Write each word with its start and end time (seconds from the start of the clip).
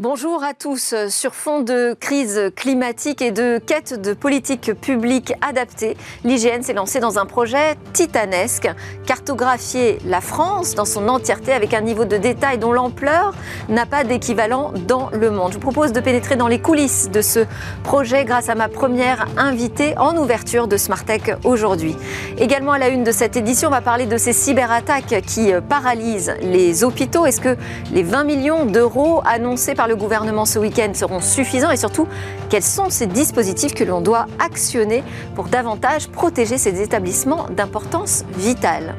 Bonjour 0.00 0.42
à 0.42 0.54
tous. 0.54 0.92
Sur 1.08 1.36
fond 1.36 1.60
de 1.60 1.94
crise 2.00 2.50
climatique 2.56 3.22
et 3.22 3.30
de 3.30 3.58
quête 3.64 3.94
de 4.02 4.12
politique 4.12 4.72
publique 4.80 5.34
adaptée, 5.40 5.96
l'IGN 6.24 6.62
s'est 6.62 6.72
lancée 6.72 6.98
dans 6.98 7.20
un 7.20 7.26
projet 7.26 7.76
titanesque, 7.92 8.68
cartographier 9.06 10.00
la 10.04 10.20
France 10.20 10.74
dans 10.74 10.84
son 10.84 11.06
entièreté 11.06 11.52
avec 11.52 11.74
un 11.74 11.80
niveau 11.80 12.06
de 12.06 12.16
détail 12.16 12.58
dont 12.58 12.72
l'ampleur 12.72 13.34
n'a 13.68 13.86
pas 13.86 14.02
d'équivalent 14.02 14.72
dans 14.88 15.10
le 15.12 15.30
monde. 15.30 15.52
Je 15.52 15.58
vous 15.58 15.60
propose 15.60 15.92
de 15.92 16.00
pénétrer 16.00 16.34
dans 16.34 16.48
les 16.48 16.58
coulisses 16.58 17.08
de 17.08 17.22
ce 17.22 17.46
projet 17.84 18.24
grâce 18.24 18.48
à 18.48 18.56
ma 18.56 18.66
première 18.68 19.28
invitée 19.36 19.96
en 19.96 20.16
ouverture 20.16 20.66
de 20.66 20.76
Smartech 20.76 21.36
aujourd'hui. 21.44 21.94
Également 22.36 22.72
à 22.72 22.78
la 22.78 22.88
une 22.88 23.04
de 23.04 23.12
cette 23.12 23.36
édition, 23.36 23.68
on 23.68 23.70
va 23.70 23.80
parler 23.80 24.06
de 24.06 24.16
ces 24.16 24.32
cyberattaques 24.32 25.22
qui 25.24 25.52
paralysent 25.68 26.34
les 26.42 26.82
hôpitaux. 26.82 27.26
Est-ce 27.26 27.40
que 27.40 27.56
les 27.92 28.02
20 28.02 28.24
millions 28.24 28.66
d'euros 28.66 29.22
annoncés 29.24 29.76
par 29.76 29.83
le 29.86 29.96
gouvernement 29.96 30.44
ce 30.44 30.58
week-end 30.58 30.92
seront 30.94 31.20
suffisants 31.20 31.70
et 31.70 31.76
surtout 31.76 32.06
quels 32.50 32.62
sont 32.62 32.90
ces 32.90 33.06
dispositifs 33.06 33.74
que 33.74 33.84
l'on 33.84 34.00
doit 34.00 34.26
actionner 34.38 35.02
pour 35.34 35.46
davantage 35.46 36.08
protéger 36.08 36.58
ces 36.58 36.82
établissements 36.82 37.46
d'importance 37.50 38.24
vitale? 38.36 38.94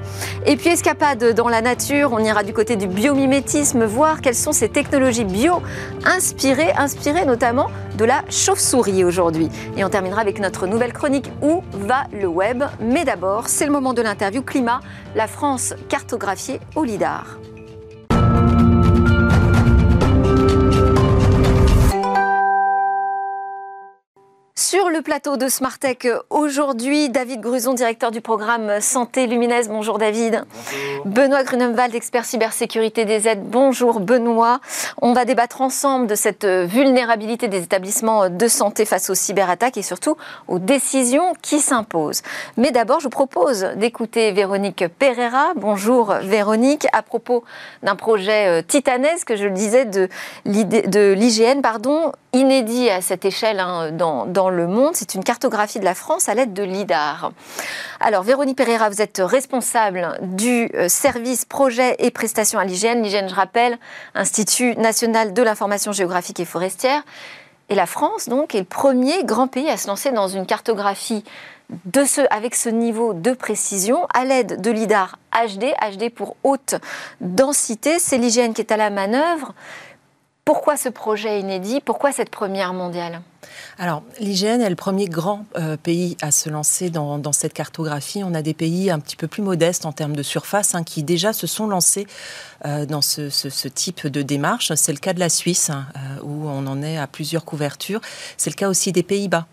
Et 0.45 0.57
puis 0.57 0.69
escapade 0.69 1.33
dans 1.33 1.47
la 1.47 1.61
nature, 1.61 2.11
on 2.13 2.19
ira 2.19 2.43
du 2.43 2.53
côté 2.53 2.75
du 2.75 2.87
biomimétisme, 2.87 3.85
voir 3.85 4.21
quelles 4.21 4.35
sont 4.35 4.51
ces 4.51 4.69
technologies 4.69 5.25
bio 5.25 5.61
inspirées, 6.05 6.73
inspirées 6.77 7.25
notamment 7.25 7.69
de 7.97 8.05
la 8.05 8.23
chauve-souris 8.29 9.03
aujourd'hui. 9.03 9.49
Et 9.77 9.83
on 9.83 9.89
terminera 9.89 10.21
avec 10.21 10.39
notre 10.39 10.67
nouvelle 10.67 10.93
chronique 10.93 11.31
Où 11.41 11.63
va 11.73 12.03
le 12.11 12.27
web? 12.27 12.63
Mais 12.79 13.05
d'abord, 13.05 13.47
c'est 13.47 13.65
le 13.65 13.71
moment 13.71 13.93
de 13.93 14.01
l'interview 14.01 14.41
climat, 14.41 14.81
la 15.15 15.27
France 15.27 15.73
cartographiée 15.89 16.59
au 16.75 16.83
LIDAR. 16.83 17.37
Sur 24.57 24.89
le 24.89 25.01
plateau 25.01 25.35
de 25.35 25.49
Smartech 25.49 26.07
aujourd'hui, 26.29 27.09
David 27.09 27.41
Gruson, 27.41 27.73
directeur 27.73 28.09
du 28.09 28.21
programme 28.21 28.79
Santé 28.79 29.27
Luminaise. 29.27 29.67
Bonjour 29.67 29.97
David. 29.97 30.45
Bonjour. 30.49 31.05
Benoît 31.05 31.43
Grunenwald, 31.43 31.93
expert 31.93 32.23
cybersécurité 32.23 33.03
des 33.03 33.27
aides. 33.27 33.43
Bonjour 33.43 33.99
Benoît. 33.99 34.61
On 35.01 35.11
va 35.11 35.25
débattre 35.25 35.59
ensemble 35.59 36.07
de 36.07 36.15
cette 36.15 36.45
vulnérabilité 36.45 37.49
des 37.49 37.63
établissements 37.63 38.29
de 38.29 38.47
santé 38.47 38.85
face 38.85 39.09
aux 39.09 39.13
cyberattaques 39.13 39.75
et 39.75 39.81
surtout 39.81 40.15
aux 40.47 40.57
décisions 40.57 41.33
qui 41.41 41.59
s'imposent. 41.59 42.21
Mais 42.55 42.71
d'abord, 42.71 43.01
je 43.01 43.05
vous 43.05 43.09
propose 43.09 43.67
d'écouter 43.75 44.31
Véronique 44.31 44.85
Pereira. 44.87 45.51
Bonjour 45.57 46.13
Véronique. 46.21 46.87
À 46.93 47.01
propos 47.01 47.43
d'un 47.83 47.97
projet 47.97 48.63
titanesque, 48.63 49.35
je 49.35 49.43
le 49.43 49.51
disais, 49.51 49.83
de 49.83 50.07
l'IGN, 50.45 51.59
pardon, 51.61 52.13
inédit 52.35 52.89
à 52.89 53.01
cette 53.01 53.25
échelle 53.25 53.59
hein, 53.59 53.91
dans, 53.91 54.25
dans 54.25 54.44
le 54.49 54.67
monde. 54.67 54.95
C'est 54.95 55.15
une 55.15 55.23
cartographie 55.23 55.79
de 55.79 55.85
la 55.85 55.95
France 55.95 56.29
à 56.29 56.33
l'aide 56.33 56.53
de 56.53 56.63
l'IDAR. 56.63 57.31
Alors, 57.99 58.23
Véronique 58.23 58.57
Pereira, 58.57 58.89
vous 58.89 59.01
êtes 59.01 59.21
responsable 59.23 60.17
du 60.21 60.69
service 60.87 61.45
projet 61.45 61.95
et 61.99 62.11
prestations 62.11 62.59
à 62.59 62.65
l'IGN. 62.65 63.01
L'IGN, 63.01 63.27
je 63.27 63.35
rappelle, 63.35 63.77
Institut 64.13 64.75
national 64.77 65.33
de 65.33 65.41
l'information 65.41 65.91
géographique 65.91 66.39
et 66.39 66.45
forestière. 66.45 67.03
Et 67.69 67.75
la 67.75 67.87
France, 67.87 68.29
donc, 68.29 68.53
est 68.53 68.59
le 68.59 68.65
premier 68.65 69.23
grand 69.23 69.47
pays 69.47 69.69
à 69.69 69.77
se 69.77 69.87
lancer 69.87 70.11
dans 70.11 70.27
une 70.27 70.45
cartographie 70.45 71.23
avec 72.29 72.55
ce 72.55 72.69
niveau 72.69 73.13
de 73.13 73.31
précision 73.31 74.05
à 74.13 74.23
l'aide 74.23 74.61
de 74.61 74.71
l'IDAR 74.71 75.17
HD, 75.33 75.73
HD 75.81 76.09
pour 76.09 76.37
haute 76.43 76.75
densité. 77.21 77.97
C'est 77.99 78.17
l'IGN 78.17 78.53
qui 78.53 78.61
est 78.61 78.71
à 78.71 78.77
la 78.77 78.89
manœuvre. 78.89 79.53
Pourquoi 80.45 80.77
ce 80.77 80.89
projet 80.89 81.39
inédit? 81.39 81.81
Pourquoi 81.83 82.11
cette 82.11 82.29
première 82.29 82.71
mondiale? 82.71 83.21
Alors, 83.79 84.03
l'IGN 84.19 84.61
est 84.61 84.69
le 84.69 84.75
premier 84.75 85.07
grand 85.07 85.43
euh, 85.57 85.75
pays 85.75 86.17
à 86.21 86.29
se 86.29 86.49
lancer 86.49 86.91
dans, 86.91 87.17
dans, 87.17 87.31
cette 87.31 87.53
cartographie. 87.53 88.23
On 88.23 88.35
a 88.35 88.43
des 88.43 88.53
pays 88.53 88.91
un 88.91 88.99
petit 88.99 89.15
peu 89.15 89.27
plus 89.27 89.41
modestes 89.41 89.87
en 89.87 89.91
termes 89.91 90.15
de 90.15 90.21
surface 90.21 90.75
hein, 90.75 90.83
qui 90.83 91.01
déjà 91.01 91.33
se 91.33 91.47
sont 91.47 91.65
lancés 91.65 92.05
euh, 92.65 92.85
dans 92.85 93.01
ce, 93.01 93.31
ce, 93.31 93.49
ce, 93.49 93.67
type 93.67 94.05
de 94.05 94.21
démarche. 94.21 94.71
C'est 94.75 94.91
le 94.91 94.99
cas 94.99 95.13
de 95.13 95.19
la 95.19 95.29
Suisse, 95.29 95.71
hein, 95.71 95.87
euh, 95.95 96.21
où 96.21 96.47
on 96.47 96.67
en 96.67 96.83
est 96.83 96.99
à 96.99 97.07
plusieurs 97.07 97.43
couvertures. 97.43 98.01
C'est 98.37 98.51
le 98.51 98.55
cas 98.55 98.69
aussi 98.69 98.91
des 98.91 99.03
Pays-Bas. 99.03 99.47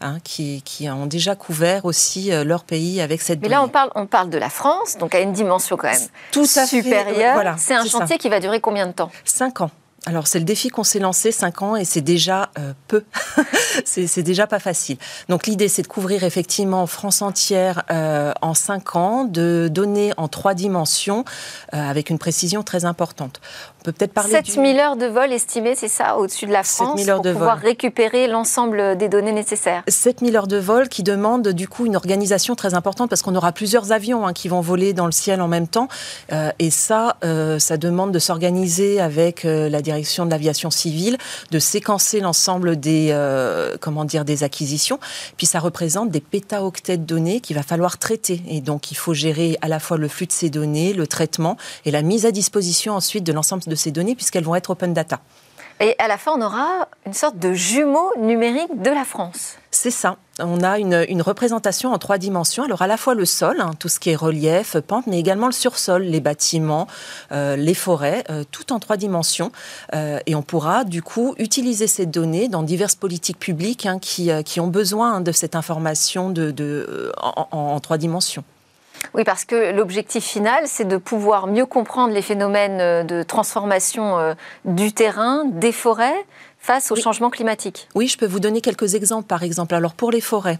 Hein, 0.00 0.18
qui, 0.22 0.62
qui, 0.62 0.88
ont 0.88 1.06
déjà 1.06 1.34
couvert 1.34 1.84
aussi 1.84 2.30
leur 2.44 2.62
pays 2.62 3.00
avec 3.00 3.20
cette. 3.20 3.42
Mais 3.42 3.48
là, 3.48 3.64
on 3.64 3.68
parle, 3.68 3.90
on 3.96 4.06
parle 4.06 4.30
de 4.30 4.38
la 4.38 4.48
France, 4.48 4.96
donc 4.96 5.12
à 5.12 5.18
une 5.18 5.32
dimension 5.32 5.76
quand 5.76 5.90
même 5.90 6.06
tout 6.30 6.46
supérieure. 6.46 7.34
Voilà, 7.34 7.56
c'est 7.58 7.74
un 7.74 7.84
chantier 7.84 8.14
ça. 8.14 8.18
qui 8.18 8.28
va 8.28 8.38
durer 8.38 8.60
combien 8.60 8.86
de 8.86 8.92
temps? 8.92 9.10
Cinq 9.24 9.60
ans. 9.60 9.72
Alors 10.06 10.26
c'est 10.26 10.38
le 10.38 10.44
défi 10.44 10.68
qu'on 10.68 10.84
s'est 10.84 11.00
lancé, 11.00 11.32
5 11.32 11.62
ans, 11.62 11.76
et 11.76 11.84
c'est 11.84 12.00
déjà 12.00 12.50
euh, 12.58 12.72
peu. 12.86 13.04
c'est 13.84 14.22
déjà 14.22 14.46
pas 14.46 14.60
facile. 14.60 14.96
Donc 15.28 15.46
l'idée, 15.46 15.68
c'est 15.68 15.82
de 15.82 15.88
couvrir 15.88 16.24
effectivement 16.24 16.86
France 16.86 17.20
entière 17.20 17.82
euh, 17.90 18.32
en 18.40 18.54
5 18.54 18.96
ans, 18.96 19.24
de 19.24 19.68
donner 19.70 20.12
en 20.16 20.28
trois 20.28 20.54
dimensions, 20.54 21.24
euh, 21.74 21.90
avec 21.90 22.10
une 22.10 22.18
précision 22.18 22.62
très 22.62 22.84
importante. 22.84 23.40
On 23.80 23.84
peut 23.84 23.92
peut-être 23.92 24.12
parler 24.12 24.30
7000 24.30 24.74
du... 24.74 24.80
heures 24.80 24.96
de 24.96 25.06
vol 25.06 25.32
estimées, 25.32 25.74
c'est 25.76 25.88
ça, 25.88 26.16
au-dessus 26.18 26.46
de 26.46 26.52
la 26.52 26.62
France, 26.62 27.08
heures 27.08 27.16
pour 27.16 27.24
de 27.24 27.32
pouvoir 27.32 27.56
vol. 27.56 27.66
récupérer 27.66 28.26
l'ensemble 28.26 28.96
des 28.96 29.08
données 29.08 29.32
nécessaires 29.32 29.82
7000 29.88 30.36
heures 30.36 30.46
de 30.46 30.58
vol 30.58 30.88
qui 30.88 31.02
demandent 31.02 31.48
du 31.48 31.68
coup 31.68 31.86
une 31.86 31.96
organisation 31.96 32.54
très 32.54 32.74
importante, 32.74 33.10
parce 33.10 33.22
qu'on 33.22 33.34
aura 33.36 33.52
plusieurs 33.52 33.92
avions 33.92 34.26
hein, 34.26 34.32
qui 34.32 34.48
vont 34.48 34.60
voler 34.60 34.92
dans 34.92 35.06
le 35.06 35.12
ciel 35.12 35.40
en 35.40 35.48
même 35.48 35.68
temps, 35.68 35.88
et 36.58 36.70
ça, 36.70 37.16
ça 37.58 37.76
demande 37.76 38.12
de 38.12 38.18
s'organiser 38.18 39.00
avec 39.00 39.44
la 39.44 39.82
direction 39.82 40.26
de 40.26 40.30
l'aviation 40.30 40.70
civile 40.70 41.18
de 41.50 41.58
séquencer 41.58 42.20
l'ensemble 42.20 42.78
des 42.78 43.08
euh, 43.10 43.76
comment 43.80 44.04
dire 44.04 44.24
des 44.24 44.44
acquisitions. 44.44 44.98
Puis 45.36 45.46
ça 45.46 45.60
représente 45.60 46.10
des 46.10 46.20
pétaoctets 46.20 46.96
de 46.96 47.04
données 47.04 47.40
qu'il 47.40 47.56
va 47.56 47.62
falloir 47.62 47.98
traiter 47.98 48.42
et 48.48 48.60
donc 48.60 48.90
il 48.90 48.96
faut 48.96 49.14
gérer 49.14 49.56
à 49.62 49.68
la 49.68 49.80
fois 49.80 49.96
le 49.96 50.08
flux 50.08 50.26
de 50.26 50.32
ces 50.32 50.50
données, 50.50 50.92
le 50.92 51.06
traitement 51.06 51.56
et 51.84 51.90
la 51.90 52.02
mise 52.02 52.26
à 52.26 52.30
disposition 52.30 52.94
ensuite 52.94 53.24
de 53.24 53.32
l'ensemble 53.32 53.62
de 53.68 53.74
ces 53.74 53.90
données 53.90 54.14
puisqu'elles 54.14 54.44
vont 54.44 54.54
être 54.54 54.70
open 54.70 54.92
data. 54.92 55.20
Et 55.80 55.94
à 55.98 56.08
la 56.08 56.18
fin, 56.18 56.32
on 56.36 56.42
aura 56.42 56.88
une 57.06 57.12
sorte 57.12 57.38
de 57.38 57.52
jumeau 57.52 58.10
numérique 58.18 58.82
de 58.82 58.90
la 58.90 59.04
France. 59.04 59.54
C'est 59.70 59.92
ça. 59.92 60.16
On 60.40 60.62
a 60.62 60.78
une, 60.78 61.04
une, 61.08 61.22
représentation 61.22 61.92
en 61.92 61.98
trois 61.98 62.18
dimensions. 62.18 62.64
Alors 62.64 62.82
à 62.82 62.88
la 62.88 62.96
fois 62.96 63.14
le 63.14 63.24
sol, 63.24 63.60
hein, 63.60 63.72
tout 63.78 63.88
ce 63.88 64.00
qui 64.00 64.10
est 64.10 64.16
relief, 64.16 64.76
pente, 64.78 65.06
mais 65.06 65.20
également 65.20 65.46
le 65.46 65.52
sursol, 65.52 66.02
les 66.02 66.20
bâtiments, 66.20 66.88
euh, 67.30 67.54
les 67.54 67.74
forêts, 67.74 68.24
euh, 68.28 68.42
tout 68.50 68.72
en 68.72 68.80
trois 68.80 68.96
dimensions. 68.96 69.52
Euh, 69.94 70.18
et 70.26 70.34
on 70.34 70.42
pourra 70.42 70.82
du 70.82 71.02
coup 71.02 71.34
utiliser 71.38 71.86
ces 71.86 72.06
données 72.06 72.48
dans 72.48 72.62
diverses 72.62 72.96
politiques 72.96 73.38
publiques 73.38 73.86
hein, 73.86 73.98
qui, 74.00 74.30
qui, 74.44 74.60
ont 74.60 74.68
besoin 74.68 75.14
hein, 75.14 75.20
de 75.20 75.32
cette 75.32 75.54
information 75.54 76.30
de, 76.30 76.50
de, 76.50 77.12
en, 77.20 77.48
en, 77.52 77.58
en 77.74 77.80
trois 77.80 77.98
dimensions. 77.98 78.44
Oui, 79.14 79.24
parce 79.24 79.44
que 79.44 79.72
l'objectif 79.72 80.24
final, 80.24 80.64
c'est 80.66 80.86
de 80.86 80.96
pouvoir 80.96 81.46
mieux 81.46 81.66
comprendre 81.66 82.12
les 82.12 82.22
phénomènes 82.22 83.06
de 83.06 83.22
transformation 83.22 84.34
du 84.64 84.92
terrain, 84.92 85.44
des 85.44 85.72
forêts, 85.72 86.24
face 86.68 86.90
au 86.90 86.96
oui. 86.96 87.00
changement 87.00 87.30
climatique 87.30 87.88
Oui, 87.94 88.08
je 88.08 88.18
peux 88.18 88.26
vous 88.26 88.40
donner 88.40 88.60
quelques 88.60 88.94
exemples. 88.94 89.26
Par 89.26 89.42
exemple, 89.42 89.74
alors 89.74 89.94
pour 89.94 90.10
les 90.10 90.20
forêts, 90.20 90.58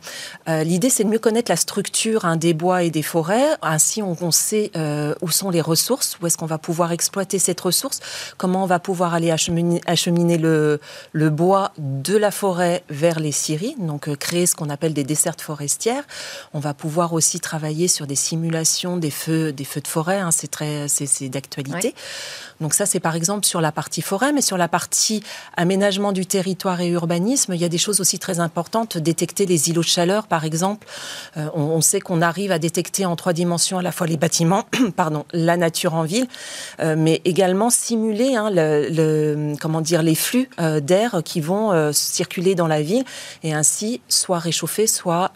euh, 0.48 0.64
l'idée 0.64 0.88
c'est 0.88 1.04
de 1.04 1.10
mieux 1.10 1.18
connaître 1.18 1.52
la 1.52 1.56
structure 1.56 2.24
hein, 2.24 2.36
des 2.36 2.54
bois 2.54 2.82
et 2.82 2.90
des 2.90 3.02
forêts. 3.02 3.48
Ainsi, 3.60 4.00
on, 4.02 4.16
on 4.22 4.30
sait 4.30 4.70
euh, 4.74 5.14
où 5.20 5.30
sont 5.30 5.50
les 5.50 5.60
ressources, 5.60 6.16
où 6.22 6.26
est-ce 6.26 6.38
qu'on 6.38 6.46
va 6.46 6.56
pouvoir 6.56 6.92
exploiter 6.92 7.38
cette 7.38 7.60
ressource, 7.60 8.00
comment 8.38 8.62
on 8.62 8.66
va 8.66 8.78
pouvoir 8.78 9.12
aller 9.12 9.30
acheminer, 9.30 9.82
acheminer 9.84 10.38
le, 10.38 10.80
le, 11.12 11.28
bois 11.28 11.72
de 11.76 12.16
la 12.16 12.30
forêt 12.30 12.84
vers 12.88 13.20
les 13.20 13.32
scieries, 13.32 13.76
donc 13.78 14.08
euh, 14.08 14.16
créer 14.16 14.46
ce 14.46 14.54
qu'on 14.54 14.70
appelle 14.70 14.94
des 14.94 15.04
dessertes 15.04 15.42
forestières. 15.42 16.04
On 16.54 16.58
va 16.58 16.72
pouvoir 16.72 17.12
aussi 17.12 17.38
travailler 17.38 17.86
sur 17.86 18.06
des 18.06 18.16
simulations 18.16 18.96
des 18.96 19.10
feux, 19.10 19.52
des 19.52 19.64
feux 19.64 19.82
de 19.82 19.88
forêt. 19.88 20.20
Hein, 20.20 20.30
c'est 20.30 20.50
très, 20.50 20.88
c'est 20.88 21.28
d'actualité. 21.28 21.88
Oui. 21.88 21.94
Donc 22.62 22.72
ça, 22.72 22.86
c'est 22.86 22.98
par 22.98 23.14
exemple 23.14 23.44
sur 23.44 23.60
la 23.60 23.72
partie 23.72 24.00
forêt, 24.00 24.32
mais 24.32 24.40
sur 24.40 24.56
la 24.56 24.68
partie 24.68 25.22
aménagement 25.56 25.97
du 26.12 26.26
territoire 26.26 26.80
et 26.80 26.88
urbanisme, 26.88 27.54
il 27.54 27.60
y 27.60 27.64
a 27.64 27.68
des 27.68 27.78
choses 27.78 28.00
aussi 28.00 28.18
très 28.18 28.40
importantes. 28.40 28.98
Détecter 28.98 29.46
les 29.46 29.70
îlots 29.70 29.82
de 29.82 29.86
chaleur, 29.86 30.26
par 30.26 30.44
exemple. 30.44 30.86
Euh, 31.36 31.48
on, 31.54 31.80
sait 31.80 32.00
qu'on 32.00 32.22
arrive 32.22 32.52
à 32.52 32.58
détecter 32.58 33.06
en 33.06 33.16
trois 33.16 33.32
dimensions 33.32 33.78
à 33.78 33.82
la 33.82 33.92
fois 33.92 34.06
les 34.06 34.16
bâtiments, 34.16 34.64
pardon, 34.96 35.24
la 35.32 35.56
nature 35.56 35.94
en 35.94 36.02
ville, 36.02 36.26
euh, 36.80 36.94
mais 36.96 37.20
également 37.24 37.70
simuler 37.70 38.36
hein, 38.36 38.50
comment 39.60 39.80
dire, 39.80 40.02
les 40.02 40.14
flux 40.14 40.48
euh, 40.60 40.80
d'air 40.80 41.22
qui 41.24 41.40
vont 41.40 41.92
circuler 41.92 42.54
dans 42.54 42.66
la 42.66 42.82
ville 42.82 43.04
et 43.42 43.52
ainsi 43.54 44.00
soit 44.08 44.38
réchauffer, 44.38 44.86
soit 44.86 45.32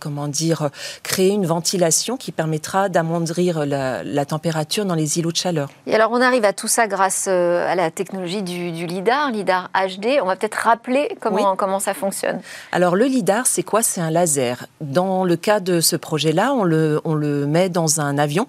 comment 0.00 0.28
dire, 0.28 0.70
créer 1.02 1.30
une 1.30 1.46
ventilation 1.46 2.16
qui 2.16 2.32
permettra 2.32 2.88
d'amoindrir 2.88 3.66
la, 3.66 4.24
température 4.24 4.84
dans 4.84 4.94
les 4.94 5.18
îlots 5.18 5.32
de 5.32 5.36
chaleur. 5.36 5.68
Et 5.86 5.94
alors 5.94 6.10
on 6.12 6.20
arrive 6.20 6.44
à 6.44 6.52
tout 6.52 6.68
ça 6.68 6.86
grâce 6.86 7.26
à 7.26 7.74
la 7.74 7.90
technologie 7.90 8.42
du, 8.42 8.72
du 8.72 8.86
LIDAR, 8.86 9.30
LIDAR 9.30 9.70
HD. 9.98 10.20
On 10.22 10.26
va 10.26 10.36
peut-être 10.36 10.54
rappeler 10.54 11.16
comment, 11.20 11.56
comment 11.56 11.80
ça 11.80 11.94
fonctionne. 11.94 12.40
Alors 12.70 12.96
le 12.96 13.06
LIDAR, 13.06 13.46
c'est 13.46 13.62
quoi? 13.62 13.82
C'est 13.82 14.00
un 14.00 14.10
laser. 14.10 14.66
Dans 14.80 15.24
le 15.24 15.36
cas 15.36 15.60
de 15.60 15.80
ce 15.80 15.96
projet-là, 15.96 16.52
on 16.54 16.64
le, 16.64 17.00
on 17.04 17.14
le 17.14 17.46
met 17.46 17.68
dans 17.68 18.00
un 18.00 18.18
avion. 18.18 18.46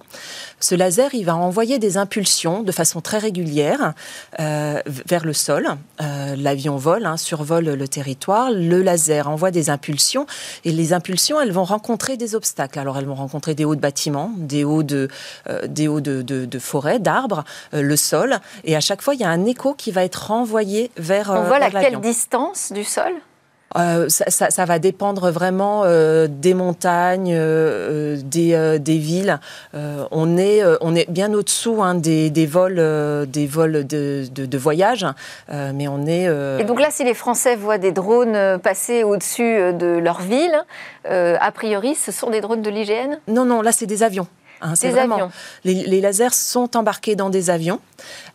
Ce 0.59 0.75
laser, 0.75 1.13
il 1.13 1.25
va 1.25 1.35
envoyer 1.35 1.77
des 1.79 1.97
impulsions 1.97 2.63
de 2.63 2.71
façon 2.71 3.01
très 3.01 3.17
régulière 3.17 3.93
euh, 4.39 4.81
vers 4.85 5.25
le 5.25 5.33
sol. 5.33 5.67
Euh, 6.01 6.35
l'avion 6.37 6.77
vole, 6.77 7.05
hein, 7.05 7.17
survole 7.17 7.65
le 7.65 7.87
territoire. 7.87 8.49
Le 8.51 8.81
laser 8.81 9.27
envoie 9.27 9.51
des 9.51 9.69
impulsions 9.69 10.25
et 10.63 10.71
les 10.71 10.93
impulsions, 10.93 11.41
elles 11.41 11.51
vont 11.51 11.65
rencontrer 11.65 12.17
des 12.17 12.35
obstacles. 12.35 12.79
Alors 12.79 12.97
elles 12.97 13.05
vont 13.05 13.15
rencontrer 13.15 13.55
des 13.55 13.65
hauts 13.65 13.75
de 13.75 13.81
bâtiments, 13.81 14.31
des 14.37 14.63
hauts 14.63 14.83
de, 14.83 15.09
euh, 15.49 15.67
des 15.67 15.87
hauts 15.87 16.01
de, 16.01 16.21
de, 16.21 16.45
de 16.45 16.59
forêts, 16.59 16.99
d'arbres, 16.99 17.43
le 17.73 17.95
sol. 17.95 18.39
Et 18.63 18.75
à 18.75 18.79
chaque 18.79 19.01
fois, 19.01 19.15
il 19.15 19.19
y 19.19 19.25
a 19.25 19.29
un 19.29 19.45
écho 19.45 19.73
qui 19.73 19.91
va 19.91 20.03
être 20.03 20.27
renvoyé 20.27 20.91
vers. 20.97 21.31
On 21.39 21.43
vole 21.43 21.63
à 21.63 21.69
quelle 21.69 21.99
distance 21.99 22.71
du 22.71 22.83
sol? 22.83 23.13
Euh, 23.75 24.07
ça, 24.09 24.65
va 24.65 24.79
dépendre 24.79 25.31
vraiment 25.31 25.83
euh, 25.83 26.27
des 26.29 26.53
montagnes, 26.53 27.33
euh, 27.35 28.17
des, 28.23 28.79
des, 28.79 28.97
villes. 28.97 29.39
on, 29.73 30.37
est, 30.37 30.61
on 30.81 30.95
est 30.95 31.09
bien 31.09 31.33
au-dessous 31.33 31.81
hein, 31.81 31.95
des, 31.95 32.29
des, 32.29 32.45
vols, 32.45 33.25
des 33.27 33.47
vols 33.47 33.85
de, 33.87 34.25
de, 34.31 34.57
voyage, 34.57 35.05
mais 35.49 35.87
on 35.87 36.05
est... 36.05 36.25
Et 36.59 36.63
donc 36.63 36.79
là, 36.79 36.87
si 36.91 37.03
les 37.03 37.13
Français 37.13 37.55
voient 37.55 37.77
des 37.77 37.91
drones 37.91 38.59
passer 38.59 39.03
au-dessus 39.03 39.73
de 39.73 39.97
leur 39.97 40.21
ville, 40.21 40.63
a 41.05 41.51
priori, 41.51 41.95
ce 41.95 42.11
sont 42.11 42.29
des 42.29 42.41
drones 42.41 42.61
de 42.61 42.69
l'IGN 42.69 43.17
Non, 43.27 43.45
non, 43.45 43.61
là, 43.61 43.71
c'est 43.71 43.87
des 43.87 44.03
avions. 44.03 44.27
Hein, 44.61 44.73
des 44.81 44.97
avions. 44.97 45.29
Les, 45.65 45.73
les, 45.73 45.99
lasers 45.99 46.33
sont 46.33 46.77
embarqués 46.77 47.17
dans 47.17 47.29
des 47.29 47.49
avions. 47.49 47.81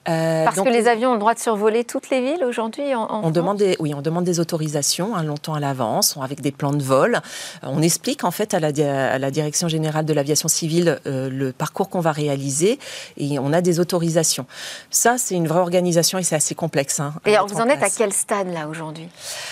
Euh, 0.08 0.44
Parce 0.44 0.60
que 0.60 0.68
les 0.68 0.88
avions 0.88 1.10
ont 1.10 1.14
le 1.14 1.18
droit 1.18 1.34
de 1.34 1.38
survoler 1.38 1.84
toutes 1.84 2.10
les 2.10 2.20
villes 2.20 2.44
aujourd'hui 2.44 2.94
en, 2.94 3.08
on 3.24 3.30
demande 3.30 3.58
des, 3.58 3.76
Oui, 3.78 3.92
on 3.94 4.00
demande 4.00 4.24
des 4.24 4.40
autorisations 4.40 5.14
hein, 5.14 5.22
longtemps 5.22 5.54
à 5.54 5.60
l'avance, 5.60 6.16
avec 6.22 6.40
des 6.40 6.52
plans 6.52 6.72
de 6.72 6.82
vol. 6.82 7.16
Euh, 7.16 7.68
on 7.68 7.82
explique 7.82 8.24
en 8.24 8.30
fait 8.30 8.54
à 8.54 8.60
la, 8.60 8.68
à 8.68 9.18
la 9.18 9.30
Direction 9.30 9.68
générale 9.68 10.06
de 10.06 10.12
l'aviation 10.12 10.48
civile 10.48 10.98
euh, 11.06 11.28
le 11.28 11.52
parcours 11.52 11.88
qu'on 11.90 12.00
va 12.00 12.12
réaliser 12.12 12.78
et 13.16 13.38
on 13.38 13.52
a 13.52 13.60
des 13.60 13.80
autorisations. 13.80 14.46
Ça, 14.90 15.18
c'est 15.18 15.34
une 15.34 15.46
vraie 15.46 15.60
organisation 15.60 16.18
et 16.18 16.22
c'est 16.22 16.36
assez 16.36 16.54
complexe. 16.54 17.00
Hein, 17.00 17.12
et 17.26 17.34
alors, 17.34 17.46
vous 17.46 17.60
en, 17.60 17.68
êtes 17.68 17.82
à 17.82 17.90
quel 17.90 18.12
stade 18.12 18.52
là 18.52 18.68
aujourd'hui? 18.68 19.08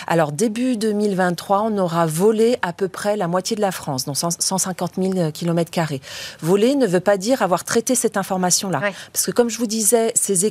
Alors, 0.07 0.33
début 0.33 0.77
2023, 0.77 1.63
on 1.63 1.79
aura 1.79 2.07
volé 2.07 2.59
à 2.63 2.73
peu 2.73 2.89
près 2.89 3.17
la 3.17 3.29
moitié 3.29 3.57
de 3.57 3.61
la 3.61 3.73
France, 3.73 4.05
donc 4.07 4.17
150 4.17 4.93
000 4.97 5.31
km. 5.33 5.71
Voler 6.41 6.75
ne 6.75 6.87
veut 6.87 7.01
pas 7.01 7.17
dire 7.17 7.43
avoir 7.43 7.65
traité 7.65 7.95
cette 7.95 8.17
information-là. 8.17 8.81
Parce 9.13 9.27
que 9.27 9.31
comme 9.31 9.51
je 9.51 9.59
vous 9.59 9.67
disais, 9.67 10.13
ces 10.15 10.46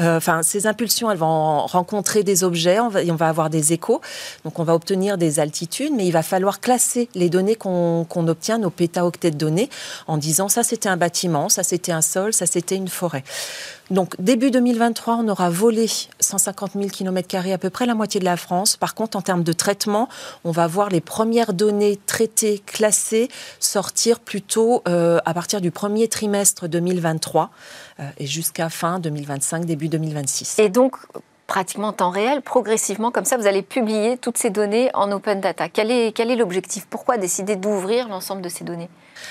euh, 0.00 0.16
enfin 0.16 0.42
ces 0.42 0.66
impulsions, 0.66 1.10
elles 1.10 1.18
vont 1.18 1.66
rencontrer 1.66 2.22
des 2.22 2.44
objets, 2.44 2.80
on 2.80 2.88
va, 2.88 3.00
on 3.08 3.14
va 3.14 3.28
avoir 3.28 3.50
des 3.50 3.72
échos, 3.72 4.00
donc 4.44 4.58
on 4.58 4.64
va 4.64 4.74
obtenir 4.74 5.18
des 5.18 5.40
altitudes, 5.40 5.92
mais 5.94 6.06
il 6.06 6.12
va 6.12 6.22
falloir 6.22 6.60
classer 6.60 7.08
les 7.14 7.28
données 7.28 7.56
qu'on 7.56 8.28
obtient, 8.28 8.58
nos 8.58 8.70
pétaoctets 8.70 9.30
de 9.30 9.36
données, 9.36 9.70
en 10.06 10.16
disant 10.16 10.48
ça 10.48 10.62
c'était 10.62 10.88
un 10.88 10.96
bâtiment, 10.96 11.48
ça 11.48 11.62
c'était 11.62 11.92
un 11.92 12.02
sol, 12.02 12.32
ça 12.32 12.46
c'était 12.46 12.76
une 12.76 12.88
forêt. 12.88 13.24
Donc 13.90 14.14
début 14.18 14.50
2023, 14.50 15.16
on 15.16 15.28
aura 15.28 15.48
volé 15.48 15.86
150 16.18 16.72
000 16.72 16.88
km 16.88 17.36
à 17.52 17.58
peu 17.58 17.70
près 17.70 17.86
la 17.86 17.94
moitié 17.94 18.18
de 18.18 18.24
la 18.24 18.36
France. 18.36 18.76
Par 18.76 18.94
contre, 18.94 19.16
en 19.16 19.22
termes 19.22 19.44
de 19.44 19.52
traitement, 19.52 20.08
on 20.44 20.50
va 20.50 20.66
voir 20.66 20.88
les 20.88 21.00
premières 21.00 21.52
données 21.52 21.98
traitées, 22.06 22.62
classées, 22.66 23.28
sortir 23.60 24.18
plutôt 24.18 24.82
euh, 24.88 25.18
à 25.24 25.34
partir 25.34 25.60
du 25.60 25.70
premier 25.70 26.08
trimestre 26.08 26.68
2023 26.68 27.50
euh, 28.00 28.08
et 28.18 28.26
jusqu'à 28.26 28.68
fin 28.70 28.98
2025, 28.98 29.64
début 29.64 29.88
2026. 29.88 30.58
Et 30.58 30.68
donc, 30.68 30.96
pratiquement 31.46 31.88
en 31.88 31.92
temps 31.92 32.10
réel, 32.10 32.42
progressivement, 32.42 33.12
comme 33.12 33.24
ça, 33.24 33.36
vous 33.36 33.46
allez 33.46 33.62
publier 33.62 34.18
toutes 34.18 34.38
ces 34.38 34.50
données 34.50 34.90
en 34.94 35.12
open 35.12 35.40
data. 35.40 35.68
Quel 35.68 35.92
est, 35.92 36.12
quel 36.12 36.30
est 36.32 36.36
l'objectif? 36.36 36.86
Pourquoi 36.90 37.18
décider 37.18 37.54
d'ouvrir 37.54 38.08
l'ensemble 38.08 38.42
de 38.42 38.48
ces 38.48 38.64
données? 38.64 38.88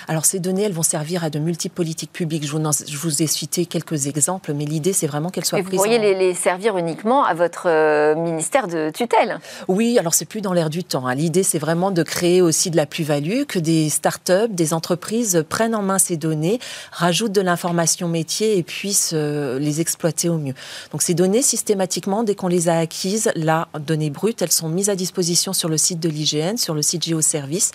Alors 0.07 0.25
ces 0.25 0.39
données, 0.39 0.63
elles 0.63 0.73
vont 0.73 0.83
servir 0.83 1.23
à 1.23 1.29
de 1.29 1.39
multiples 1.39 1.75
politiques 1.75 2.11
publiques. 2.11 2.45
Je 2.45 2.51
vous, 2.51 2.61
je 2.87 2.97
vous 2.97 3.21
ai 3.21 3.27
cité 3.27 3.65
quelques 3.65 4.07
exemples, 4.07 4.53
mais 4.53 4.65
l'idée, 4.65 4.93
c'est 4.93 5.07
vraiment 5.07 5.29
qu'elles 5.29 5.45
soient 5.45 5.59
prises. 5.59 5.71
Vous 5.71 5.83
pourriez 5.83 5.99
les, 5.99 6.33
servir 6.33 6.77
uniquement 6.77 7.23
à 7.23 7.33
votre 7.33 7.67
euh, 7.67 8.15
ministère 8.15 8.67
de 8.67 8.89
tutelle. 8.89 9.39
Oui, 9.67 9.97
alors 9.99 10.13
c'est 10.13 10.25
plus 10.25 10.41
dans 10.41 10.53
l'air 10.53 10.69
du 10.69 10.83
temps. 10.83 11.07
Hein. 11.07 11.15
L'idée, 11.15 11.43
c'est 11.43 11.59
vraiment 11.59 11.91
de 11.91 12.03
créer 12.03 12.41
aussi 12.41 12.69
de 12.69 12.77
la 12.77 12.85
plus-value, 12.85 13.43
que 13.47 13.59
des 13.59 13.89
start-up, 13.89 14.51
des 14.51 14.73
entreprises 14.73 15.43
prennent 15.47 15.75
en 15.75 15.81
main 15.81 15.99
ces 15.99 16.17
données, 16.17 16.59
rajoutent 16.91 17.31
de 17.31 17.41
l'information 17.41 18.07
métier 18.07 18.57
et 18.57 18.63
puissent 18.63 19.13
euh, 19.13 19.59
les 19.59 19.81
exploiter 19.81 20.29
au 20.29 20.37
mieux. 20.37 20.53
Donc 20.91 21.01
ces 21.01 21.13
données, 21.13 21.41
systématiquement, 21.41 22.23
dès 22.23 22.35
qu'on 22.35 22.47
les 22.47 22.69
a 22.69 22.77
acquises, 22.77 23.31
là, 23.35 23.67
données 23.79 24.09
brutes, 24.09 24.41
elles 24.41 24.51
sont 24.51 24.69
mises 24.69 24.89
à 24.89 24.95
disposition 24.95 25.53
sur 25.53 25.69
le 25.69 25.77
site 25.77 25.99
de 25.99 26.09
l'IGN, 26.09 26.57
sur 26.57 26.73
le 26.73 26.81
site 26.81 27.03
Géoservice, 27.03 27.71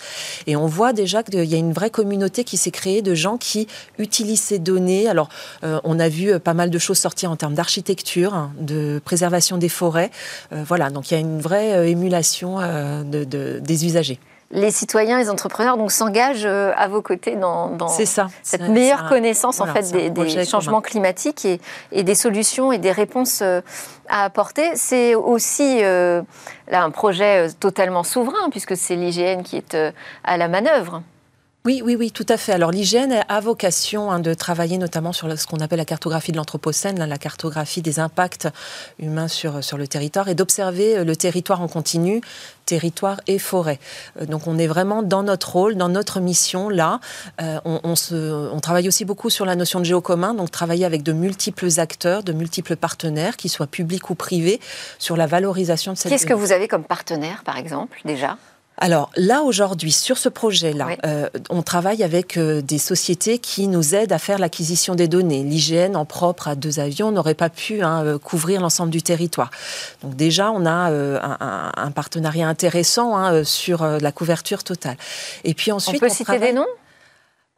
et 0.47 0.55
on 0.55 0.67
voit 0.67 0.93
déjà 0.93 1.23
qu'il 1.23 1.43
y 1.43 1.55
a 1.55 1.57
une 1.57 1.73
vraie 1.73 1.89
communauté 2.01 2.43
qui 2.43 2.57
s'est 2.57 2.71
créée 2.71 3.03
de 3.03 3.13
gens 3.13 3.37
qui 3.37 3.67
utilisent 3.99 4.41
ces 4.41 4.57
données. 4.57 5.07
Alors, 5.07 5.29
euh, 5.63 5.79
on 5.83 5.99
a 5.99 6.09
vu 6.09 6.31
euh, 6.31 6.39
pas 6.39 6.55
mal 6.55 6.71
de 6.71 6.79
choses 6.79 6.97
sortir 6.97 7.29
en 7.29 7.35
termes 7.35 7.53
d'architecture, 7.53 8.33
hein, 8.33 8.51
de 8.59 8.99
préservation 9.05 9.57
des 9.57 9.69
forêts. 9.69 10.09
Euh, 10.51 10.63
voilà, 10.67 10.89
donc 10.89 11.11
il 11.11 11.13
y 11.13 11.17
a 11.17 11.19
une 11.19 11.39
vraie 11.39 11.91
émulation 11.91 12.57
de, 12.57 13.23
des 13.59 13.85
usagers 13.85 14.19
les 14.53 14.71
citoyens, 14.71 15.17
les 15.17 15.29
entrepreneurs 15.29 15.77
donc 15.77 15.93
s'engagent 15.93 16.45
à 16.45 16.87
vos 16.89 17.01
côtés 17.01 17.37
dans, 17.37 17.87
ça. 17.87 18.27
cette 18.43 18.67
meilleure 18.67 19.07
connaissance 19.07 19.61
en 19.61 19.67
fait 19.67 19.89
des, 20.11 20.45
changements 20.45 20.81
climatiques 20.81 21.45
et, 21.45 21.61
et, 21.93 22.03
des 22.03 22.15
solutions 22.15 22.73
et 22.73 22.77
des 22.77 22.91
réponses 22.91 23.41
à 23.41 24.25
apporter. 24.25 24.75
C'est 24.75 25.15
aussi 25.15 25.79
là 25.79 26.83
un 26.83 26.91
projet 26.91 27.47
totalement 27.61 28.03
souverain 28.03 28.49
puisque 28.49 28.75
c'est 28.75 28.97
l'IGN 28.97 29.41
qui 29.43 29.55
est 29.55 29.77
à 30.25 30.35
la 30.35 30.49
manœuvre. 30.49 31.01
Oui, 31.63 31.83
oui, 31.85 31.95
oui, 31.95 32.09
tout 32.09 32.25
à 32.27 32.37
fait. 32.37 32.53
Alors 32.53 32.71
l'hygiène 32.71 33.23
a 33.29 33.39
vocation 33.39 34.11
hein, 34.11 34.19
de 34.19 34.33
travailler 34.33 34.79
notamment 34.79 35.13
sur 35.13 35.37
ce 35.37 35.45
qu'on 35.45 35.59
appelle 35.59 35.77
la 35.77 35.85
cartographie 35.85 36.31
de 36.31 36.37
l'Anthropocène, 36.37 36.97
la 36.97 37.17
cartographie 37.19 37.83
des 37.83 37.99
impacts 37.99 38.47
humains 38.97 39.27
sur, 39.27 39.63
sur 39.63 39.77
le 39.77 39.87
territoire, 39.87 40.27
et 40.27 40.33
d'observer 40.33 40.97
euh, 40.97 41.03
le 41.03 41.15
territoire 41.15 41.61
en 41.61 41.67
continu, 41.67 42.21
territoire 42.65 43.21
et 43.27 43.37
forêt. 43.37 43.77
Euh, 44.19 44.25
donc 44.25 44.47
on 44.47 44.57
est 44.57 44.65
vraiment 44.65 45.03
dans 45.03 45.21
notre 45.21 45.51
rôle, 45.51 45.75
dans 45.75 45.89
notre 45.89 46.19
mission 46.19 46.67
là. 46.67 46.99
Euh, 47.43 47.59
on, 47.63 47.95
se, 47.95 48.15
on, 48.51 48.59
travaille 48.59 48.87
aussi 48.87 49.05
beaucoup 49.05 49.29
sur 49.29 49.45
la 49.45 49.55
notion 49.55 49.79
de 49.79 49.85
géocommun, 49.85 50.33
donc 50.33 50.49
travailler 50.49 50.85
avec 50.85 51.03
de 51.03 51.13
multiples 51.13 51.79
acteurs, 51.79 52.23
de 52.23 52.33
multiples 52.33 52.75
partenaires, 52.75 53.37
qu'ils 53.37 53.51
soient 53.51 53.67
publics 53.67 54.09
ou 54.09 54.15
privés, 54.15 54.59
sur 54.97 55.15
la 55.15 55.27
valorisation 55.27 55.93
de 55.93 55.97
cette. 55.99 56.11
Qu'est-ce 56.11 56.25
que 56.25 56.33
vous 56.33 56.53
avez 56.53 56.67
comme 56.67 56.85
partenaire, 56.85 57.43
par 57.45 57.57
exemple, 57.57 58.01
déjà? 58.03 58.37
Alors 58.81 59.11
là, 59.15 59.43
aujourd'hui, 59.43 59.91
sur 59.91 60.17
ce 60.17 60.27
projet-là, 60.27 60.97
euh, 61.05 61.29
on 61.51 61.61
travaille 61.61 62.03
avec 62.03 62.35
euh, 62.35 62.63
des 62.63 62.79
sociétés 62.79 63.37
qui 63.37 63.67
nous 63.67 63.93
aident 63.93 64.11
à 64.11 64.17
faire 64.17 64.39
l'acquisition 64.39 64.95
des 64.95 65.07
données. 65.07 65.43
L'IGN, 65.43 65.95
en 65.95 66.03
propre 66.03 66.47
à 66.47 66.55
deux 66.55 66.79
avions, 66.79 67.11
n'aurait 67.11 67.35
pas 67.35 67.49
pu 67.49 67.83
hein, 67.83 68.03
euh, 68.03 68.17
couvrir 68.17 68.59
l'ensemble 68.59 68.89
du 68.89 69.03
territoire. 69.03 69.51
Donc 70.01 70.15
déjà, 70.15 70.51
on 70.51 70.65
a 70.65 70.89
un, 70.91 71.91
partenariat 71.91 72.47
intéressant 72.47 73.15
hein, 73.15 73.43
sur 73.43 73.85
la 73.85 74.11
couverture 74.11 74.63
totale. 74.63 74.97
Et 75.43 75.53
puis 75.53 75.71
ensuite, 75.71 75.97
on 75.97 76.07
peut 76.07 76.09
citer 76.09 76.39
des 76.39 76.53
noms? 76.53 76.65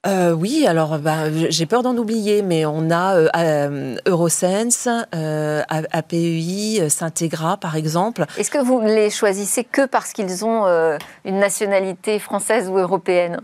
Euh, 0.06 0.32
oui, 0.32 0.66
alors 0.68 1.00
bah, 1.00 1.32
j'ai 1.32 1.66
peur 1.66 1.82
d'en 1.82 1.96
oublier, 1.96 2.42
mais 2.42 2.66
on 2.66 2.92
a 2.92 3.16
euh, 3.16 3.30
euh 3.38 3.96
Eurosense, 4.06 4.90
euh, 5.16 5.62
APEI, 5.70 6.82
euh, 6.82 6.90
Syntegra 6.90 7.56
par 7.56 7.78
exemple. 7.78 8.26
Est-ce 8.38 8.52
que 8.52 8.58
vous 8.58 8.82
les 8.82 9.10
choisissez 9.10 9.64
que 9.64 9.86
parce 9.86 10.12
qu'ils 10.12 10.44
ont 10.44 10.66
une 11.24 11.40
nationalité 11.40 12.20
française 12.20 12.68
ou 12.68 12.78
européenne? 12.78 13.40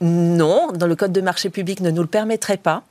Non, 0.00 0.68
dans 0.74 0.86
le 0.86 0.96
code 0.96 1.12
de 1.12 1.22
marché 1.22 1.48
public 1.48 1.80
ne 1.80 1.90
nous 1.90 2.02
le 2.02 2.08
permettrait 2.08 2.58
pas. 2.58 2.82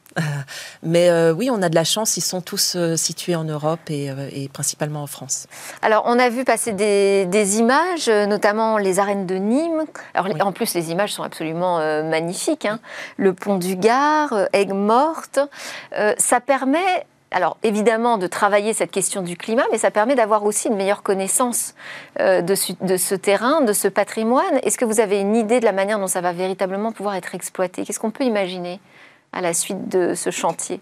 Mais 0.84 1.10
euh, 1.10 1.34
oui, 1.34 1.50
on 1.52 1.62
a 1.62 1.70
de 1.70 1.76
la 1.76 1.84
chance, 1.84 2.18
ils 2.18 2.22
sont 2.22 2.42
tous 2.42 2.76
euh, 2.76 2.96
situés 2.96 3.36
en 3.36 3.44
Europe 3.44 3.80
euh, 3.90 4.30
et, 4.32 4.50
principalement 4.50 5.04
en 5.04 5.08
France. 5.08 5.48
Alors, 5.82 6.04
on 6.06 6.20
a 6.20 6.30
vu 6.30 6.44
passer 6.44 6.74
des, 6.74 7.58
images, 7.58 8.10
notamment 8.10 8.78
les 8.78 9.00
arènes 9.00 9.26
de 9.26 9.36
Nîmes. 9.36 9.84
Alors, 10.14 10.30
en 10.46 10.52
plus, 10.52 10.74
les 10.74 10.92
images 10.92 11.14
sont 11.14 11.24
absolument 11.24 11.78
magnifiques. 12.04 12.66
Hein. 12.66 12.80
Le 13.18 13.34
pont 13.34 13.58
du 13.58 13.76
Gard, 13.76 14.34
Aigues-Mortes. 14.54 15.40
ça 16.18 16.40
permet 16.40 17.06
alors 17.32 17.58
évidemment 17.64 18.18
de 18.18 18.28
travailler 18.28 18.74
cette 18.74 18.92
question 18.92 19.22
du 19.22 19.38
climat, 19.38 19.64
mais 19.72 19.78
ça 19.78 19.92
permet 19.92 20.16
d'avoir 20.16 20.46
aussi 20.46 20.68
une 20.68 20.76
meilleure 20.76 21.04
connaissance 21.04 21.74
de, 22.20 22.42
de, 22.42 22.98
ce 22.98 23.16
terrain, 23.16 23.62
de 23.62 23.74
ce 23.74 23.88
patrimoine. 23.88 24.60
Est-ce 24.64 24.78
que 24.78 24.86
vous 24.86 25.00
avez 25.00 25.20
une 25.20 25.36
idée 25.36 25.60
de 25.60 25.66
la 25.66 25.72
manière 25.72 26.00
dont 26.00 26.08
ça 26.08 26.22
va 26.22 26.32
véritablement 26.32 26.92
pouvoir 26.92 27.16
être 27.16 27.36
exploité? 27.36 27.84
Qu'est-ce 27.86 28.00
qu'on 28.00 28.12
peut 28.12 28.24
imaginer? 28.24 28.80
À 29.34 29.42
la 29.42 29.54
suite 29.54 29.90
de 29.90 30.14
ce 30.14 30.30
chantier 30.30 30.80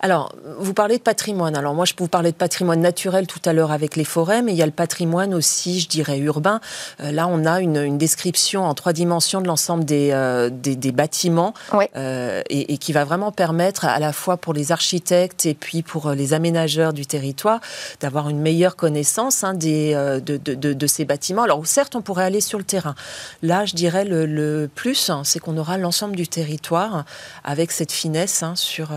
alors, 0.00 0.32
vous 0.58 0.74
parlez 0.74 0.98
de 0.98 1.02
patrimoine. 1.02 1.56
Alors 1.56 1.74
moi, 1.74 1.84
je 1.84 1.94
peux 1.94 2.04
vous 2.04 2.08
parler 2.08 2.32
de 2.32 2.36
patrimoine 2.36 2.80
naturel 2.80 3.26
tout 3.26 3.40
à 3.44 3.52
l'heure 3.52 3.72
avec 3.72 3.96
les 3.96 4.04
forêts, 4.04 4.42
mais 4.42 4.52
il 4.52 4.58
y 4.58 4.62
a 4.62 4.66
le 4.66 4.72
patrimoine 4.72 5.34
aussi, 5.34 5.80
je 5.80 5.88
dirais, 5.88 6.18
urbain. 6.18 6.60
Euh, 7.00 7.12
là, 7.12 7.26
on 7.28 7.44
a 7.44 7.60
une, 7.60 7.98
description 7.98 8.64
en 8.64 8.74
trois 8.74 8.92
dimensions 8.92 9.40
de 9.40 9.46
l'ensemble 9.46 9.84
des, 9.84 10.10
euh, 10.12 10.48
des, 10.50 10.92
bâtiments 10.92 11.54
euh, 11.96 12.42
et, 12.48 12.78
qui 12.78 12.92
va 12.92 13.04
vraiment 13.04 13.32
permettre 13.32 13.84
à 13.84 13.98
la 13.98 14.12
fois 14.12 14.36
pour 14.36 14.52
les 14.54 14.72
architectes 14.72 15.44
et 15.44 15.54
puis 15.54 15.82
pour 15.82 16.10
les 16.10 16.34
aménageurs 16.34 16.92
du 16.92 17.04
territoire 17.04 17.60
d'avoir 18.00 18.28
une 18.28 18.40
meilleure 18.40 18.76
connaissance 18.76 19.44
hein, 19.44 19.54
des, 19.54 19.94
de, 19.94 20.36
de, 20.36 20.54
de, 20.54 20.86
ces 20.86 21.04
bâtiments. 21.04 21.42
Alors 21.42 21.66
certes, 21.66 21.94
on 21.94 22.02
pourrait 22.02 22.24
aller 22.24 22.40
sur 22.40 22.58
le 22.58 22.64
terrain. 22.64 22.94
Là, 23.42 23.64
je 23.64 23.74
dirais 23.74 24.04
le, 24.04 24.24
le 24.24 24.70
plus, 24.72 25.10
hein, 25.10 25.22
c'est 25.24 25.40
qu'on 25.40 25.56
aura 25.56 25.76
l'ensemble 25.76 26.16
du 26.16 26.28
territoire 26.28 27.04
avec 27.44 27.72
cette 27.72 27.92
finesse 27.92 28.42
hein, 28.42 28.54
sur 28.56 28.90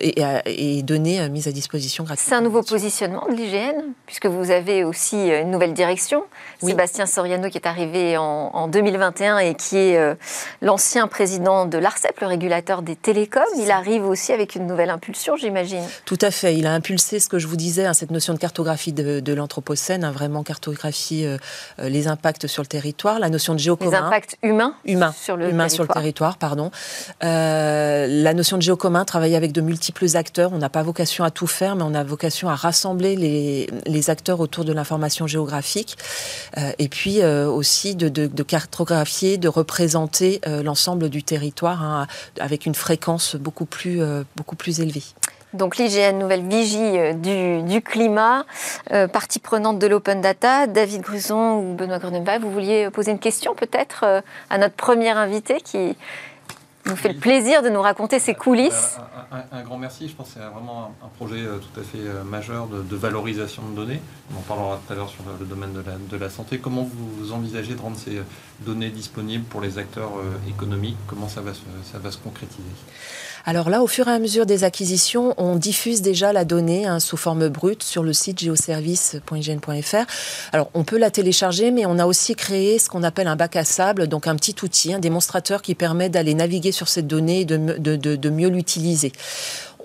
et, 0.00 0.22
et 0.46 0.82
données 0.82 1.20
euh, 1.20 1.28
mises 1.28 1.48
à 1.48 1.52
disposition 1.52 2.04
gratuitement. 2.04 2.30
C'est 2.30 2.36
un 2.36 2.40
nouveau 2.40 2.62
positionnement 2.62 3.26
de 3.28 3.34
l'IGN, 3.34 3.92
puisque 4.06 4.26
vous 4.26 4.50
avez 4.50 4.84
aussi 4.84 5.16
euh, 5.16 5.42
une 5.42 5.50
nouvelle 5.50 5.74
direction. 5.74 6.24
Sébastien 6.62 7.06
Soriano 7.06 7.48
qui 7.50 7.58
est 7.58 7.66
arrivé 7.66 8.16
en, 8.16 8.68
2021 8.68 9.38
et 9.38 9.54
qui 9.54 9.76
est 9.76 9.98
euh, 9.98 10.14
l'ancien 10.62 11.08
président 11.08 11.66
de 11.66 11.78
l'ARCEP, 11.78 12.18
le 12.20 12.26
régulateur 12.26 12.82
des 12.82 12.96
télécoms. 12.96 13.42
Il 13.58 13.70
arrive 13.70 14.06
aussi 14.06 14.32
avec 14.32 14.54
une 14.54 14.66
nouvelle 14.66 14.90
impulsion, 14.90 15.36
j'imagine. 15.36 15.82
Tout 16.04 16.18
à 16.20 16.30
fait. 16.30 16.56
Il 16.56 16.66
a 16.66 16.72
impulsé 16.72 17.20
ce 17.20 17.28
que 17.28 17.38
je 17.38 17.46
vous 17.46 17.56
disais, 17.56 17.84
hein, 17.84 17.92
cette 17.92 18.10
notion 18.10 18.32
de 18.32 18.38
cartographie 18.38 18.92
de, 18.92 19.34
l'Anthropocène, 19.34 20.04
hein, 20.04 20.12
vraiment 20.12 20.42
cartographie 20.42 21.26
les 21.78 22.08
impacts 22.08 22.46
sur 22.46 22.62
le 22.62 22.66
territoire, 22.66 23.18
la 23.18 23.28
notion 23.28 23.54
de 23.54 23.58
géocommun. 23.58 23.90
Les 23.90 23.96
impacts 23.96 24.36
humains, 24.42 24.74
humains 24.84 25.12
sur 25.12 25.36
le 25.36 25.46
territoire. 25.46 25.70
sur 25.70 25.82
le 25.82 25.88
territoire, 25.88 26.38
pardon. 26.38 26.70
la 27.20 28.34
notion 28.34 28.56
de 28.56 28.62
géocommun, 28.62 29.04
travailler 29.04 29.36
avec 29.36 29.52
de 29.54 29.60
multiples 29.62 30.16
acteurs. 30.16 30.52
On 30.52 30.58
n'a 30.58 30.68
pas 30.68 30.82
vocation 30.82 31.24
à 31.24 31.30
tout 31.30 31.46
faire, 31.46 31.76
mais 31.76 31.84
on 31.84 31.94
a 31.94 32.04
vocation 32.04 32.50
à 32.50 32.54
rassembler 32.54 33.16
les, 33.16 34.10
acteurs 34.10 34.40
autour 34.40 34.66
de 34.66 34.72
l'information 34.74 35.26
géographique. 35.26 35.96
Euh, 36.58 36.72
et 36.78 36.88
puis 36.88 37.22
euh, 37.22 37.48
aussi 37.48 37.94
de, 37.94 38.42
cartographier, 38.42 39.38
de 39.38 39.48
représenter 39.48 40.42
euh, 40.46 40.62
l'ensemble 40.62 41.08
du 41.08 41.22
territoire 41.22 41.82
hein, 41.82 42.06
avec 42.38 42.66
une 42.66 42.74
fréquence 42.74 43.36
beaucoup 43.36 43.64
plus, 43.64 44.02
beaucoup 44.36 44.56
plus 44.56 44.80
élevée. 44.80 45.04
Donc 45.54 45.76
l'IGN, 45.78 46.18
nouvelle 46.18 46.46
vigie 46.46 47.14
du, 47.14 47.80
climat, 47.80 48.44
partie 49.12 49.38
prenante 49.38 49.78
de 49.78 49.86
l'open 49.86 50.20
data. 50.20 50.66
David 50.66 51.02
Gruson 51.02 51.60
ou 51.60 51.74
Benoît 51.74 52.00
Gruneval, 52.00 52.42
vous 52.42 52.50
vouliez 52.50 52.90
poser 52.90 53.12
une 53.12 53.20
question 53.20 53.54
peut-être 53.54 54.04
à 54.50 54.58
notre 54.58 54.74
premier 54.74 55.10
invité 55.10 55.60
qui, 55.60 55.96
nous 56.86 56.96
fait 56.96 57.12
le 57.12 57.18
plaisir 57.18 57.62
de 57.62 57.68
nous 57.68 57.80
raconter 57.80 58.18
ses 58.18 58.34
coulisses. 58.34 58.98
Un, 59.52 59.62
grand 59.62 59.78
merci. 59.78 60.08
Je 60.08 60.14
pense 60.14 60.28
que 60.28 60.34
c'est 60.34 60.46
vraiment 60.46 60.94
un, 61.02 61.08
projet 61.16 61.40
euh, 61.40 61.58
tout 61.58 61.80
à 61.80 61.82
fait 61.82 61.98
euh, 61.98 62.22
majeur 62.24 62.66
de, 62.66 62.96
valorisation 62.96 63.62
de 63.68 63.74
données. 63.74 64.00
On 64.32 64.38
en 64.38 64.42
parlera 64.42 64.80
tout 64.86 64.92
à 64.92 64.96
l'heure 64.96 65.08
sur 65.08 65.22
le, 65.40 65.46
domaine 65.46 65.72
de 65.72 66.16
la, 66.16 66.30
santé. 66.30 66.58
Comment 66.58 66.88
vous 66.90 67.32
envisagez 67.32 67.74
de 67.74 67.80
rendre 67.80 67.96
ces 67.96 68.18
euh, 68.18 68.22
données 68.60 68.90
disponibles 68.90 69.44
pour 69.44 69.60
les 69.60 69.78
acteurs 69.78 70.12
économiques? 70.48 70.98
Comment 71.06 71.28
ça 71.28 71.40
va 71.40 71.52
se 71.54 72.18
concrétiser? 72.18 72.62
Alors 73.46 73.68
là, 73.68 73.82
au 73.82 73.86
fur 73.86 74.08
et 74.08 74.12
à 74.12 74.18
mesure 74.18 74.46
des 74.46 74.64
acquisitions, 74.64 75.34
on 75.36 75.56
diffuse 75.56 76.00
déjà 76.00 76.32
la 76.32 76.46
donnée 76.46 76.86
hein, 76.86 76.98
sous 76.98 77.18
forme 77.18 77.48
brute 77.48 77.82
sur 77.82 78.02
le 78.02 78.14
site 78.14 78.40
geoservice.ign.fr. 78.40 80.06
Alors 80.52 80.70
on 80.72 80.84
peut 80.84 80.96
la 80.96 81.10
télécharger, 81.10 81.70
mais 81.70 81.84
on 81.84 81.98
a 81.98 82.06
aussi 82.06 82.34
créé 82.34 82.78
ce 82.78 82.88
qu'on 82.88 83.02
appelle 83.02 83.28
un 83.28 83.36
bac 83.36 83.56
à 83.56 83.64
sable, 83.64 84.06
donc 84.06 84.26
un 84.26 84.36
petit 84.36 84.56
outil, 84.62 84.94
un 84.94 84.98
démonstrateur 84.98 85.60
qui 85.60 85.74
permet 85.74 86.08
d'aller 86.08 86.32
naviguer 86.32 86.72
sur 86.72 86.88
cette 86.88 87.06
donnée 87.06 87.40
et 87.40 87.44
de, 87.44 87.96
de 87.96 88.30
mieux 88.30 88.48
l'utiliser. 88.48 89.12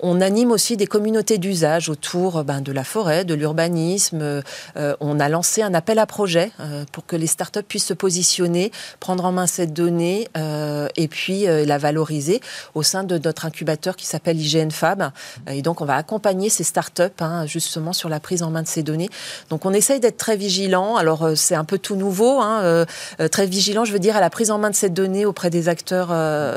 On 0.02 0.20
anime 0.20 0.50
aussi 0.50 0.76
des 0.76 0.86
communautés 0.86 1.38
d'usage 1.38 1.88
autour 1.88 2.42
ben, 2.44 2.60
de 2.60 2.72
la 2.72 2.84
forêt, 2.84 3.24
de 3.24 3.34
l'urbanisme. 3.34 4.42
Euh, 4.76 4.96
on 5.00 5.20
a 5.20 5.28
lancé 5.28 5.62
un 5.62 5.74
appel 5.74 5.98
à 5.98 6.06
projet 6.06 6.50
euh, 6.60 6.84
pour 6.92 7.06
que 7.06 7.16
les 7.16 7.26
startups 7.26 7.62
puissent 7.62 7.86
se 7.86 7.94
positionner, 7.94 8.72
prendre 8.98 9.24
en 9.24 9.32
main 9.32 9.46
cette 9.46 9.72
donnée 9.72 10.28
euh, 10.36 10.88
et 10.96 11.08
puis 11.08 11.44
la 11.44 11.78
valoriser 11.78 12.40
au 12.74 12.82
sein 12.82 13.04
de 13.04 13.18
notre 13.18 13.44
incubateur 13.44 13.96
qui 13.96 14.06
s'appelle 14.06 14.40
IGN 14.40 14.70
Fab. 14.70 15.10
Et 15.50 15.62
donc, 15.62 15.80
on 15.80 15.84
va 15.84 15.96
accompagner 15.96 16.48
ces 16.48 16.64
startups 16.64 17.02
hein, 17.20 17.46
justement 17.46 17.92
sur 17.92 18.08
la 18.08 18.20
prise 18.20 18.42
en 18.42 18.50
main 18.50 18.62
de 18.62 18.68
ces 18.68 18.82
données. 18.82 19.10
Donc, 19.50 19.66
on 19.66 19.72
essaye 19.72 20.00
d'être 20.00 20.16
très 20.16 20.36
vigilant. 20.36 20.96
Alors, 20.96 21.30
c'est 21.36 21.54
un 21.54 21.64
peu 21.64 21.78
tout 21.78 21.96
nouveau, 21.96 22.40
hein, 22.40 22.86
très 23.30 23.46
vigilant, 23.46 23.84
je 23.84 23.92
veux 23.92 23.98
dire, 23.98 24.16
à 24.16 24.20
la 24.20 24.30
prise 24.30 24.50
en 24.50 24.58
main 24.58 24.70
de 24.70 24.74
cette 24.74 24.94
donnée 24.94 25.26
auprès 25.26 25.50
des 25.50 25.68
acteurs. 25.68 26.08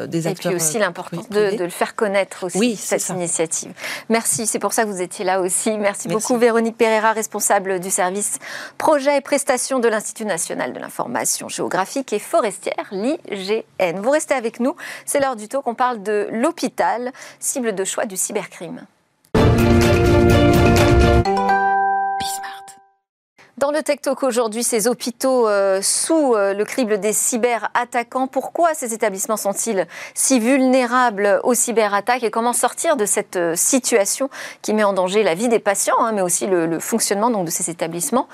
des 0.07 0.27
et 0.27 0.33
puis 0.33 0.55
aussi 0.55 0.79
l'importance 0.79 1.29
de, 1.29 1.63
le 1.63 1.69
faire 1.69 1.95
connaître 1.95 2.45
aussi, 2.45 2.57
oui, 2.57 2.75
cette 2.75 3.07
initiative. 3.09 3.32
Merci, 4.09 4.47
c'est 4.47 4.59
pour 4.59 4.73
ça 4.73 4.83
que 4.83 4.89
vous 4.89 5.01
étiez 5.01 5.25
là 5.25 5.41
aussi. 5.41 5.77
Merci, 5.77 6.07
beaucoup 6.07 6.37
Véronique 6.37 6.77
Pereira, 6.77 7.11
responsable 7.11 7.79
du 7.79 7.89
service 7.89 8.39
projet 8.77 9.17
et 9.17 9.21
prestations 9.21 9.79
de 9.79 9.87
l'Institut 9.87 10.25
national 10.25 10.73
de 10.73 10.79
l'information 10.79 11.47
géographique 11.49 12.13
et 12.13 12.19
forestière, 12.19 12.87
l'IGN. 12.91 13.99
Vous 14.01 14.11
restez 14.11 14.33
avec 14.33 14.59
nous, 14.59 14.75
c'est 15.05 15.19
l'heure 15.19 15.35
du 15.35 15.47
tour 15.47 15.63
qu'on 15.63 15.75
parle 15.75 16.03
de 16.03 16.27
l'hôpital, 16.31 17.11
cible 17.39 17.75
de 17.75 17.83
choix 17.83 18.05
du 18.05 18.17
cybercrime. 18.17 18.85
Dans 23.59 23.69
le 23.69 23.83
Tech 23.83 24.01
Talk 24.01 24.23
aujourd'hui, 24.23 24.63
ces 24.63 24.87
hôpitaux 24.87 25.47
euh, 25.47 25.79
sous 25.83 26.33
euh, 26.33 26.55
le 26.55 26.65
crible 26.65 26.99
des 26.99 27.13
cyberattaquants, 27.13 28.25
pourquoi 28.25 28.73
ces 28.73 28.95
établissements 28.95 29.37
sont-ils 29.37 29.85
si 30.15 30.39
vulnérables 30.39 31.39
aux 31.43 31.53
cyberattaques 31.53 32.23
et 32.23 32.31
comment 32.31 32.53
sortir 32.53 32.97
de 32.97 33.05
cette 33.05 33.35
euh, 33.35 33.55
situation 33.55 34.31
qui 34.63 34.73
met 34.73 34.83
en 34.83 34.93
danger 34.93 35.21
la 35.21 35.35
vie 35.35 35.49
des 35.49 35.59
patients, 35.59 35.99
hein, 35.99 36.13
mais 36.13 36.21
aussi 36.21 36.47
le, 36.47 36.79
fonctionnement 36.79 37.29
donc, 37.29 37.45
de 37.45 37.51
ces 37.51 37.69
établissements 37.69 38.27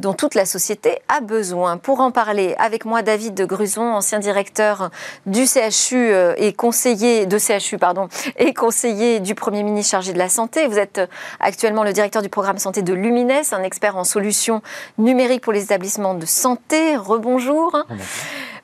dont 0.00 0.14
toute 0.14 0.34
la 0.34 0.46
société 0.46 0.98
a 1.08 1.20
besoin 1.20 1.76
Pour 1.76 2.00
en 2.00 2.10
parler, 2.10 2.54
avec 2.58 2.84
moi 2.86 3.02
David 3.02 3.34
de 3.34 3.44
Gruson, 3.44 3.82
ancien 3.82 4.18
directeur 4.18 4.90
du 5.26 5.44
CHU 5.46 6.12
et 6.38 6.52
conseiller 6.54 7.26
de 7.26 7.38
CHU 7.38 7.76
pardon 7.76 8.08
et 8.38 8.54
conseiller 8.54 9.20
du 9.20 9.34
Premier 9.34 9.62
ministre 9.62 9.90
chargé 9.90 10.12
de 10.12 10.18
la 10.18 10.28
santé. 10.28 10.66
Vous 10.66 10.78
êtes 10.78 11.00
actuellement 11.40 11.84
le 11.84 11.92
directeur 11.92 12.22
du 12.22 12.28
programme 12.28 12.58
santé 12.58 12.82
de 12.82 12.94
Lumines, 12.94 13.42
un 13.52 13.62
expert 13.62 13.96
en 13.96 14.04
solutions 14.04 14.45
numérique 14.98 15.42
pour 15.42 15.52
les 15.52 15.64
établissements 15.64 16.14
de 16.14 16.26
santé. 16.26 16.96
Rebonjour. 16.96 17.84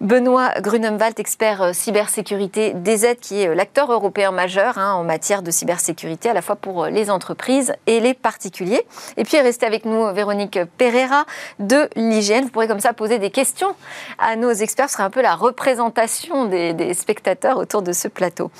Benoît 0.02 0.50
Grunemwald, 0.60 1.20
expert 1.20 1.62
euh, 1.62 1.72
cybersécurité 1.72 2.72
DZ, 2.74 3.14
qui 3.20 3.42
est 3.42 3.48
euh, 3.48 3.54
l'acteur 3.54 3.92
européen 3.92 4.32
majeur 4.32 4.76
hein, 4.76 4.94
en 4.94 5.04
matière 5.04 5.42
de 5.42 5.52
cybersécurité, 5.52 6.28
à 6.28 6.34
la 6.34 6.42
fois 6.42 6.56
pour 6.56 6.82
euh, 6.82 6.90
les 6.90 7.08
entreprises 7.08 7.72
et 7.86 8.00
les 8.00 8.12
particuliers. 8.12 8.84
Et 9.16 9.22
puis, 9.22 9.40
restez 9.40 9.64
avec 9.64 9.84
nous 9.84 10.12
Véronique 10.12 10.58
Pereira 10.76 11.24
de 11.60 11.88
l'IGN. 11.94 12.42
Vous 12.42 12.48
pourrez 12.48 12.66
comme 12.66 12.80
ça 12.80 12.92
poser 12.94 13.20
des 13.20 13.30
questions 13.30 13.76
à 14.18 14.34
nos 14.34 14.50
experts. 14.50 14.88
Ce 14.88 14.94
sera 14.94 15.04
un 15.04 15.10
peu 15.10 15.22
la 15.22 15.36
représentation 15.36 16.46
des, 16.46 16.94
spectateurs 16.94 17.56
autour 17.56 17.82
de 17.82 17.92
ce 17.92 18.08
plateau. 18.08 18.50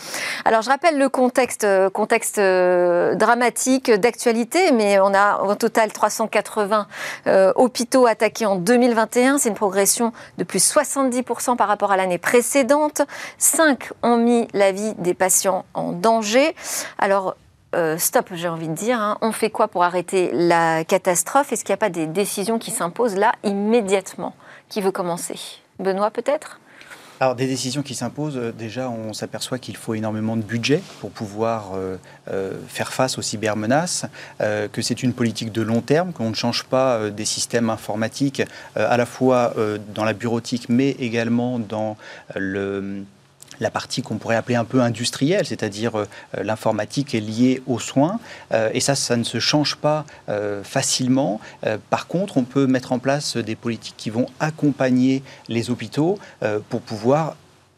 Alors, 0.44 0.62
je 0.62 0.70
rappelle 0.70 0.96
le 0.96 1.08
contexte, 1.08 1.66
contexte 1.90 2.38
dramatique 2.38 3.90
d'actualité, 3.90 4.70
mais 4.70 5.00
on 5.00 5.12
a 5.12 5.42
au 5.42 5.56
total 5.56 5.92
380 5.92 6.87
hôpitaux 7.56 8.06
attaqués 8.06 8.46
en 8.46 8.54
2021. 8.54 9.38
C'est 9.38 9.49
une 9.49 9.56
progression 9.56 10.12
de 10.38 10.44
plus 10.44 10.72
70% 10.72 11.31
par 11.56 11.68
rapport 11.68 11.92
à 11.92 11.96
l'année 11.96 12.18
précédente. 12.18 13.02
5 13.38 13.90
ont 14.02 14.16
mis 14.16 14.48
la 14.52 14.72
vie 14.72 14.94
des 14.98 15.14
patients 15.14 15.64
en 15.74 15.92
danger. 15.92 16.54
Alors, 16.98 17.34
euh, 17.74 17.96
stop, 17.96 18.28
j'ai 18.32 18.48
envie 18.48 18.68
de 18.68 18.74
dire. 18.74 19.00
Hein. 19.00 19.18
On 19.22 19.32
fait 19.32 19.50
quoi 19.50 19.68
pour 19.68 19.82
arrêter 19.82 20.30
la 20.32 20.84
catastrophe? 20.84 21.52
Est-ce 21.52 21.64
qu'il 21.64 21.72
n'y 21.72 21.78
a 21.78 21.78
pas 21.78 21.88
des 21.88 22.06
décisions 22.06 22.58
qui 22.58 22.70
s'imposent 22.70 23.16
là 23.16 23.32
immédiatement? 23.44 24.34
Qui 24.68 24.80
veut 24.80 24.92
commencer? 24.92 25.38
Benoît, 25.78 26.10
peut-être? 26.10 26.60
Alors 27.21 27.37
des 27.37 27.47
décisions 27.47 27.83
qui 27.83 27.95
s'imposent, 27.95 28.37
euh, 28.37 28.52
déjà 28.52 28.90
on 28.90 29.12
s'aperçoit 29.12 29.59
qu'il 29.59 29.76
faut 29.76 29.95
énormément 29.95 30.37
de 30.37 30.42
budget 30.42 30.83
pour 31.00 31.11
pouvoir 31.11 31.73
euh, 31.75 31.97
euh, 32.31 32.52
faire 32.69 32.92
face 32.92 33.19
aux 33.19 33.23
cybermenaces, 33.23 34.07
que 34.40 34.83
c'est 34.83 35.02
une 35.02 35.12
politique 35.12 35.52
de 35.52 35.62
long 35.62 35.81
terme, 35.81 36.12
qu'on 36.12 36.31
ne 36.31 36.35
change 36.35 36.64
pas 36.64 37.11
des 37.11 37.25
systèmes 37.25 37.71
informatiques 37.71 38.42
à 38.75 38.97
la 38.97 39.07
fois 39.07 39.54
dans 39.95 40.04
la 40.04 40.12
bureautique 40.12 40.69
mais 40.69 40.90
également 40.90 41.59
dans 41.59 41.97
le 42.35 43.04
la 43.62 43.71
partie 43.71 44.02
qu'on 44.02 44.16
pourrait 44.16 44.37
appeler 44.37 44.57
un 44.57 44.64
peu 44.64 44.81
industrielle, 44.81 45.47
c'est-à-dire 45.47 45.99
euh, 45.99 46.07
l'informatique 46.42 47.14
est 47.14 47.21
liée 47.21 47.62
aux 47.66 47.78
soins, 47.78 48.19
euh, 48.52 48.69
et 48.75 48.81
ça, 48.81 48.95
ça 48.95 49.16
ne 49.16 49.25
se 49.25 49.38
change 49.38 49.76
pas 49.76 50.04
euh, 50.28 50.62
facilement. 50.64 51.40
par 51.90 52.07
contre, 52.09 52.37
on 52.37 52.42
peut 52.42 52.66
mettre 52.66 52.92
en 52.92 52.99
place 52.99 53.37
des 53.37 53.54
politiques 53.54 53.95
qui 53.97 54.11
vont 54.11 54.26
accompagner 54.40 55.23
les 55.49 55.71
hôpitaux 55.71 56.19
pour 56.69 56.81
pouvoir 56.81 57.37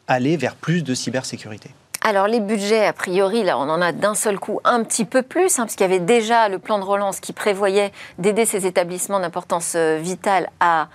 aller 0.09 0.37
vers 0.37 0.55
plus 0.55 0.83
de 0.83 0.95
cybersécurité. 0.95 1.71
Alors 2.03 2.27
les 2.27 2.41
budgets, 2.41 2.87
a 2.87 2.93
priori, 2.93 3.43
là, 3.43 3.59
on 3.59 3.69
en 3.69 3.83
a 3.83 3.93
d'un 3.93 4.15
seul 4.15 4.39
coup 4.39 4.61
un 4.65 4.83
petit 4.85 5.05
peu 5.05 5.23
plus, 5.23 5.59
hein, 5.59 5.65
parce 5.65 5.75
qu'il 5.75 5.87
y 5.87 5.91
avait 5.91 6.01
déjà 6.01 6.49
le 6.49 6.59
plan 6.59 6.79
de 6.79 6.85
relance 6.85 7.21
qui 7.21 7.33
prévoyait 7.33 7.93
d'aider 8.19 8.47
ces 8.47 8.67
établissements 8.67 9.21
d'importance 9.21 9.77
vitale 9.77 10.49
à 10.61 10.89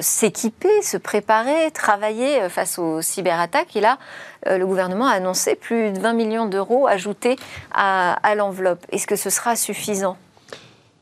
s'équiper, 0.00 0.82
se 0.82 0.96
préparer, 0.96 1.70
travailler 1.72 2.48
face 2.48 2.78
aux 2.78 3.02
cyberattaques. 3.02 3.76
Et 3.76 3.80
là, 3.80 3.98
le 4.46 4.64
gouvernement 4.64 5.06
a 5.06 5.12
annoncé 5.12 5.54
plus 5.54 5.90
de 5.90 5.98
20 5.98 6.12
millions 6.12 6.46
d'euros 6.46 6.86
ajoutés 6.86 7.36
à 7.72 8.34
l'enveloppe. 8.36 8.84
Est-ce 8.90 9.06
que 9.06 9.16
ce 9.16 9.30
sera 9.30 9.56
suffisant? 9.56 10.16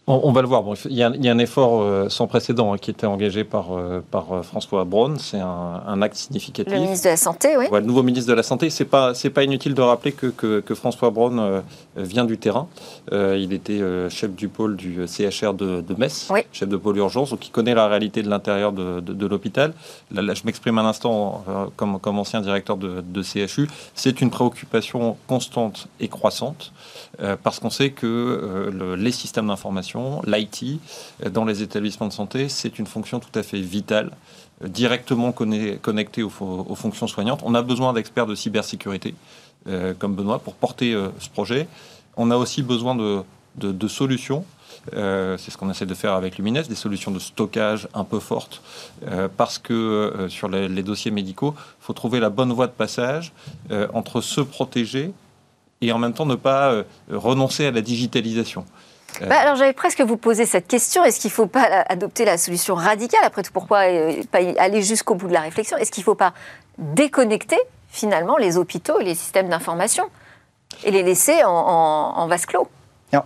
On, 0.09 0.31
va 0.31 0.41
le 0.41 0.47
voir. 0.47 0.63
il, 0.89 0.97
y 0.97 1.03
a, 1.03 1.09
un 1.09 1.39
effort 1.39 1.83
euh, 1.83 2.09
sans 2.09 2.29
précédent 2.29 2.73
hein, 2.73 2.79
qui 2.79 2.93
était 2.93 3.07
engagé 3.07 3.43
par, 3.43 3.77
euh, 3.77 4.05
par 4.09 4.33
euh, 4.33 4.43
François 4.43 4.85
Braun. 4.85 5.17
C'est 5.19 5.41
un, 5.41 6.01
acte 6.01 6.15
significatif. 6.15 6.73
Le 6.73 6.79
ministre 6.79 7.05
de 7.07 7.11
la 7.11 7.17
Santé, 7.17 7.57
oui. 7.57 7.67
le 7.73 7.81
nouveau 7.81 8.05
ministre 8.05 8.31
de 8.31 8.37
la 8.37 8.45
Santé. 8.45 8.71
C'est 8.71 8.85
pas 8.85 9.15
c'est 9.15 9.31
pas 9.31 9.43
inutile 9.43 9.75
de 9.75 9.83
rappeler 9.83 10.13
que, 10.13 10.27
que, 10.27 10.75
François 10.75 11.11
Braun 11.11 11.63
vient 11.97 12.25
du 12.25 12.39
terrain. 12.39 12.69
il 13.11 13.53
était 13.53 13.81
chef 14.11 14.33
du 14.33 14.49
pôle 14.49 14.77
du 14.77 15.07
CHR 15.07 15.55
de, 15.55 15.83
Metz, 15.97 16.31
chef 16.53 16.69
de 16.69 16.77
pôle 16.77 16.99
urgence, 16.99 17.31
donc 17.31 17.47
il 17.47 17.51
connaît 17.51 17.75
la 17.75 17.89
réalité 17.89 18.23
de 18.23 18.29
l'intérieur 18.29 18.73
de, 18.73 19.01
de, 19.01 19.27
l'hôpital. 19.27 19.73
Là, 20.13 20.35
je 20.35 20.43
m'exprime 20.45 20.79
un 20.79 20.85
instant 20.85 21.45
comme, 21.77 21.99
comme 21.99 22.19
ancien 22.19 22.43
directeur 22.43 22.77
de, 22.77 23.23
CHU. 23.23 23.69
C'est 23.95 24.21
une 24.21 24.31
préoccupation 24.31 25.17
constante 25.27 25.89
et 25.99 26.09
croissante 26.09 26.73
parce 27.43 27.59
qu'on 27.59 27.71
sait 27.71 27.91
que 27.91 28.71
les 28.99 29.13
systèmes 29.13 29.47
d'information 29.47 29.96
l'IT, 30.27 30.81
euh, 31.25 31.31
dans 31.31 31.45
les 31.45 31.63
établissements 31.63 32.09
de 32.09 32.13
santé, 32.13 32.49
c'est 32.49 32.79
une 32.79 32.87
fonction 32.87 33.21
tout 33.21 33.37
à 33.39 33.43
fait 33.43 33.61
vitale, 33.61 34.11
euh, 34.63 34.69
directement 34.69 35.33
connectée 35.33 36.23
aux, 36.23 36.31
fonctions 36.31 37.07
soignantes. 37.07 37.41
On 37.45 37.55
a 37.55 37.63
besoin 37.63 37.93
d'experts 37.93 38.27
de 38.27 38.35
cybersécurité, 38.35 39.15
euh, 39.69 39.95
comme 39.99 40.15
Benoît, 40.15 40.39
pour 40.39 40.55
porter 40.55 40.95
ce 41.19 41.29
projet. 41.29 41.69
On 42.17 42.31
a 42.31 42.37
aussi 42.37 42.63
besoin 42.63 42.95
de, 42.95 43.89
solutions. 43.89 44.45
c'est 44.93 45.51
ce 45.51 45.57
qu'on 45.57 45.71
essaie 45.71 45.87
de 45.87 45.95
faire 45.95 46.13
avec 46.13 46.39
Lumines, 46.39 46.63
des 46.63 46.75
solutions 46.75 47.11
de 47.11 47.19
stockage 47.19 47.89
un 47.93 48.05
peu 48.05 48.21
fortes, 48.21 48.63
parce 49.37 49.59
que 49.59 50.27
sur 50.29 50.49
les, 50.49 50.69
les, 50.69 50.83
dossiers 50.83 51.11
médicaux, 51.11 51.55
il 51.57 51.85
faut 51.85 51.93
trouver 51.93 52.21
la 52.21 52.31
bonne 52.31 52.53
voie 52.53 52.67
de 52.67 52.73
passage 52.73 53.33
entre 53.93 54.21
se 54.21 54.41
protéger 54.41 55.13
et 55.83 55.93
en 55.93 55.99
même 55.99 56.15
temps 56.15 56.27
ne 56.27 56.37
pas 56.37 56.85
renoncer 57.11 57.67
à 57.67 57.71
la 57.71 57.83
digitalisation. 57.83 58.65
Euh. 59.23 59.27
Bah, 59.27 59.39
alors 59.39 59.57
j'avais 59.57 59.73
presque 59.73 60.01
vous 60.01 60.17
poser 60.17 60.47
cette 60.47 60.67
question. 60.67 61.05
Est-ce 61.05 61.21
qu'il 61.21 61.31
ne 61.31 61.35
faut 61.35 61.47
pas 61.47 61.63
adopter 61.89 62.25
la 62.25 62.39
solution 62.39 62.75
radicale? 62.75 63.21
Après 63.25 63.43
tout, 63.43 63.53
pourquoi 63.53 63.89
euh, 63.89 64.23
pas 64.31 64.39
aller 64.59 64.83
jusqu'au 64.83 65.15
bout 65.15 65.29
de 65.29 65.33
la 65.33 65.41
réflexion? 65.41 65.77
Est-ce 65.77 65.91
qu'il 65.91 66.03
ne 66.03 66.07
faut 66.07 66.15
pas 66.15 66.35
déconnecter 66.79 67.59
finalement 67.89 68.37
les 68.37 68.57
hôpitaux 68.57 69.01
et 69.01 69.05
les 69.05 69.15
systèmes 69.15 69.49
d'information 69.49 70.05
et 70.85 70.91
les 70.91 71.03
laisser 71.03 71.45
en, 71.45 71.51
en 71.51 72.27
vase 72.27 72.47
clos? 72.47 72.69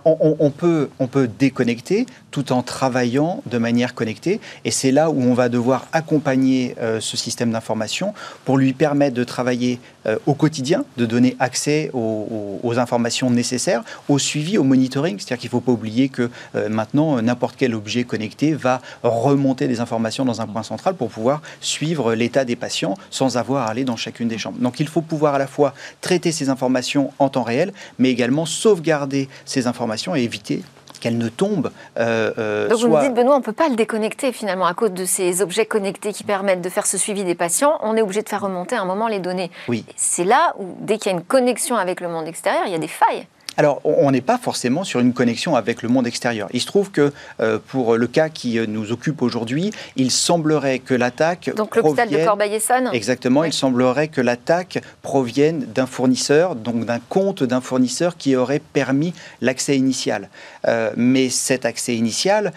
On, 0.05 0.51
peut, 0.51 0.89
on 0.99 1.07
peut 1.07 1.27
déconnecter 1.27 2.05
tout 2.31 2.51
en 2.53 2.63
travaillant 2.63 3.43
de 3.45 3.57
manière 3.57 3.93
connectée. 3.93 4.39
Et 4.65 4.71
c'est 4.71 4.91
là 4.91 5.09
où 5.09 5.21
on 5.21 5.33
va 5.33 5.49
devoir 5.49 5.87
accompagner 5.91 6.75
euh, 6.81 6.99
ce 6.99 7.17
système 7.17 7.51
d'information 7.51 8.13
pour 8.45 8.57
lui 8.57 8.73
permettre 8.73 9.15
de 9.15 9.23
travailler 9.23 9.79
euh, 10.07 10.17
au 10.25 10.33
quotidien, 10.33 10.85
de 10.97 11.05
donner 11.05 11.35
accès 11.39 11.91
aux, 11.93 12.73
informations 12.77 13.29
nécessaires, 13.29 13.83
au 14.07 14.17
suivi, 14.17 14.57
au 14.57 14.63
monitoring. 14.63 15.19
C'est-à-dire 15.19 15.37
qu'il 15.37 15.49
ne 15.49 15.51
faut 15.51 15.59
pas 15.59 15.73
oublier 15.73 16.07
que 16.07 16.29
euh, 16.55 16.69
maintenant, 16.69 17.21
n'importe 17.21 17.55
quel 17.57 17.75
objet 17.75 18.05
connecté 18.05 18.53
va 18.53 18.81
remonter 19.03 19.67
des 19.67 19.81
informations 19.81 20.23
dans 20.23 20.39
un 20.39 20.47
point 20.47 20.63
central 20.63 20.95
pour 20.95 21.09
pouvoir 21.09 21.41
suivre 21.59 22.15
l'état 22.15 22.45
des 22.45 22.55
patients 22.55 22.95
sans 23.09 23.35
avoir 23.35 23.67
à 23.67 23.71
aller 23.71 23.83
dans 23.83 23.97
chacune 23.97 24.29
des 24.29 24.37
chambres. 24.37 24.59
Donc 24.59 24.79
il 24.79 24.87
faut 24.87 25.01
pouvoir 25.01 25.35
à 25.35 25.37
la 25.37 25.47
fois 25.47 25.73
traiter 25.99 26.31
ces 26.31 26.49
informations 26.49 27.11
en 27.19 27.27
temps 27.27 27.43
réel, 27.43 27.73
mais 27.99 28.09
également 28.09 28.45
sauvegarder 28.45 29.27
ces 29.45 29.67
informations 29.67 30.15
et 30.15 30.21
éviter 30.21 30.63
qu'elle 31.01 31.17
ne 31.17 31.27
tombe. 31.27 31.71
Euh, 31.97 32.31
euh, 32.37 32.69
Donc 32.69 32.79
vous 32.79 32.87
me 32.87 33.01
dites, 33.01 33.13
Benoît, 33.13 33.35
on 33.35 33.39
ne 33.39 33.43
peut 33.43 33.51
pas 33.51 33.67
le 33.67 33.75
déconnecter 33.75 34.31
finalement 34.31 34.65
à 34.65 34.73
cause 34.73 34.93
de 34.93 35.03
ces 35.03 35.41
objets 35.41 35.65
connectés 35.65 36.13
qui 36.13 36.23
permettent 36.23 36.61
de 36.61 36.69
faire 36.69 36.85
ce 36.85 36.97
suivi 36.97 37.25
des 37.25 37.35
patients. 37.35 37.77
On 37.81 37.97
est 37.97 38.01
obligé 38.01 38.21
de 38.21 38.29
faire 38.29 38.41
remonter 38.41 38.75
à 38.75 38.81
un 38.81 38.85
moment 38.85 39.09
les 39.09 39.19
données. 39.19 39.51
Oui. 39.67 39.83
C'est 39.97 40.23
là 40.23 40.53
où, 40.59 40.77
dès 40.79 40.97
qu'il 40.97 41.11
y 41.11 41.15
a 41.15 41.17
une 41.17 41.25
connexion 41.25 41.75
avec 41.75 41.99
le 41.99 42.07
monde 42.07 42.27
extérieur, 42.27 42.63
il 42.67 42.71
y 42.71 42.75
a 42.75 42.79
des 42.79 42.87
failles. 42.87 43.27
Alors, 43.57 43.81
on 43.83 44.11
n'est 44.11 44.21
pas 44.21 44.37
forcément 44.37 44.83
sur 44.85 45.01
une 45.01 45.13
connexion 45.13 45.55
avec 45.55 45.81
le 45.81 45.89
monde 45.89 46.07
extérieur. 46.07 46.47
Il 46.53 46.61
se 46.61 46.65
trouve 46.65 46.89
que 46.89 47.11
euh, 47.41 47.59
pour 47.67 47.97
le 47.97 48.07
cas 48.07 48.29
qui 48.29 48.57
euh, 48.57 48.65
nous 48.65 48.93
occupe 48.93 49.21
aujourd'hui, 49.21 49.71
il 49.97 50.09
semblerait 50.09 50.79
que 50.79 50.93
l'attaque. 50.93 51.51
Donc 51.55 51.75
l'hôpital 51.75 52.09
de 52.09 52.23
Corbeil-Essonne 52.23 52.89
Exactement, 52.93 53.43
il 53.43 53.51
semblerait 53.51 54.07
que 54.07 54.21
l'attaque 54.21 54.81
provienne 55.01 55.65
d'un 55.65 55.85
fournisseur, 55.85 56.55
donc 56.55 56.85
d'un 56.85 56.99
compte 57.09 57.43
d'un 57.43 57.59
fournisseur 57.59 58.15
qui 58.15 58.37
aurait 58.37 58.59
permis 58.59 59.13
l'accès 59.41 59.75
initial. 59.75 60.29
Euh, 60.67 60.91
mais 60.95 61.29
cet 61.29 61.65
accès 61.65 61.95
initial 61.95 62.53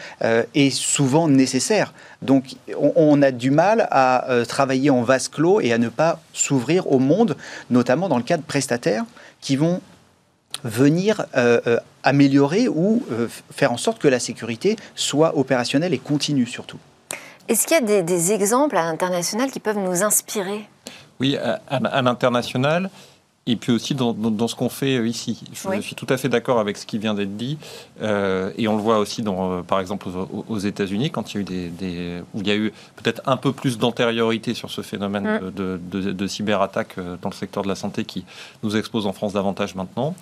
est 0.55 0.71
souvent 0.71 1.29
nécessaire. 1.29 1.93
Donc 2.23 2.55
on, 2.79 3.21
a 3.23 3.31
du 3.31 3.51
mal 3.51 3.89
à 3.91 4.27
travailler 4.49 4.91
en 4.91 5.03
vase 5.03 5.29
clos 5.29 5.61
et 5.61 5.73
à 5.73 5.79
ne 5.79 5.89
pas 5.89 6.21
s'ouvrir 6.33 6.91
au 6.91 6.99
monde, 6.99 7.37
notamment 7.71 8.09
dans 8.09 8.17
le 8.17 8.23
cas 8.23 8.37
de 8.37 8.43
prestataires 8.43 9.05
qui 9.41 9.57
vont 9.57 9.81
venir 10.63 11.27
euh, 11.37 11.61
euh, 11.67 11.79
améliorer 12.03 12.69
ou 12.69 13.03
euh, 13.11 13.29
faire 13.51 13.73
en 13.73 13.77
sorte 13.77 13.99
que 13.99 14.09
la 14.09 14.21
sécurité 14.21 14.77
soit 14.95 15.37
opérationnelle 15.37 15.95
et 15.95 15.99
continue 15.99 16.47
surtout. 16.47 16.79
Est-ce 17.49 17.67
qu'il 17.67 17.77
y 17.77 17.93
a 17.93 18.03
des, 18.03 18.33
exemples 18.33 18.77
à 18.77 18.85
l'international 18.85 19.51
qui 19.51 19.61
peuvent 19.61 19.79
nous 19.79 20.03
inspirer? 20.03 20.67
Oui, 21.21 21.37
à 21.37 22.03
l'international, 22.03 22.91
et 23.47 23.57
puis 23.57 23.73
aussi 23.73 23.95
dans, 23.95 24.49
ce 24.49 24.55
qu'on 24.55 24.69
fait 24.69 24.97
euh, 24.97 25.07
ici. 25.07 25.43
Je 25.53 25.81
suis 25.81 25.95
tout 25.95 26.07
à 26.09 26.17
fait 26.17 26.29
d'accord 26.29 26.59
avec 26.59 26.79
ce 26.79 26.87
qui 26.87 26.99
vient 26.99 27.15
d'être 27.15 27.37
dit. 27.37 27.59
Euh, 28.01 28.51
et 28.57 28.69
on 28.69 28.77
le 28.77 28.83
voit 28.83 28.99
aussi, 28.99 29.23
dans, 29.23 29.53
euh, 29.53 29.63
par 29.63 29.81
exemple, 29.81 30.09
aux, 30.49 30.59
États-Unis, 30.59 31.11
quand 31.11 31.35
il 31.35 31.37
y 31.37 31.39
a 31.39 31.41
eu 31.41 31.71
des, 31.71 32.23
où 32.33 32.41
il 32.41 32.47
y 32.47 32.51
a 32.51 32.57
eu 32.57 32.73
peut-être 32.97 33.21
un 33.27 33.37
peu 33.37 33.53
plus 33.53 33.77
d'antériorité 33.77 34.55
sur 34.55 34.71
ce 34.71 34.81
phénomène 34.81 35.41
mm. 35.43 35.51
de, 35.51 35.79
de, 36.13 36.27
cyberattaque 36.27 36.97
dans 36.97 37.29
le 37.29 37.35
secteur 37.35 37.63
de 37.63 37.69
la 37.69 37.75
santé 37.75 38.05
qui 38.05 38.25
nous 38.63 38.77
expose 38.77 39.07
en 39.07 39.13
France 39.13 39.35
davantage 39.35 39.75
maintenant. 39.75 40.15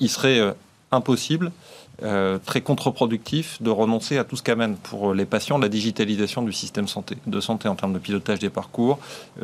il 0.00 0.10
serait 0.10 0.54
impossible 0.90 1.52
euh, 2.02 2.38
très 2.44 2.60
contre-productif 2.60 3.60
de 3.60 3.70
renoncer 3.70 4.18
à 4.18 4.24
tout 4.24 4.36
ce 4.36 4.42
qu'amène 4.42 4.76
pour 4.76 5.14
les 5.14 5.24
patients 5.24 5.58
la 5.58 5.68
digitalisation 5.68 6.42
du 6.42 6.52
système 6.52 6.86
santé, 6.86 7.16
de 7.26 7.40
santé 7.40 7.68
en 7.68 7.74
termes 7.74 7.92
de 7.92 7.98
pilotage 7.98 8.38
des 8.38 8.50
parcours, 8.50 8.98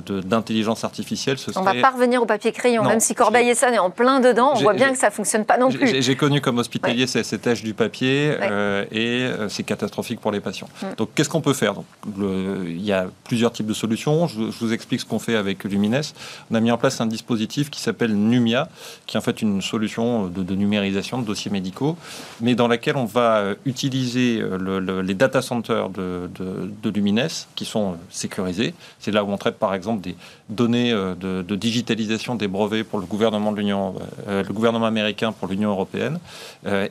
d'intelligence 0.07 0.85
artificielle. 0.85 1.39
Ce 1.39 1.51
on 1.57 1.61
ne 1.61 1.65
va 1.65 1.75
pas 1.75 1.91
revenir 1.91 2.23
au 2.23 2.27
papier 2.27 2.53
crayon, 2.53 2.85
même 2.85 3.01
si 3.01 3.15
Corbeil-Essonne 3.15 3.75
est 3.75 3.79
en 3.79 3.91
plein 3.91 4.21
dedans, 4.21 4.53
on 4.55 4.61
voit 4.61 4.75
bien 4.75 4.93
que 4.93 4.99
ça 4.99 5.09
ne 5.09 5.13
fonctionne 5.13 5.45
pas 5.45 5.59
non 5.59 5.71
plus. 5.71 6.01
J'ai 6.03 6.17
connu 6.17 6.41
comme 6.41 6.59
hospitalier 6.59 7.07
cet 7.07 7.47
âge 7.47 7.63
du 7.63 7.75
papier 7.75 8.35
euh, 8.41 8.85
et 8.91 9.23
euh, 9.23 9.49
c'est 9.49 9.63
catastrophique 9.65 10.21
pour 10.21 10.31
les 10.31 10.41
patients. 10.41 10.69
Mm. 10.83 10.87
Donc 10.97 11.11
qu'est-ce 11.15 11.29
qu'on 11.29 11.41
peut 11.41 11.55
faire? 11.55 11.75
Il 12.17 12.85
y 12.85 12.93
a 12.93 13.07
plusieurs 13.25 13.53
types 13.53 13.67
de 13.67 13.75
solutions. 13.75 14.29
Je, 14.29 14.41
vous 14.41 14.73
explique 14.73 15.01
ce 15.01 15.07
qu'on 15.07 15.19
fait 15.19 15.37
avec 15.37 15.65
Lumines. 15.65 16.03
On 16.51 16.55
a 16.55 16.61
mis 16.61 16.71
en 16.71 16.79
place 16.79 17.01
un 17.01 17.07
dispositif 17.07 17.71
qui 17.71 17.81
s'appelle 17.81 18.15
Numia, 18.15 18.69
qui 19.07 19.17
est 19.17 19.19
en 19.19 19.23
fait 19.23 19.43
une 19.43 19.61
solution 19.61 20.27
de, 20.27 20.43
de 20.43 20.55
numérisation 20.55 21.19
de 21.19 21.27
dossiers 21.27 21.51
médicaux 21.51 21.97
mais 22.45 22.55
dans 22.55 22.69
laquelle 22.69 22.99
on 22.99 23.07
va 23.07 23.39
euh, 23.39 23.55
utiliser 23.65 24.39
euh, 24.39 25.03
les 25.03 25.15
data 25.15 25.41
centers 25.41 25.89
de, 25.89 26.29
de, 26.37 26.91
Lumines 26.91 27.27
qui 27.55 27.65
sont 27.65 27.93
euh, 27.93 27.97
sécurisés. 28.11 28.75
C'est 28.99 29.13
là 29.13 29.25
où 29.25 29.31
on 29.31 29.39
traite 29.39 29.57
par 29.57 29.73
exemple 29.73 30.03
des 30.03 30.15
données 30.49 30.93
de, 30.93 31.57
digitalisation 31.57 32.35
des 32.35 32.49
brevets 32.49 32.85
pour 32.85 32.99
le 32.99 33.07
gouvernement 33.07 33.53
de 33.53 33.59
l'Union, 33.59 33.95
le 34.27 34.53
gouvernement 34.53 34.87
américain 34.87 35.33
pour 35.33 35.49
l'Union 35.49 35.71
européenne, 35.71 36.19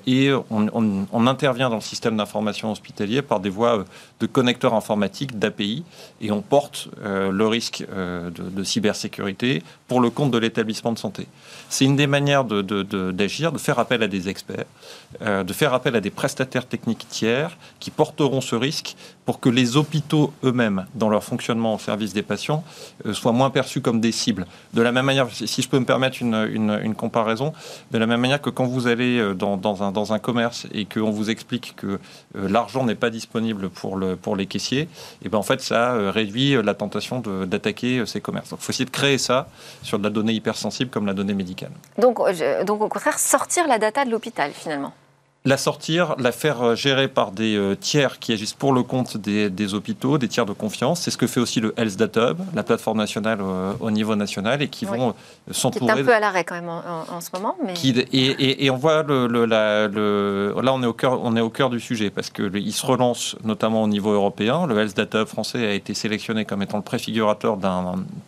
et 0.08 0.32
on, 0.50 1.28
intervient 1.28 1.70
dans 1.70 1.76
le 1.76 1.82
système 1.82 2.18
d'information 2.18 2.72
hospitalier 2.72 3.22
par 3.22 3.39
des 3.39 3.50
voies 3.50 3.86
de 4.20 4.26
connecteurs 4.26 4.74
informatiques, 4.74 5.38
d'API, 5.38 5.84
et 6.22 6.32
on 6.32 6.42
porte 6.42 6.89
le 7.04 7.48
risque 7.48 7.86
de, 7.89 8.63
cybersécurité 8.63 9.62
pour 9.88 10.00
le 10.02 10.10
compte 10.10 10.32
de 10.32 10.38
l'établissement 10.38 10.92
de 10.92 11.00
santé. 11.00 11.28
C'est 11.70 11.86
une 11.86 11.96
des 11.96 12.08
manières 12.08 12.46
d'agir, 12.46 13.52
de, 13.52 13.58
faire 13.58 13.78
appel 13.80 14.02
à 14.04 14.08
des 14.08 14.30
experts 14.30 14.66
de 15.22 15.54
faire 15.54 15.74
appel 15.74 15.96
à 15.96 16.02
des 16.02 16.10
prestataires 16.10 16.66
techniques 16.66 17.08
tiers 17.10 17.58
qui 17.80 17.92
porteront 17.92 18.42
ce 18.42 18.56
risque 18.56 18.96
pour 19.26 19.40
que 19.40 19.50
les 19.50 19.78
hôpitaux 19.78 20.34
eux-mêmes, 20.44 20.86
dans 20.96 21.10
leur 21.10 21.24
fonctionnement 21.24 21.76
au 21.76 21.80
service 21.80 22.14
des 22.14 22.24
patients, 22.24 22.64
euh, 23.06 23.14
soient 23.14 23.32
moins 23.32 23.50
perçus 23.50 23.82
comme 23.82 24.02
des 24.02 24.12
cibles. 24.12 24.46
De 24.74 24.82
la 24.82 24.92
même 24.92 25.06
manière, 25.06 25.28
si 25.32 25.62
je 25.62 25.70
peux 25.70 25.80
me 25.80 25.86
permettre 25.86 26.22
une, 26.22 26.80
une, 26.84 26.96
comparaison, 26.96 27.54
de 27.92 27.98
la 27.98 28.06
même 28.06 28.20
manière 28.20 28.42
que 28.42 28.50
quand 28.50 28.66
vous 28.66 28.88
allez 28.88 29.18
euh, 29.18 29.34
dans, 29.34 29.84
un, 29.84 29.92
dans 29.92 30.14
un, 30.14 30.20
commerce 30.20 30.68
et 30.74 30.86
qu'on 30.86 31.12
vous 31.12 31.30
explique 31.30 31.76
que 31.76 32.00
euh, 32.36 32.50
l'argent 32.50 32.86
n'est 32.86 32.96
pas 32.96 33.10
disponible 33.10 33.70
pour, 33.70 33.98
le, 33.98 34.16
pour 34.16 34.36
les 34.36 34.46
caissiers, 34.46 34.82
et 34.82 34.88
eh 35.26 35.30
ben 35.30 35.38
en 35.38 35.44
fait, 35.44 35.62
ça 35.62 36.12
réduit 36.12 36.62
la 36.62 36.74
tentation 36.74 37.20
d'attaquer 37.20 38.06
ces 38.06 38.22
commerces. 38.22 38.50
Donc 38.50 38.60
il 38.62 38.66
faut 38.66 38.72
essayer 38.72 38.86
de 38.86 38.90
créer 38.90 39.18
ça 39.18 39.48
sur 39.82 40.00
de 40.00 40.04
la 40.04 40.10
donnée 40.10 40.34
hypersensible 40.34 40.90
comme 40.90 41.06
la 41.06 41.14
donnée 41.14 41.34
médicale. 41.34 41.72
Donc, 41.98 42.20
donc 42.66 42.82
au 42.82 42.88
contraire, 42.88 43.20
sortir 43.20 43.68
la 43.68 43.80
data 43.80 44.06
de 44.06 44.12
l'hôpital 44.12 44.52
finalement 44.54 44.94
la 45.46 45.58
sortir, 45.58 46.16
la 46.20 46.32
faire 46.32 46.62
euh, 46.62 46.76
gérer 46.76 47.10
par 47.10 47.32
des 47.32 47.58
euh, 47.58 47.76
tiers 47.76 48.20
qui 48.20 48.32
agissent 48.32 48.54
pour 48.54 48.72
le 48.72 48.82
compte 48.82 49.18
des, 49.18 49.74
hôpitaux, 49.74 50.18
des 50.18 50.30
tiers 50.30 50.46
de 50.46 50.54
confiance. 50.54 51.02
C'est 51.02 51.12
ce 51.12 51.18
que 51.18 51.28
fait 51.28 51.42
aussi 51.42 51.60
le 51.60 51.74
Health 51.78 51.98
Data 51.98 52.32
Hub, 52.32 52.38
la 52.54 52.64
plateforme 52.64 52.98
nationale 52.98 53.40
euh, 53.42 53.74
au 53.82 53.92
niveau 53.92 54.16
national, 54.16 54.62
et 54.62 54.70
qui 54.70 54.86
vont 54.86 55.14
s'entourer. 55.52 55.92
Qui 55.94 56.00
est 56.00 56.02
un 56.02 56.06
peu 56.06 56.14
à 56.14 56.20
l'arrêt 56.22 56.46
quand 56.46 56.56
même 56.56 56.70
en, 56.70 57.20
ce 57.20 57.30
moment. 57.34 57.58
Mais... 57.66 57.74
et, 57.84 58.70
on 58.70 58.78
voit 58.78 59.04
le, 59.04 59.46
là, 59.46 59.90
on 60.74 60.84
est 60.84 60.86
au 60.86 60.94
cœur, 60.94 61.20
on 61.22 61.36
est 61.36 61.42
au 61.42 61.50
cœur 61.50 61.70
du 61.70 61.82
sujet 61.82 62.10
parce 62.10 62.30
que 62.30 62.50
il 62.56 62.74
se 62.74 62.86
relance 62.86 63.36
notamment 63.44 63.84
au 63.84 63.88
niveau 63.88 64.12
européen. 64.12 64.66
Le 64.66 64.78
Health 64.80 64.96
Data 64.96 65.22
Hub 65.22 65.28
français 65.28 65.68
a 65.68 65.74
été 65.74 65.94
sélectionné 65.94 66.46
comme 66.46 66.62
étant 66.62 66.78
le 66.78 66.84
préfigurateur 66.84 67.58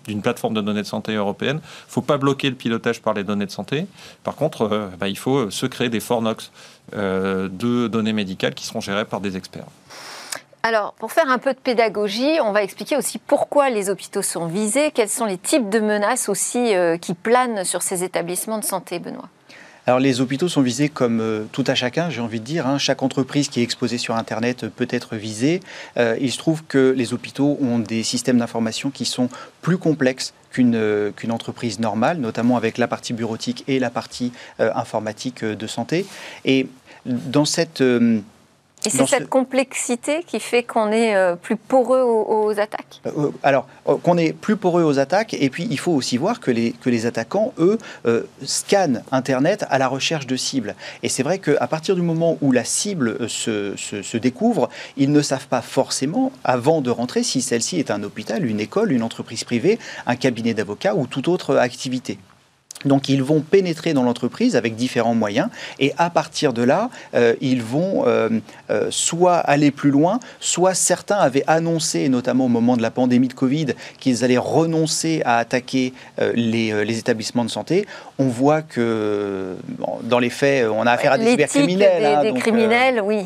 d'une 0.07 0.21
plateforme 0.21 0.53
de 0.53 0.61
données 0.61 0.81
de 0.81 0.87
santé 0.87 1.13
européenne. 1.13 1.59
Il 1.61 1.87
ne 1.87 1.91
faut 1.91 2.01
pas 2.01 2.17
bloquer 2.17 2.49
le 2.49 2.55
pilotage 2.55 3.01
par 3.01 3.13
les 3.13 3.23
données 3.23 3.45
de 3.45 3.51
santé. 3.51 3.87
Par 4.23 4.35
contre, 4.35 4.89
bah, 4.99 5.07
il 5.07 5.17
faut 5.17 5.49
se 5.49 5.65
créer 5.65 5.89
des 5.89 6.01
fornox 6.01 6.51
de 6.93 7.87
données 7.87 8.13
médicales 8.13 8.53
qui 8.53 8.65
seront 8.65 8.81
gérées 8.81 9.05
par 9.05 9.21
des 9.21 9.37
experts. 9.37 9.65
Alors, 10.65 10.93
pour 10.93 11.11
faire 11.11 11.29
un 11.29 11.37
peu 11.37 11.53
de 11.53 11.59
pédagogie, 11.59 12.39
on 12.41 12.51
va 12.51 12.63
expliquer 12.63 12.97
aussi 12.97 13.19
pourquoi 13.19 13.69
les 13.69 13.91
hôpitaux 13.91 14.23
sont 14.23 14.47
visés, 14.47 14.89
quels 14.89 15.09
sont 15.09 15.25
les 15.25 15.37
types 15.37 15.69
de 15.69 15.79
menaces 15.79 16.27
aussi 16.27 16.75
euh, 16.75 16.97
qui 16.97 17.13
planent 17.13 17.63
sur 17.63 17.83
ces 17.83 18.03
établissements 18.03 18.57
de 18.57 18.63
santé, 18.63 18.97
Benoît. 18.97 19.29
Alors 19.87 19.99
les 19.99 20.19
hôpitaux 20.21 20.47
sont 20.47 20.61
visés 20.61 20.89
comme 20.89 21.19
euh, 21.19 21.43
tout 21.51 21.63
à 21.67 21.75
chacun, 21.75 22.09
j'ai 22.09 22.21
envie 22.21 22.39
de 22.39 22.45
dire. 22.45 22.65
Hein. 22.65 22.77
Chaque 22.77 23.03
entreprise 23.03 23.49
qui 23.49 23.59
est 23.59 23.63
exposée 23.63 23.97
sur 23.97 24.15
Internet 24.15 24.67
peut 24.67 24.87
être 24.89 25.15
visée. 25.15 25.61
il 25.97 26.31
se 26.31 26.37
trouve 26.37 26.63
que 26.63 26.93
les 26.95 27.13
hôpitaux 27.13 27.57
ont 27.61 27.79
des 27.79 28.03
systèmes 28.03 28.37
d'information 28.39 28.89
qui 28.89 29.05
sont 29.05 29.29
plus 29.61 29.77
complexes 29.77 30.33
qu'une 30.51 31.11
qu'une 31.15 31.31
entreprise 31.31 31.79
normale, 31.79 32.17
notamment 32.17 32.57
avec 32.57 32.77
la 32.77 32.87
partie 32.87 33.13
bureautique 33.13 33.63
et 33.67 33.79
la 33.79 33.89
partie 33.89 34.31
informatique 34.59 35.43
de 35.43 35.67
santé. 35.67 36.05
Et 36.45 36.67
dans 37.05 37.45
cette 37.45 37.83
et 38.85 38.89
c'est 38.89 39.07
cette 39.07 39.29
complexité 39.29 40.23
qui 40.25 40.39
fait 40.39 40.63
qu'on 40.63 40.91
est 40.91 41.15
euh, 41.15 41.35
plus 41.35 41.55
poreux 41.55 42.01
aux, 42.01 42.59
attaques 42.59 43.01
euh, 43.05 43.11
euh, 43.17 43.31
Alors, 43.43 43.67
qu'on 44.03 44.17
est 44.17 44.33
plus 44.33 44.55
poreux 44.55 44.83
aux 44.83 44.99
attaques, 44.99 45.33
et 45.33 45.49
puis 45.49 45.67
il 45.69 45.79
faut 45.79 45.91
aussi 45.91 46.17
voir 46.17 46.39
que 46.39 46.51
les, 46.51 46.71
que 46.73 46.89
les 46.89 47.05
attaquants, 47.05 47.53
eux, 47.59 47.77
scannent 48.43 49.03
Internet 49.11 49.65
à 49.69 49.77
la 49.77 49.87
recherche 49.87 50.27
de 50.27 50.35
cibles. 50.35 50.75
Et 51.03 51.09
c'est 51.09 51.23
vrai 51.23 51.39
qu'à 51.39 51.67
partir 51.67 51.95
du 51.95 52.01
moment 52.01 52.37
où 52.41 52.51
la 52.51 52.63
cible 52.63 53.29
se, 53.29 53.75
se, 53.75 54.01
se, 54.01 54.17
découvre, 54.17 54.69
ils 54.97 55.11
ne 55.11 55.21
savent 55.21 55.47
pas 55.47 55.61
forcément, 55.61 56.31
avant 56.43 56.81
de 56.81 56.89
rentrer, 56.89 57.23
si 57.23 57.41
celle-ci 57.41 57.79
est 57.79 57.91
un 57.91 58.03
hôpital, 58.03 58.45
une 58.45 58.59
école, 58.59 58.91
une 58.91 59.03
entreprise 59.03 59.43
privée, 59.43 59.79
un 60.05 60.15
cabinet 60.15 60.53
d'avocats 60.53 60.95
ou 60.95 61.07
toute 61.07 61.27
autre 61.27 61.57
activité. 61.57 62.17
Donc 62.85 63.09
ils 63.09 63.23
vont 63.23 63.41
pénétrer 63.41 63.93
dans 63.93 64.03
l'entreprise 64.03 64.55
avec 64.55 64.75
différents 64.75 65.15
moyens 65.15 65.49
et 65.79 65.93
à 65.97 66.09
partir 66.09 66.53
de 66.53 66.63
là, 66.63 66.89
euh, 67.13 67.35
ils 67.41 67.61
vont 67.61 68.03
euh, 68.07 68.29
euh, 68.69 68.87
soit 68.89 69.37
aller 69.37 69.71
plus 69.71 69.91
loin, 69.91 70.19
soit 70.39 70.73
certains 70.73 71.17
avaient 71.17 71.43
annoncé, 71.47 72.09
notamment 72.09 72.45
au 72.45 72.49
moment 72.49 72.77
de 72.77 72.81
la 72.81 72.91
pandémie 72.91 73.27
de 73.27 73.33
Covid, 73.33 73.67
qu'ils 73.99 74.23
allaient 74.23 74.37
renoncer 74.37 75.21
à 75.25 75.37
attaquer 75.37 75.93
les, 76.33 76.97
établissements 76.97 77.45
de 77.45 77.49
santé. 77.49 77.85
On 78.19 78.27
voit 78.27 78.61
que 78.61 79.55
dans 80.03 80.19
les 80.19 80.29
faits, 80.29 80.67
on 80.69 80.85
a 80.85 80.91
affaire 80.91 81.13
à 81.13 81.17
des 81.17 81.31
cybercriminels. 81.31 82.01
Des, 82.01 82.05
hein, 82.05 82.33
des 82.33 82.39
criminels, 82.39 83.01
oui. 83.01 83.23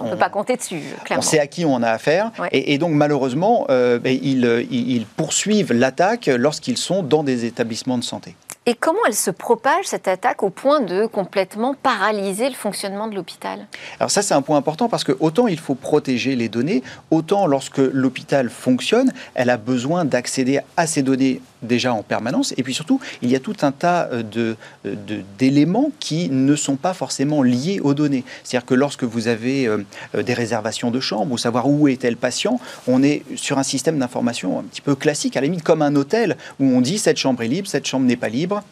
On 0.00 0.04
ne 0.04 0.10
peut 0.10 0.16
pas 0.16 0.30
compter 0.30 0.56
dessus, 0.56 0.80
clairement. 1.04 1.22
On 1.24 1.28
sait 1.28 1.40
à 1.40 1.46
qui 1.46 1.64
on 1.64 1.82
a 1.82 1.90
affaire. 1.90 2.30
Et, 2.52 2.78
donc, 2.78 2.92
malheureusement, 2.92 3.66
ben, 3.68 4.06
ils 4.06 5.06
poursuivent 5.16 5.72
l'attaque 5.72 6.26
lorsqu'ils 6.26 6.78
sont 6.78 7.02
dans 7.02 7.24
des 7.24 7.44
établissements 7.44 7.98
de 7.98 8.04
santé. 8.04 8.36
Et 8.64 8.74
comment 8.74 9.00
elle 9.08 9.14
se 9.14 9.32
propage, 9.32 9.86
cette 9.86 10.06
attaque, 10.06 10.44
au 10.44 10.50
point 10.50 10.80
de 10.80 11.06
complètement 11.06 11.74
paralyser 11.74 12.48
le 12.48 12.54
fonctionnement 12.54 13.08
de 13.08 13.16
l'hôpital? 13.16 13.66
Alors 13.98 14.12
ça, 14.12 14.22
c'est 14.22 14.34
un 14.34 14.42
point 14.42 14.56
important 14.56 14.88
parce 14.88 15.02
que 15.02 15.10
autant 15.18 15.48
il 15.48 15.58
faut 15.58 15.74
protéger 15.74 16.36
les 16.36 16.48
données, 16.48 16.84
autant 17.10 17.48
lorsque 17.48 17.78
l'hôpital 17.78 18.50
fonctionne, 18.50 19.12
elle 19.34 19.50
a 19.50 19.56
besoin 19.56 20.04
d'accéder 20.04 20.60
à 20.76 20.86
ces 20.86 21.02
données 21.02 21.40
déjà 21.62 21.94
en 21.94 22.02
permanence. 22.02 22.54
Et 22.56 22.62
puis 22.62 22.74
surtout, 22.74 23.00
il 23.22 23.30
y 23.30 23.36
a 23.36 23.40
tout 23.40 23.56
un 23.62 23.72
tas 23.72 24.08
euh, 24.12 24.22
euh, 24.36 24.54
de, 24.84 25.22
d'éléments 25.38 25.90
qui 25.98 26.28
ne 26.30 26.56
sont 26.56 26.76
pas 26.76 26.94
forcément 26.94 27.42
liés 27.42 27.80
aux 27.82 27.94
données. 27.94 28.24
C'est-à-dire 28.44 28.66
que 28.66 28.74
lorsque 28.74 29.04
vous 29.04 29.28
avez 29.28 29.66
euh, 29.66 29.84
des 30.14 30.34
réservations 30.34 30.90
de 30.90 31.00
chambres 31.00 31.32
ou 31.32 31.38
savoir 31.38 31.68
où 31.68 31.88
est 31.88 32.00
tel 32.00 32.16
patient, 32.16 32.60
on 32.86 33.02
est 33.02 33.22
sur 33.36 33.58
un 33.58 33.62
système 33.62 33.98
d'information 33.98 34.60
un 34.60 34.62
petit 34.62 34.80
peu 34.80 34.94
classique, 34.94 35.36
à 35.36 35.40
la 35.40 35.46
limite 35.46 35.62
comme 35.62 35.82
un 35.82 35.94
hôtel 35.96 36.36
où 36.60 36.64
on 36.64 36.80
dit 36.80 36.98
cette 36.98 37.16
chambre 37.16 37.42
est 37.42 37.48
libre, 37.48 37.68
cette 37.68 37.86
chambre 37.86 38.06
n'est 38.06 38.16
pas 38.16 38.28
libre 38.28 38.62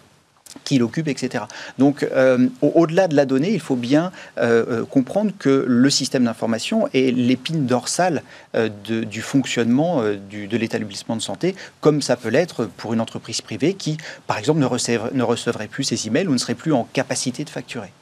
qui 0.65 0.79
l'occupe, 0.79 1.09
etc. 1.09 1.45
Donc, 1.79 2.03
euh, 2.03 2.49
au-delà 2.63 3.09
de 3.09 3.17
la 3.17 3.27
donnée, 3.27 3.53
il 3.53 3.61
faut 3.61 3.77
bien 3.77 4.13
euh, 4.39 4.65
euh, 4.69 4.85
comprendre 4.85 5.33
que 5.39 5.65
le 5.67 5.91
système 5.91 6.25
d'information 6.25 6.89
est 6.95 7.15
l'épine 7.15 7.67
dorsale 7.67 8.23
du 8.85 9.23
fonctionnement 9.23 10.03
de 10.03 10.57
l'établissement 10.57 11.17
de 11.17 11.23
santé, 11.23 11.55
comme 11.81 12.03
ça 12.03 12.17
peut 12.17 12.29
l'être 12.29 12.67
pour 12.77 12.93
une 12.93 13.01
entreprise 13.01 13.41
privée 13.41 13.75
qui, 13.75 13.97
par 14.27 14.39
exemple, 14.39 14.61
ne, 14.61 15.15
ne 15.15 15.23
recevrait 15.23 15.69
plus 15.69 15.85
ses 15.85 16.07
emails 16.07 16.27
ou 16.27 16.33
ne 16.33 16.39
serait 16.39 16.55
plus 16.55 16.73
en 16.73 16.85
capacité 16.93 17.45
de 17.45 17.51
facturer. 17.51 17.93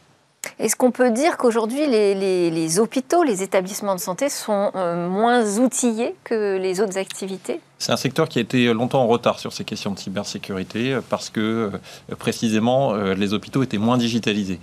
Est-ce 0.58 0.76
qu'on 0.76 0.90
peut 0.90 1.10
dire 1.10 1.36
qu'aujourd'hui, 1.36 1.86
les, 1.86 2.80
hôpitaux, 2.80 3.22
les 3.22 3.42
établissements 3.42 3.94
de 3.94 4.00
santé 4.00 4.28
sont 4.28 4.72
euh, 4.74 5.08
moins 5.08 5.58
outillés 5.58 6.14
que 6.24 6.56
les 6.58 6.80
autres 6.80 6.98
activités? 6.98 7.60
C'est 7.78 7.92
un 7.92 7.96
secteur 7.96 8.28
qui 8.28 8.38
a 8.38 8.42
été 8.42 8.72
longtemps 8.72 9.02
en 9.02 9.06
retard 9.06 9.38
sur 9.38 9.52
ces 9.52 9.64
questions 9.64 9.92
de 9.92 9.98
cybersécurité 9.98 10.94
euh, 10.94 11.00
parce 11.08 11.30
que 11.30 11.70
euh, 12.10 12.14
précisément 12.16 12.94
les 12.94 13.34
hôpitaux 13.34 13.62
étaient 13.62 13.78
moins 13.78 13.98
digitalisés. 13.98 14.58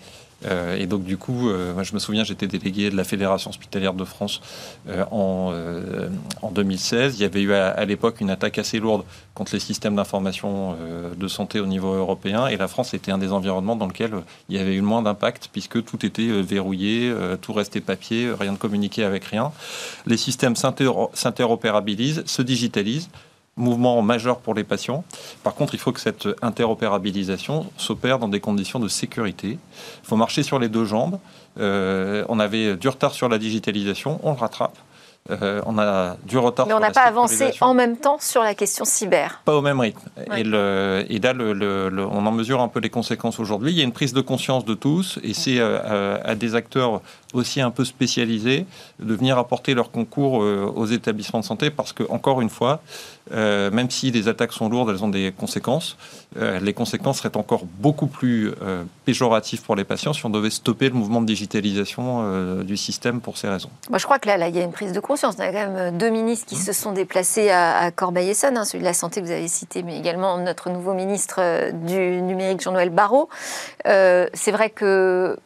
Euh, 0.45 0.78
et 0.78 0.86
donc, 0.86 1.04
du 1.04 1.17
coup, 1.17 1.50
euh, 1.50 1.82
je 1.84 1.93
me 1.93 2.00
souviens, 2.00 2.24
j'étais 2.24 2.48
délégué 2.48 2.89
de 2.89 2.95
la 2.95 3.04
Fédération 3.04 3.50
hospitalière 3.50 3.93
de 3.93 4.04
France 4.04 4.41
euh, 4.89 5.04
en, 5.12 5.54
en, 6.41 6.52
2016. 6.52 7.17
Il 7.17 7.21
y 7.21 7.26
avait 7.26 7.41
eu 7.41 7.54
à, 7.54 7.86
l'époque 7.86 8.21
une 8.21 8.30
attaque 8.30 8.58
assez 8.58 8.80
lourde 8.80 9.04
contre 9.34 9.54
les 9.54 9.60
systèmes 9.60 9.95
d'information 9.95 10.76
de 11.15 11.28
santé 11.28 11.60
au 11.60 11.65
niveau 11.65 11.93
européen. 11.93 12.48
Et 12.48 12.58
la 12.58 12.67
France 12.67 12.93
était 12.93 13.12
un 13.12 13.17
des 13.17 13.32
environnements 13.32 13.76
dans 13.76 13.88
lequel 13.88 14.12
il 14.50 14.56
y 14.56 14.60
avait 14.60 14.74
eu 14.74 14.80
le 14.80 14.86
moins 14.86 15.02
d'impact 15.02 15.50
puisque 15.52 15.84
tout 15.84 16.06
était 16.06 16.41
verrouillé, 16.41 17.13
tout 17.41 17.54
restait 17.54 17.82
papier, 17.82 18.32
rien 18.39 18.54
de 18.54 18.58
communiqué 18.58 19.04
avec 19.04 19.26
rien. 19.26 19.52
Les 20.06 20.17
systèmes 20.17 20.56
s'interopérabilisent, 20.56 22.24
se 22.26 22.41
digitalisent 22.41 23.10
mouvement 23.57 24.01
majeur 24.01 24.39
pour 24.39 24.53
les 24.53 24.63
patients. 24.63 25.03
Par 25.43 25.55
contre, 25.55 25.73
il 25.73 25.79
faut 25.79 25.91
que 25.91 25.99
cette 25.99 26.27
interopérabilisation 26.41 27.65
s'opère 27.77 28.19
dans 28.19 28.27
des 28.27 28.39
conditions 28.39 28.79
de 28.79 28.87
sécurité. 28.87 29.57
Il 30.03 30.07
faut 30.07 30.17
marcher 30.17 30.43
sur 30.43 30.59
les 30.59 30.67
deux 30.67 30.85
jambes. 30.85 31.19
Euh, 31.59 32.25
on 32.27 32.39
avait 32.39 32.75
du 32.75 32.89
retard 32.89 33.13
sur 33.13 33.29
la 33.29 33.37
digitalisation, 33.37 34.19
on 34.23 34.31
le 34.31 34.37
rattrape. 34.37 34.77
Euh, 35.31 35.59
on 35.65 35.79
a 35.79 36.17
du 36.27 36.37
retard. 36.37 36.67
Mais 36.67 36.73
on 36.73 36.79
n'a 36.79 36.91
pas 36.91 37.01
avancé 37.01 37.51
en 37.61 37.73
même 37.73 37.97
temps 37.97 38.17
sur 38.19 38.43
la 38.43 38.53
question 38.53 38.85
cyber. 38.85 39.41
Pas 39.43 39.55
au 39.55 39.61
même 39.61 39.79
rythme. 39.79 40.07
Et, 40.37 40.43
le, 40.43 41.03
et, 41.09 41.17
là, 41.17 41.33
le, 41.33 41.89
on 42.11 42.27
en 42.27 42.31
mesure 42.31 42.61
un 42.61 42.67
peu 42.67 42.79
les 42.79 42.91
conséquences 42.91 43.39
aujourd'hui. 43.39 43.71
Il 43.71 43.77
y 43.77 43.81
a 43.81 43.83
une 43.83 43.91
prise 43.91 44.13
de 44.13 44.21
conscience 44.21 44.65
de 44.65 44.75
tous, 44.75 45.17
et 45.23 45.33
c'est 45.33 45.57
euh, 45.57 46.19
à, 46.23 46.35
des 46.35 46.53
acteurs 46.53 47.01
aussi 47.33 47.59
un 47.59 47.71
peu 47.71 47.85
spécialisés 47.85 48.67
de 48.99 49.15
venir 49.15 49.39
apporter 49.39 49.73
leur 49.73 49.89
concours 49.89 50.43
euh, 50.43 50.71
aux 50.75 50.85
établissements 50.85 51.39
de 51.39 51.45
santé, 51.45 51.71
parce 51.71 51.91
que 51.91 52.03
encore 52.09 52.41
une 52.41 52.51
fois, 52.51 52.81
même 53.31 53.89
si 53.89 54.11
les 54.11 54.27
attaques 54.27 54.53
sont 54.53 54.69
lourdes, 54.69 54.89
elles 54.89 55.03
ont 55.03 55.09
des 55.09 55.33
conséquences. 55.38 55.97
les 56.39 56.73
conséquences 56.73 57.17
seraient 57.17 57.38
encore 57.38 57.65
beaucoup 57.79 58.07
plus 58.07 58.51
péjoratives 59.05 59.61
pour 59.61 59.75
les 59.75 59.83
patients 59.83 60.13
si 60.13 60.25
on 60.25 60.29
devait 60.29 60.49
stopper 60.49 60.89
le 60.89 60.95
mouvement 60.95 61.21
de 61.21 61.25
digitalisation 61.25 62.61
du 62.63 62.77
système 62.77 63.21
pour 63.21 63.38
ces 63.38 63.47
raisons. 63.47 63.69
Moi, 63.89 63.99
je 63.99 64.05
crois 64.05 64.19
que 64.19 64.27
là, 64.27 64.38
là, 64.38 64.47
il 64.47 64.55
y 64.55 64.59
a 64.59 64.63
une 64.63 64.71
prise 64.71 64.91
de 64.91 64.99
conscience 64.99 65.35
on 65.38 65.41
a 65.41 65.47
quand 65.47 65.53
même 65.53 65.75
euh, 65.75 65.91
deux 65.91 66.09
ministres 66.09 66.45
qui 66.45 66.55
mmh. 66.55 66.59
se 66.59 66.73
sont 66.73 66.91
déplacés 66.91 67.49
à, 67.49 67.91
Corbeil-Essonne, 67.91 68.57
hein, 68.57 68.65
celui 68.65 68.79
de 68.79 68.85
la 68.88 68.93
santé 68.93 69.21
que 69.21 69.25
vous 69.25 69.31
avez 69.31 69.47
cité, 69.47 69.83
mais 69.83 69.97
également 69.97 70.38
notre 70.38 70.69
nouveau 70.69 70.93
ministre 70.93 71.38
euh, 71.39 71.71
du 71.71 72.21
numérique, 72.21 72.61
Jean-Noël 72.61 72.89
Barrot. 72.89 73.29
Euh, 73.88 74.27
c'est 74.33 74.51
vrai 74.51 74.69
que 74.69 75.38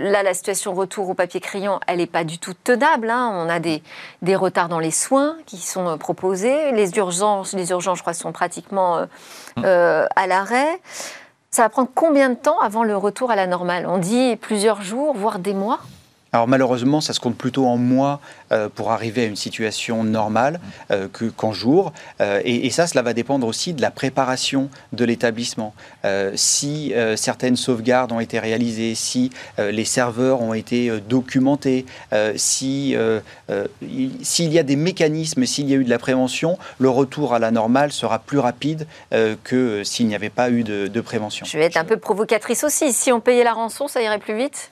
Là, 0.00 0.22
la 0.22 0.32
situation 0.32 0.74
retour 0.74 1.08
au 1.08 1.14
papier 1.14 1.40
crayon, 1.40 1.80
elle 1.86 1.98
n'est 1.98 2.06
pas 2.06 2.24
du 2.24 2.38
tout 2.38 2.54
tenable. 2.54 3.10
Hein. 3.10 3.30
On 3.34 3.48
a 3.48 3.58
des, 3.58 3.82
des, 4.22 4.36
retards 4.36 4.68
dans 4.68 4.78
les 4.78 4.92
soins 4.92 5.36
qui 5.44 5.56
sont 5.56 5.98
proposés. 5.98 6.70
Les 6.72 6.96
urgences, 6.96 7.52
les 7.52 7.70
urgences, 7.70 7.98
je 7.98 8.02
crois, 8.02 8.14
sont 8.14 8.30
pratiquement 8.30 9.06
mmh. 9.56 9.64
à 9.64 10.26
l'arrêt. 10.28 10.80
Ça 11.50 11.62
va 11.62 11.68
prendre 11.68 11.88
combien 11.94 12.30
de 12.30 12.36
temps 12.36 12.60
avant 12.60 12.84
le 12.84 12.96
retour 12.96 13.30
à 13.30 13.36
la 13.36 13.46
normale? 13.46 13.86
On 13.88 13.98
dit 13.98 14.36
plusieurs 14.36 14.82
jours, 14.82 15.16
voire 15.16 15.38
des 15.38 15.54
mois? 15.54 15.80
Alors 16.32 16.46
malheureusement, 16.46 17.00
ça 17.00 17.12
se 17.12 17.20
compte 17.20 17.36
plutôt 17.36 17.66
en 17.66 17.76
mois 17.76 18.20
euh, 18.52 18.68
pour 18.68 18.92
arriver 18.92 19.22
à 19.22 19.26
une 19.26 19.36
situation 19.36 20.04
normale 20.04 20.60
euh, 20.90 21.08
que, 21.10 21.24
qu'en 21.26 21.52
jours. 21.52 21.92
Euh, 22.20 22.40
et, 22.44 22.68
ça, 22.70 22.86
cela 22.86 23.02
va 23.02 23.14
dépendre 23.14 23.46
aussi 23.46 23.72
de 23.72 23.80
la 23.80 23.90
préparation 23.90 24.68
de 24.92 25.04
l'établissement. 25.04 25.74
si 26.34 26.92
certaines 27.16 27.56
sauvegardes 27.56 28.12
ont 28.12 28.20
été 28.20 28.38
réalisées, 28.38 28.94
si 28.94 29.30
les 29.58 29.84
serveurs 29.84 30.40
ont 30.40 30.54
été 30.54 31.00
documentés, 31.00 31.86
si, 32.36 32.96
s'il 34.22 34.52
y 34.52 34.58
a 34.58 34.62
des 34.62 34.76
mécanismes, 34.76 35.44
s'il 35.46 35.68
y 35.68 35.74
a 35.74 35.76
eu 35.76 35.84
de 35.84 35.90
la 35.90 35.98
prévention, 35.98 36.58
le 36.78 36.88
retour 36.88 37.34
à 37.34 37.38
la 37.38 37.50
normale 37.50 37.92
sera 37.92 38.18
plus 38.18 38.38
rapide 38.38 38.86
que 39.44 39.82
s'il 39.84 40.06
n'y 40.06 40.14
avait 40.14 40.30
pas 40.30 40.50
eu 40.50 40.62
de, 40.62 40.86
de 40.86 41.00
prévention. 41.00 41.46
Je 41.46 41.58
vais 41.58 41.64
être 41.64 41.76
un 41.76 41.84
peu 41.84 41.96
provocatrice 41.96 42.64
aussi. 42.64 42.92
Si 42.92 43.10
on 43.12 43.20
payait 43.20 43.44
la 43.44 43.54
rançon, 43.54 43.88
ça 43.88 44.02
irait 44.02 44.18
plus 44.18 44.36
vite? 44.36 44.70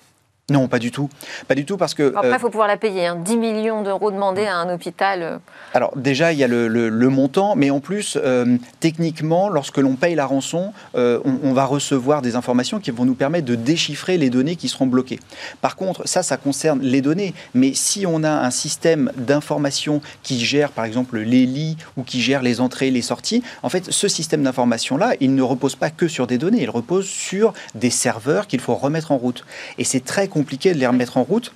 Non, 0.49 0.69
pas 0.69 0.79
du 0.79 0.93
tout. 0.93 1.11
Pas 1.49 1.57
du 1.57 1.65
tout 1.65 1.77
parce 1.77 1.93
que. 1.93 2.15
Après, 2.15 2.31
il 2.31 2.39
faut 2.39 2.51
pouvoir 2.51 2.69
la 2.69 2.77
payer. 2.77 3.11
10 3.17 3.33
hein. 3.33 3.37
millions 3.37 3.83
d'euros 3.83 4.13
demandés 4.13 4.47
à 4.47 4.55
un 4.55 4.73
hôpital. 4.73 5.23
Euh. 5.23 5.39
Alors, 5.75 5.97
déjà, 5.97 6.33
il 6.33 6.39
y 6.39 6.45
a 6.45 6.47
le, 6.47 7.09
montant, 7.09 7.57
mais 7.57 7.71
en 7.71 7.81
plus, 7.81 8.17
euh, 8.23 8.57
techniquement, 8.79 9.49
lorsque 9.49 9.79
l'on 9.79 9.97
paye 9.97 10.15
la 10.15 10.25
rançon, 10.25 10.73
euh, 10.95 11.19
on, 11.43 11.53
va 11.53 11.65
recevoir 11.65 12.23
des 12.23 12.37
informations 12.37 12.79
qui 12.79 12.93
vont 12.93 13.05
nous 13.05 13.17
permettre 13.17 13.45
de 13.45 13.57
déchiffrer 13.57 14.19
les 14.19 14.31
données 14.31 14.55
qui 14.55 14.69
seront 14.69 14.87
bloquées. 14.87 15.19
Par 15.63 15.75
contre, 15.75 16.07
ça, 16.07 16.23
ça 16.23 16.37
concerne 16.37 16.81
les 16.81 17.01
données. 17.01 17.35
Mais 17.55 17.75
si 17.75 18.07
on 18.07 18.23
a 18.23 18.31
un 18.31 18.53
système 18.53 19.11
d'information 19.17 20.01
qui 20.23 20.39
gère, 20.39 20.71
par 20.71 20.85
exemple, 20.85 21.19
les 21.19 21.45
lits 21.45 21.77
ou 21.97 22.05
qui 22.05 22.21
gère 22.21 22.43
les 22.43 22.61
entrées 22.61 22.87
et 22.87 22.93
les 22.93 23.03
sorties, 23.03 23.43
en 23.65 23.69
fait, 23.69 23.91
ce 23.91 24.07
système 24.07 24.45
d'information-là, 24.45 25.15
il 25.19 25.35
ne 25.35 25.43
repose 25.43 25.75
pas 25.75 25.91
que 25.91 26.07
sur 26.07 26.29
des 26.29 26.39
données, 26.39 26.63
il 26.63 26.71
repose 26.71 27.07
sur 27.09 27.53
des 27.75 27.91
serveurs 27.91 28.47
qu'il 28.47 28.61
faut 28.61 28.77
remettre 28.77 29.11
en 29.11 29.17
route. 29.17 29.45
Et 29.79 29.83
c'est 29.83 30.05
très 30.05 30.29
compliqué 30.29 30.36
de 30.43 30.79
les 30.79 30.87
remettre 30.87 31.17
en 31.17 31.23
route 31.23 31.53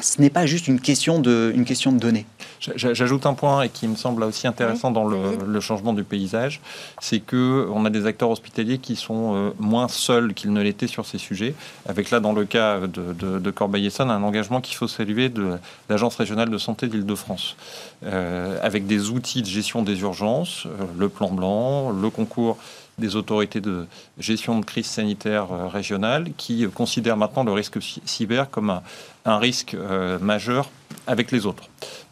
ce 0.00 0.20
n'est 0.20 0.30
pas 0.30 0.46
juste 0.46 0.66
une 0.66 0.80
question 0.80 1.20
de, 1.20 1.52
une 1.54 1.64
question 1.64 1.92
de 1.92 1.98
données. 1.98 2.26
J'ajoute 2.60 3.26
un 3.26 3.34
point 3.34 3.62
et 3.62 3.68
qui 3.68 3.86
me 3.86 3.94
semble 3.94 4.22
aussi 4.24 4.46
intéressant 4.46 4.90
dans 4.90 5.06
le, 5.06 5.60
changement 5.60 5.92
du 5.92 6.02
paysage, 6.02 6.60
c'est 7.00 7.20
que 7.20 7.68
on 7.72 7.84
a 7.84 7.90
des 7.90 8.06
acteurs 8.06 8.30
hospitaliers 8.30 8.78
qui 8.78 8.96
sont 8.96 9.34
euh, 9.34 9.50
moins 9.58 9.88
seuls 9.88 10.34
qu'ils 10.34 10.52
ne 10.52 10.62
l'étaient 10.62 10.86
sur 10.86 11.06
ces 11.06 11.18
sujets. 11.18 11.54
Avec 11.86 12.10
là, 12.10 12.20
dans 12.20 12.32
le 12.32 12.44
cas 12.44 12.80
de, 12.80 13.38
de, 13.38 13.50
Corbeil-Essonne, 13.50 14.10
un 14.10 14.22
engagement 14.22 14.60
qu'il 14.60 14.76
faut 14.76 14.88
saluer 14.88 15.28
de 15.28 15.58
l'Agence 15.88 16.16
régionale 16.16 16.50
de 16.50 16.58
santé 16.58 16.86
d'Île-de-France, 16.86 17.56
euh, 18.04 18.58
avec 18.62 18.86
des 18.86 19.10
outils 19.10 19.42
de 19.42 19.46
gestion 19.46 19.82
des 19.82 20.00
urgences, 20.00 20.66
euh, 20.66 20.84
le 20.98 21.08
plan 21.08 21.30
blanc, 21.30 21.90
le 21.90 22.10
concours 22.10 22.58
des 22.98 23.16
autorités 23.16 23.60
de 23.60 23.86
gestion 24.18 24.58
de 24.58 24.64
crise 24.64 24.86
sanitaire 24.86 25.52
euh, 25.52 25.66
régionale 25.68 26.30
qui 26.36 26.66
considèrent 26.68 27.16
maintenant 27.16 27.44
le 27.44 27.52
risque 27.52 27.78
cyber 28.04 28.50
comme 28.50 28.80
un, 29.24 29.38
risque 29.38 29.74
euh, 29.74 30.18
majeur 30.18 30.70
avec 31.06 31.30
les 31.30 31.46
autres, 31.46 31.64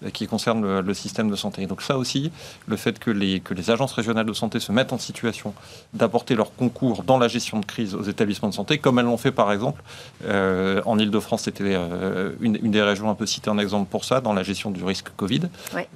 euh, 0.04 0.10
qui 0.10 0.26
concerne 0.26 0.80
le, 0.80 0.94
système 0.94 1.30
de 1.30 1.36
santé. 1.36 1.66
donc 1.66 1.80
ça 1.82 1.96
aussi, 1.96 2.30
le 2.66 2.76
fait 2.76 2.98
que 2.98 3.10
les, 3.10 3.40
que 3.40 3.54
les 3.54 3.70
agences 3.70 3.92
régionales 3.92 4.26
de 4.26 4.32
santé 4.32 4.60
se 4.60 4.70
mettent 4.70 4.92
en 4.92 4.98
situation 4.98 5.54
d'apporter 5.94 6.34
leur 6.34 6.54
concours 6.54 7.02
dans 7.02 7.18
la 7.18 7.28
gestion 7.28 7.58
de 7.58 7.64
crise 7.64 7.94
aux 7.94 8.02
établissements 8.02 8.48
de 8.48 8.54
santé, 8.54 8.78
comme 8.78 8.98
elles 8.98 9.06
l'ont 9.06 9.16
fait 9.16 9.32
par 9.32 9.50
exemple 9.52 9.82
euh, 10.26 10.82
en 10.84 10.98
Ile-de-France, 10.98 11.42
c'était 11.44 11.64
euh, 11.64 12.32
une, 12.40 12.56
des 12.58 12.82
régions 12.82 13.08
un 13.10 13.14
peu 13.14 13.26
citées 13.26 13.50
en 13.50 13.58
exemple 13.58 13.88
pour 13.90 14.04
ça, 14.04 14.20
dans 14.20 14.34
la 14.34 14.42
gestion 14.42 14.70
du 14.70 14.84
risque 14.84 15.08
Covid. 15.16 15.42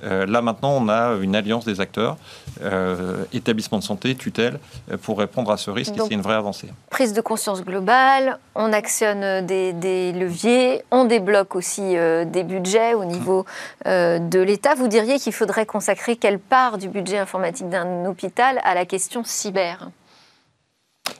là 0.02 0.42
maintenant, 0.42 0.72
on 0.72 0.88
a 0.88 1.14
une 1.20 1.36
alliance 1.36 1.64
des 1.64 1.80
acteurs, 1.80 2.16
établissements 3.32 3.78
de 3.78 3.84
santé, 3.84 4.14
tutelle, 4.14 4.58
pour 5.02 5.18
répondre 5.18 5.50
à 5.50 5.56
ce 5.56 5.70
risque, 5.70 5.94
et 5.96 6.00
c'est 6.00 6.14
une 6.14 6.22
vraie 6.22 6.34
avancée. 6.34 6.68
Prise 6.90 7.12
de 7.12 7.20
conscience 7.20 7.62
globale, 7.62 8.38
on 8.54 8.72
actionne 8.72 9.44
des, 9.46 9.72
des 9.72 10.12
leviers, 10.12 10.82
on 10.90 11.04
débloque 11.04 11.54
aussi 11.54 11.94
des 12.26 12.44
budgets 12.44 12.75
au 12.94 13.04
niveau 13.04 13.44
euh, 13.86 14.18
de 14.18 14.40
l'État. 14.40 14.74
Vous 14.74 14.88
diriez 14.88 15.18
qu'il 15.18 15.32
faudrait 15.32 15.66
consacrer 15.66 16.16
quelle 16.16 16.38
part 16.38 16.78
du 16.78 16.88
budget 16.88 17.18
informatique 17.18 17.68
d'un 17.68 18.06
hôpital 18.06 18.60
à 18.64 18.74
la 18.74 18.84
question 18.84 19.22
cyber? 19.24 19.90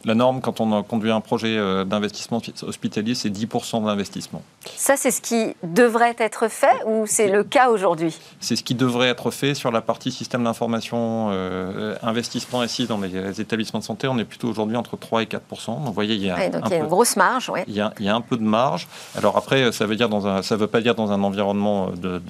La 0.05 0.15
norme, 0.15 0.41
quand 0.41 0.61
on 0.61 0.83
conduit 0.83 1.11
un 1.11 1.21
projet 1.21 1.57
euh, 1.57 1.85
d'investissement 1.85 2.41
hospitalier, 2.63 3.15
c'est 3.15 3.31
10% 3.31 3.85
d'investissement. 3.85 4.43
Ça, 4.77 4.97
c'est 4.97 5.11
ce 5.11 5.21
qui 5.21 5.55
devrait 5.63 6.15
être 6.19 6.49
fait 6.49 6.83
ou 6.87 7.07
c'est 7.07 7.29
le 7.29 7.45
cas 7.45 7.71
aujourd'hui 7.71 8.17
C'est 8.41 8.57
ce 8.57 8.63
qui 8.63 8.75
devrait 8.75 9.09
être 9.09 9.31
fait 9.31 9.55
sur 9.55 9.71
la 9.71 9.81
partie 9.81 10.11
système 10.11 10.45
d'information, 10.45 11.29
euh, 11.31 11.97
investissement 12.03 12.63
ici 12.63 12.87
dans 12.87 12.99
les 12.99 13.41
établissements 13.41 13.81
de 13.81 13.85
santé. 13.85 14.09
On 14.09 14.19
est 14.19 14.25
plutôt 14.25 14.49
aujourd'hui 14.49 14.77
entre 14.77 14.97
3 14.97 15.23
et 15.23 15.27
4%. 15.27 15.39
Donc, 15.67 15.87
vous 15.87 15.93
voyez, 15.93 16.15
il 16.15 16.25
y 16.25 16.31
a, 16.31 16.49
donc 16.49 16.63
il 16.67 16.73
y 16.73 16.75
a 16.75 16.79
une 16.79 16.87
grosse 16.87 17.17
marge. 17.17 17.51
Il, 17.67 17.75
y 17.75 17.81
a, 17.81 17.93
il, 17.99 18.07
y 18.07 18.09
a, 18.09 18.15
un 18.15 18.21
peu 18.21 18.37
de 18.37 18.43
marge. 18.43 18.89
Alors 19.17 19.37
après, 19.37 19.73
ça 19.73 19.87
veut 19.87 19.97
dire 19.97 20.09
dans 20.09 20.27
un, 20.27 20.43
ça 20.43 20.57
veut 20.57 20.67
pas 20.67 20.81
dire 20.81 20.95
dans 20.95 21.13
un 21.13 21.23
environnement 21.23 21.91
de, 21.91 22.21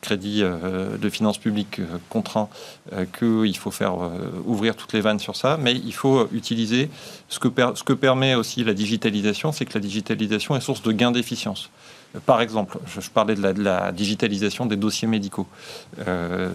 crédit 0.00 0.42
euh, 0.42 0.96
de 0.96 1.10
finances 1.10 1.38
publiques 1.38 1.80
contraint 2.08 2.48
qu'il 3.18 3.56
faut 3.56 3.70
faire 3.70 3.94
ouvrir 4.46 4.76
toutes 4.76 4.92
les 4.92 5.00
vannes 5.00 5.18
sur 5.18 5.36
ça, 5.36 5.58
mais 5.60 5.74
il 5.74 5.92
faut 5.92 6.28
utiliser 6.32 6.90
ce 7.28 7.38
que, 7.38 7.92
permet 7.92 8.34
aussi 8.34 8.64
la 8.64 8.74
digitalisation, 8.74 9.52
c'est 9.52 9.66
que 9.66 9.74
la 9.74 9.80
digitalisation 9.80 10.56
est 10.56 10.60
source 10.60 10.82
de 10.82 10.92
gains 10.92 11.12
d'efficience. 11.12 11.70
Par 12.24 12.40
exemple, 12.40 12.78
je, 12.86 13.06
parlais 13.10 13.34
de 13.34 13.62
la, 13.62 13.92
digitalisation 13.92 14.64
des 14.64 14.76
dossiers 14.76 15.06
médicaux. 15.06 15.46
Euh, 16.06 16.48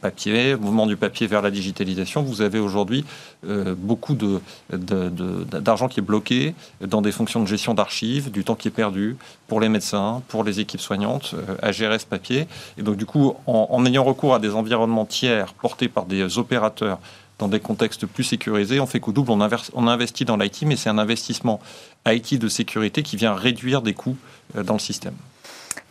papier, 0.00 0.56
mouvement 0.56 0.86
du 0.86 0.96
papier 0.96 1.28
vers 1.28 1.40
la 1.40 1.52
digitalisation. 1.52 2.22
Vous 2.22 2.42
avez 2.42 2.58
aujourd'hui 2.58 3.04
euh, 3.46 3.76
beaucoup 3.78 4.16
d'argent 4.72 5.86
qui 5.86 6.00
est 6.00 6.02
bloqué 6.02 6.54
dans 6.80 7.00
des 7.00 7.12
fonctions 7.12 7.40
de 7.40 7.46
gestion 7.46 7.74
d'archives, 7.74 8.32
du 8.32 8.42
temps 8.42 8.56
qui 8.56 8.66
est 8.66 8.72
perdu 8.72 9.16
pour 9.48 9.60
les 9.60 9.68
médecins, 9.68 10.22
pour 10.28 10.44
les 10.44 10.60
équipes 10.60 10.80
soignantes 10.80 11.34
euh, 11.34 11.56
à 11.62 11.72
gérer 11.72 11.98
ce 11.98 12.06
papier. 12.06 12.46
Et 12.76 12.82
donc, 12.82 12.96
du 12.96 13.06
coup, 13.06 13.34
en, 13.46 13.84
ayant 13.86 14.04
recours 14.04 14.34
à 14.34 14.38
des 14.38 14.54
environnements 14.54 15.06
tiers 15.06 15.54
portés 15.54 15.88
par 15.88 16.04
des 16.04 16.38
opérateurs 16.38 16.98
dans 17.38 17.48
des 17.48 17.58
contextes 17.58 18.04
plus 18.06 18.24
sécurisés. 18.24 18.78
On 18.78 18.86
fait 18.86 19.00
qu'au 19.00 19.12
double, 19.12 19.30
on, 19.30 19.48
on 19.74 19.86
investit 19.88 20.24
dans 20.24 20.36
l'IT, 20.36 20.62
mais 20.62 20.76
c'est 20.76 20.90
un 20.90 20.98
investissement 20.98 21.60
IT 22.06 22.38
de 22.38 22.48
sécurité 22.48 23.02
qui 23.02 23.16
vient 23.16 23.34
réduire 23.34 23.80
des 23.80 23.94
coûts 23.94 24.16
euh, 24.56 24.62
dans 24.62 24.74
le 24.74 24.80
système. 24.80 25.14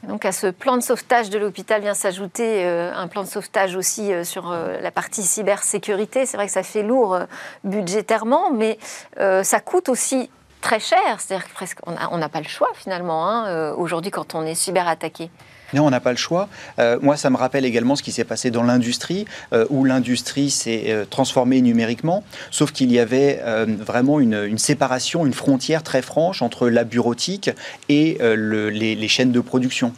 Donc 0.08 0.26
à 0.26 0.32
ce 0.32 0.48
plan 0.48 0.78
de 0.78 0.84
sauvetage 0.84 1.32
de 1.32 1.40
l'hôpital 1.40 1.82
vient 1.82 1.96
s'ajouter 1.96 2.64
euh, 2.66 2.94
un 2.94 3.08
plan 3.08 3.24
de 3.24 3.28
sauvetage 3.28 3.76
aussi 3.76 4.12
sur 4.24 4.52
la 4.52 4.92
partie 4.92 5.24
cybersécurité. 5.24 6.28
C'est 6.28 6.38
vrai 6.38 6.46
que 6.46 6.54
ça 6.54 6.62
fait 6.62 6.84
lourd 6.84 7.18
budgétairement, 7.64 8.52
mais 8.52 8.78
ça 9.18 9.60
coûte 9.60 9.90
aussi 9.90 10.30
très 10.62 10.80
cher. 10.80 11.20
C'est-à-dire 11.20 11.48
qu'on 11.76 12.18
n'a 12.18 12.30
pas 12.30 12.42
le 12.42 12.48
choix 12.48 12.70
finalement 12.76 13.30
hein, 13.30 13.72
aujourd'hui 13.74 14.12
quand 14.12 14.36
on 14.36 14.44
est 14.44 14.56
cyberattaqué. 14.56 15.30
Non, 15.74 15.86
on 15.86 15.90
n'a 15.90 16.00
pas 16.00 16.12
le 16.12 16.18
choix. 16.18 16.48
Euh, 16.80 16.98
moi, 17.02 17.18
ça 17.18 17.30
me 17.30 17.36
rappelle 17.36 17.66
également 17.66 17.96
ce 17.96 18.04
qui 18.04 18.12
s'est 18.12 18.24
passé 18.24 18.52
dans 18.52 18.64
l'industrie, 18.64 19.26
euh, 19.54 19.66
où 19.70 19.84
l'industrie 19.84 20.50
s'est 20.50 20.86
euh, 20.88 21.06
transformée 21.06 21.62
numériquement, 21.62 22.24
sauf 22.52 22.72
qu'il 22.72 22.92
y 22.92 23.00
avait 23.00 23.42
vraiment 23.66 24.20
une, 24.20 24.58
séparation, 24.58 25.26
une 25.26 25.34
frontière 25.34 25.84
très 25.84 26.02
franche 26.02 26.42
entre 26.42 26.70
la 26.70 26.84
bureautique 26.84 27.50
et 27.90 28.18
les 28.20 29.08
chaînes 29.08 29.32
de 29.32 29.40
production. 29.40 29.94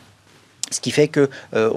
Ce 0.71 0.79
qui 0.79 0.91
fait 0.91 1.07
qu'on 1.07 1.27
euh, 1.53 1.69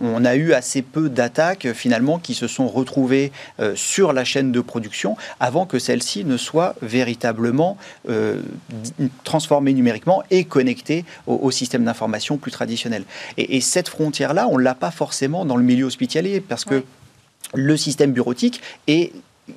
on, 0.00 0.24
a 0.24 0.36
eu 0.36 0.52
assez 0.52 0.82
peu 0.82 1.08
d'attaques 1.08 1.72
finalement 1.72 2.18
qui 2.18 2.34
se 2.34 2.46
sont 2.46 2.68
retrouvées 2.68 3.32
euh, 3.60 3.74
sur 3.76 4.12
la 4.12 4.24
chaîne 4.24 4.52
de 4.52 4.60
production 4.60 5.16
avant 5.40 5.66
que 5.66 5.78
celle-ci 5.78 6.24
ne 6.24 6.36
soit 6.36 6.74
véritablement 6.82 7.76
euh, 8.08 8.40
transformée 9.24 9.72
numériquement 9.72 10.22
et 10.30 10.44
connectée 10.44 11.04
au, 11.26 11.50
système 11.50 11.84
d'information 11.84 12.36
plus 12.36 12.50
traditionnel. 12.50 13.04
Et, 13.36 13.60
cette 13.60 13.88
frontière-là, 13.88 14.46
on 14.50 14.58
ne 14.58 14.62
l'a 14.62 14.74
pas 14.74 14.90
forcément 14.90 15.44
dans 15.44 15.56
le 15.56 15.62
milieu 15.62 15.84
hospitalier 15.84 16.40
parce 16.40 16.64
que 16.64 16.84
le 17.54 17.76
système 17.76 18.12
bureautique 18.12 18.60
est 18.86 19.12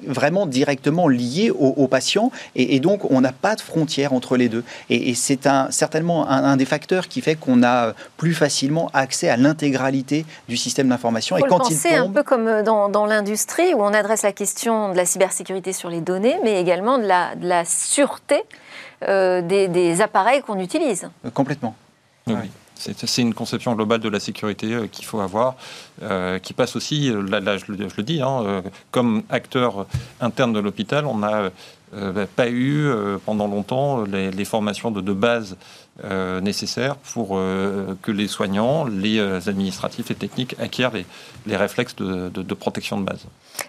vraiment 0.05 0.45
directement 0.45 1.07
lié 1.07 1.51
aux, 1.51 1.87
patients 1.87 2.31
et, 2.55 2.79
donc 2.79 3.09
on 3.11 3.21
n'a 3.21 3.31
pas 3.31 3.55
de 3.55 3.61
frontière 3.61 4.13
entre 4.13 4.37
les 4.37 4.49
deux. 4.49 4.63
Et, 4.89 5.13
c'est 5.13 5.47
un, 5.47 5.69
certainement 5.71 6.29
un, 6.29 6.57
des 6.57 6.65
facteurs 6.65 7.07
qui 7.07 7.21
fait 7.21 7.35
qu'on 7.35 7.63
a 7.63 7.93
plus 8.17 8.33
facilement 8.33 8.89
accès 8.93 9.29
à 9.29 9.37
l'intégralité 9.37 10.25
du 10.47 10.57
système 10.57 10.89
d'information. 10.89 11.37
Et 11.37 11.41
quand 11.43 11.69
il 11.69 11.79
tombe... 11.79 11.93
un 11.93 12.09
peu 12.11 12.23
comme 12.23 12.63
dans, 12.63 13.05
l'industrie 13.05 13.73
où 13.73 13.81
on 13.81 13.93
adresse 13.93 14.21
la 14.21 14.31
question 14.31 14.91
de 14.91 14.97
la 14.97 15.05
cybersécurité 15.05 15.73
sur 15.73 15.89
les 15.89 16.01
données, 16.01 16.37
mais 16.43 16.61
également 16.61 16.97
de 16.97 17.05
la, 17.05 17.35
de 17.35 17.47
la 17.47 17.65
sûreté 17.65 18.43
euh, 19.07 19.41
des, 19.41 20.01
appareils 20.01 20.41
qu'on 20.41 20.59
utilise. 20.59 21.09
Complètement. 21.33 21.75
Oui. 22.27 22.35
C'est 22.81 23.21
une 23.21 23.33
conception 23.33 23.75
globale 23.75 23.99
de 23.99 24.09
la 24.09 24.19
sécurité 24.19 24.73
euh, 24.73 24.87
qu'il 24.87 25.05
faut 25.05 25.19
avoir, 25.19 25.55
euh, 26.01 26.39
qui 26.39 26.53
passe 26.53 26.75
aussi, 26.75 27.11
euh, 27.11 27.21
là, 27.21 27.57
je, 27.57 27.65
le 27.71 28.03
dis, 28.03 28.21
hein, 28.21 28.63
comme 28.89 29.21
acteur 29.29 29.85
interne 30.19 30.51
de 30.53 30.59
l'hôpital, 30.59 31.05
on 31.05 31.17
n'a 31.17 31.51
pas 32.35 32.49
eu 32.49 32.89
pendant 33.25 33.47
longtemps 33.47 34.03
les, 34.03 34.45
formations 34.45 34.91
de, 34.91 35.13
base 35.13 35.57
nécessaires 36.41 36.95
pour 36.95 37.29
que 38.01 38.11
les 38.11 38.27
soignants, 38.27 38.85
les 38.85 39.19
administratifs 39.47 40.09
et 40.09 40.15
techniques 40.15 40.55
acquièrent 40.59 40.93
les, 41.45 41.55
réflexes 41.55 41.95
de, 41.95 42.53
protection 42.53 42.99
de 42.99 43.05
base. 43.05 43.25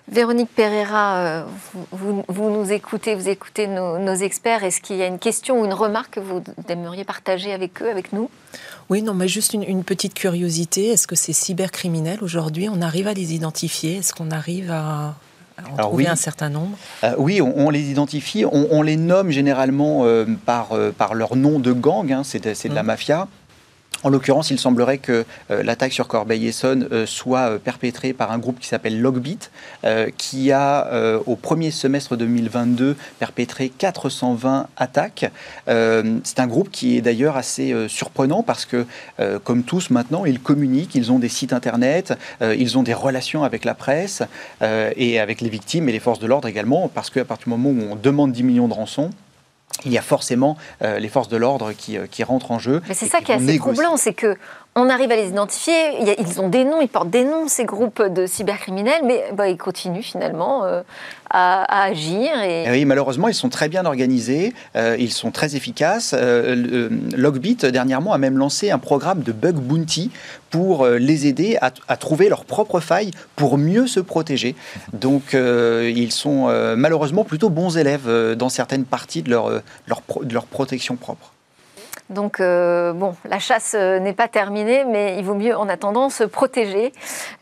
Véronique 0.08 0.50
Pereira, 0.54 1.44
vous, 1.90 2.50
nous 2.50 2.72
écoutez, 2.72 3.14
vous 3.14 3.28
écoutez 3.28 3.66
nos 3.66 4.14
experts. 4.14 4.64
Est-ce 4.64 4.80
qu'il 4.80 4.96
y 4.96 5.02
a 5.02 5.06
une 5.06 5.18
question 5.18 5.60
ou 5.60 5.64
une 5.64 5.74
remarque 5.74 6.14
que 6.14 6.20
vous 6.20 6.42
aimeriez 6.68 7.04
partager 7.04 7.52
avec 7.52 7.82
eux, 7.82 7.90
avec 7.90 8.12
nous? 8.12 8.30
Oui, 8.90 9.02
non, 9.02 9.14
mais 9.14 9.28
juste 9.28 9.54
une, 9.54 9.84
petite 9.84 10.14
curiosité. 10.14 10.88
Est-ce 10.88 11.06
que 11.06 11.16
ces 11.16 11.32
cybercriminels, 11.32 12.22
aujourd'hui, 12.22 12.68
on 12.68 12.80
arrive 12.82 13.08
à 13.08 13.14
les 13.14 13.34
identifier? 13.34 13.96
Est-ce 13.96 14.12
qu'on 14.12 14.30
arrive 14.30 14.70
à, 14.70 15.14
en 15.70 15.76
trouver 15.76 16.08
un 16.08 16.16
certain 16.16 16.48
nombre? 16.48 16.76
Euh, 17.04 17.14
Oui, 17.18 17.40
on, 17.40 17.70
les 17.70 17.90
identifie. 17.90 18.44
On, 18.44 18.82
les 18.82 18.96
nomme 18.96 19.30
généralement 19.30 20.04
euh, 20.04 20.26
par, 20.44 20.72
euh, 20.72 20.92
par 20.92 21.14
leur 21.14 21.36
nom 21.36 21.58
de 21.58 21.72
gang. 21.72 22.12
Hein, 22.12 22.22
c'est 22.24 22.40
de 22.40 22.74
la 22.74 22.82
mmh. 22.82 22.86
mafia. 22.86 23.28
En 24.02 24.10
l'occurrence, 24.10 24.50
il 24.50 24.58
semblerait 24.58 24.98
que 24.98 25.24
l'attaque 25.48 25.92
sur 25.92 26.08
Corbeil-Essonne 26.08 27.06
soit 27.06 27.58
perpétrée 27.58 28.12
par 28.12 28.32
un 28.32 28.38
groupe 28.38 28.58
qui 28.58 28.68
s'appelle 28.68 29.00
Logbit, 29.00 29.38
qui 30.16 30.52
a, 30.52 31.18
au 31.26 31.36
premier 31.36 31.70
semestre 31.70 32.16
2022, 32.16 32.96
perpétré 33.18 33.68
420 33.68 34.66
attaques. 34.76 35.30
C'est 35.66 36.40
un 36.40 36.46
groupe 36.46 36.70
qui 36.70 36.96
est 36.96 37.00
d'ailleurs 37.00 37.36
assez 37.36 37.74
surprenant 37.88 38.42
parce 38.42 38.64
que, 38.64 38.86
comme 39.44 39.62
tous 39.62 39.90
maintenant, 39.90 40.24
ils 40.24 40.40
communiquent, 40.40 40.94
ils 40.94 41.12
ont 41.12 41.18
des 41.18 41.28
sites 41.28 41.52
internet, 41.52 42.14
ils 42.40 42.78
ont 42.78 42.82
des 42.82 42.94
relations 42.94 43.44
avec 43.44 43.64
la 43.64 43.74
presse 43.74 44.22
et 44.60 45.20
avec 45.20 45.40
les 45.40 45.48
victimes 45.48 45.88
et 45.88 45.92
les 45.92 46.00
forces 46.00 46.18
de 46.18 46.26
l'ordre 46.26 46.48
également, 46.48 46.88
parce 46.92 47.10
qu'à 47.10 47.24
partir 47.24 47.44
du 47.44 47.50
moment 47.50 47.70
où 47.70 47.92
on 47.92 47.96
demande 47.96 48.32
10 48.32 48.42
millions 48.42 48.68
de 48.68 48.74
rançons, 48.74 49.10
il 49.84 49.92
y 49.92 49.98
a 49.98 50.02
forcément 50.02 50.56
euh, 50.82 50.98
les 50.98 51.08
forces 51.08 51.28
de 51.28 51.36
l'ordre 51.36 51.72
qui, 51.72 51.96
euh, 51.96 52.06
qui, 52.10 52.22
rentrent 52.22 52.50
en 52.50 52.58
jeu. 52.58 52.82
Mais 52.88 52.94
c'est 52.94 53.06
ça 53.06 53.20
qui 53.20 53.32
est 53.32 53.36
assez 53.36 53.58
troublant, 53.58 53.96
c'est 53.96 54.14
que 54.14 54.36
on 54.74 54.88
arrive 54.88 55.10
à 55.10 55.16
les 55.16 55.28
identifier, 55.28 55.74
ils 56.18 56.40
ont 56.40 56.48
des 56.48 56.64
noms, 56.64 56.80
ils 56.80 56.88
portent 56.88 57.10
des 57.10 57.24
noms, 57.24 57.46
ces 57.46 57.66
groupes 57.66 58.02
de 58.02 58.26
cybercriminels, 58.26 59.02
mais 59.04 59.24
bah, 59.34 59.48
ils 59.48 59.58
continuent 59.58 60.00
finalement 60.00 60.64
euh, 60.64 60.80
à, 61.28 61.84
agir. 61.84 62.30
Et... 62.42 62.64
Eh 62.66 62.70
oui, 62.70 62.84
malheureusement, 62.86 63.28
ils 63.28 63.34
sont 63.34 63.50
très 63.50 63.68
bien 63.68 63.84
organisés, 63.84 64.54
euh, 64.76 64.96
ils 64.98 65.12
sont 65.12 65.30
très 65.30 65.56
efficaces. 65.56 66.14
Euh, 66.18 66.88
Logbit, 67.14 67.56
dernièrement, 67.56 68.14
a 68.14 68.18
même 68.18 68.38
lancé 68.38 68.70
un 68.70 68.78
programme 68.78 69.22
de 69.22 69.32
bug 69.32 69.56
bounty 69.56 70.10
pour 70.48 70.86
les 70.86 71.26
aider 71.26 71.58
à, 71.60 71.96
trouver 71.96 72.30
leurs 72.30 72.46
propres 72.46 72.80
failles 72.80 73.10
pour 73.36 73.58
mieux 73.58 73.86
se 73.86 74.00
protéger. 74.00 74.54
Donc, 74.92 75.34
ils 75.34 76.12
sont 76.12 76.46
malheureusement 76.76 77.24
plutôt 77.24 77.48
bons 77.48 77.78
élèves 77.78 78.34
dans 78.36 78.50
certaines 78.50 78.84
parties 78.84 79.22
de 79.22 79.30
leur, 79.30 79.50
leur, 79.86 80.02
de 80.22 80.34
leur 80.34 80.44
protection 80.44 80.96
propre. 80.96 81.32
Donc, 82.12 82.40
euh, 82.40 82.92
bon, 82.92 83.16
la 83.24 83.38
chasse 83.38 83.74
euh, 83.76 83.98
n'est 83.98 84.12
pas 84.12 84.28
terminée, 84.28 84.84
mais 84.84 85.16
il 85.18 85.24
vaut 85.24 85.34
mieux 85.34 85.56
en 85.56 85.68
attendant 85.68 86.10
se 86.10 86.24
protéger. 86.24 86.92